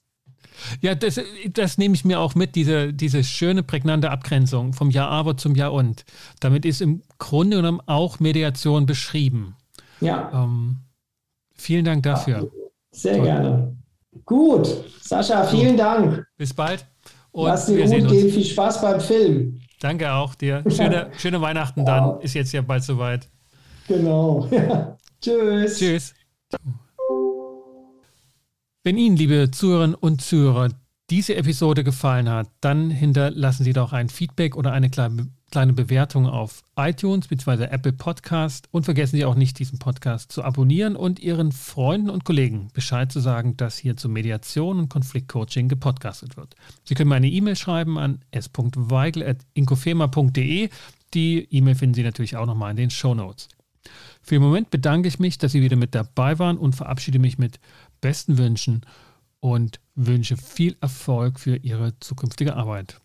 ja, 0.80 0.95
das, 0.95 1.20
das 1.53 1.78
nehme 1.78 1.95
ich 1.95 2.05
mir 2.05 2.20
auch 2.20 2.34
mit, 2.34 2.55
diese, 2.55 2.93
diese 2.93 3.24
schöne, 3.24 3.62
prägnante 3.62 4.11
Abgrenzung 4.11 4.72
vom 4.72 4.90
Ja 4.90 5.09
aber 5.09 5.36
zum 5.36 5.55
Ja 5.55 5.68
und. 5.68 6.05
Damit 6.40 6.64
ist 6.64 6.80
im 6.80 7.03
Grunde 7.18 7.57
genommen 7.57 7.80
auch 7.86 8.20
Mediation 8.20 8.86
beschrieben. 8.86 9.57
Ja. 10.01 10.30
Ähm, 10.32 10.78
vielen 11.55 11.84
Dank 11.84 12.03
dafür. 12.05 12.51
Sehr 12.90 13.16
Toll. 13.16 13.24
gerne. 13.24 13.76
Gut, 14.24 14.68
Sascha, 15.01 15.45
vielen. 15.45 15.76
Dank. 15.76 16.24
Bis 16.36 16.53
bald. 16.53 16.86
Und 17.33 17.47
Lass 17.47 17.66
dir 17.66 17.87
gut 17.87 18.09
gehen. 18.09 18.30
Viel 18.30 18.45
Spaß 18.45 18.80
beim 18.80 19.01
Film. 19.01 19.61
Danke 19.80 20.12
auch 20.12 20.35
dir. 20.35 20.62
Schöne, 20.68 21.11
schöne 21.18 21.41
Weihnachten 21.41 21.85
dann. 21.85 22.20
Ist 22.20 22.35
jetzt 22.35 22.53
ja 22.53 22.62
bald 22.62 22.85
soweit. 22.85 23.28
Genau. 23.89 24.49
Tschüss. 25.20 25.78
Tschüss. 25.78 26.14
Wenn 28.85 28.97
Ihnen, 28.99 29.16
liebe 29.16 29.51
Zuhörerinnen 29.51 29.95
und 29.95 30.20
Zuhörer, 30.20 30.68
diese 31.11 31.35
Episode 31.37 31.85
gefallen 31.85 32.28
hat, 32.28 32.49
dann 32.61 32.91
hinterlassen 32.91 33.64
Sie 33.64 33.72
doch 33.72 33.93
ein 33.93 34.09
Feedback 34.09 34.57
oder 34.57 34.72
eine 34.72 34.91
kleine 34.91 35.28
Bewertung 35.74 36.26
auf 36.26 36.62
iTunes 36.76 37.28
bzw. 37.28 37.64
Apple 37.64 37.92
Podcast 37.92 38.68
und 38.70 38.84
vergessen 38.84 39.16
Sie 39.16 39.24
auch 39.24 39.34
nicht, 39.34 39.59
diesen 39.59 39.78
Podcast 39.78 40.30
zu 40.32 40.42
abonnieren 40.42 40.96
und 40.96 41.20
Ihren 41.20 41.53
Freunden 41.53 42.09
und 42.11 42.24
Kollegen 42.24 42.68
Bescheid 42.72 43.12
zu 43.12 43.20
sagen, 43.20 43.57
dass 43.57 43.78
hier 43.78 43.96
zur 43.96 44.11
Mediation 44.11 44.78
und 44.78 44.88
Konfliktcoaching 44.88 45.68
gepodcastet 45.68 46.36
wird. 46.36 46.57
Sie 46.84 46.94
können 46.94 47.09
mir 47.11 47.16
eine 47.16 47.28
E-Mail 47.28 47.57
schreiben 47.57 47.98
an 47.98 48.20
s.weigel.inkofema.de. 48.30 50.70
Die 51.14 51.48
E-Mail 51.50 51.74
finden 51.74 51.94
Sie 51.94 52.03
natürlich 52.03 52.36
auch 52.36 52.46
nochmal 52.46 52.70
in 52.70 52.78
den 52.78 52.90
Show 52.90 53.14
Notes. 53.14 53.48
Für 54.22 54.36
den 54.36 54.42
Moment 54.42 54.70
bedanke 54.70 55.09
ich 55.09 55.18
mich, 55.18 55.36
dass 55.38 55.53
Sie 55.53 55.61
wieder 55.61 55.76
mit 55.76 55.94
dabei 55.94 56.38
waren 56.38 56.57
und 56.57 56.74
verabschiede 56.74 57.18
mich 57.18 57.36
mit 57.38 57.61
besten 58.00 58.38
Wünschen 58.38 58.86
und 59.40 59.78
wünsche 59.94 60.38
viel 60.38 60.76
Erfolg 60.80 61.38
für 61.38 61.57
Ihre 61.57 61.98
zukünftige 62.00 62.57
Arbeit. 62.57 63.01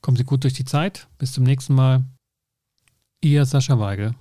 Kommen 0.00 0.16
Sie 0.16 0.24
gut 0.24 0.44
durch 0.44 0.54
die 0.54 0.64
Zeit. 0.64 1.08
Bis 1.18 1.32
zum 1.32 1.44
nächsten 1.44 1.74
Mal. 1.74 2.04
Ihr 3.20 3.44
Sascha 3.44 3.78
Weigel. 3.78 4.14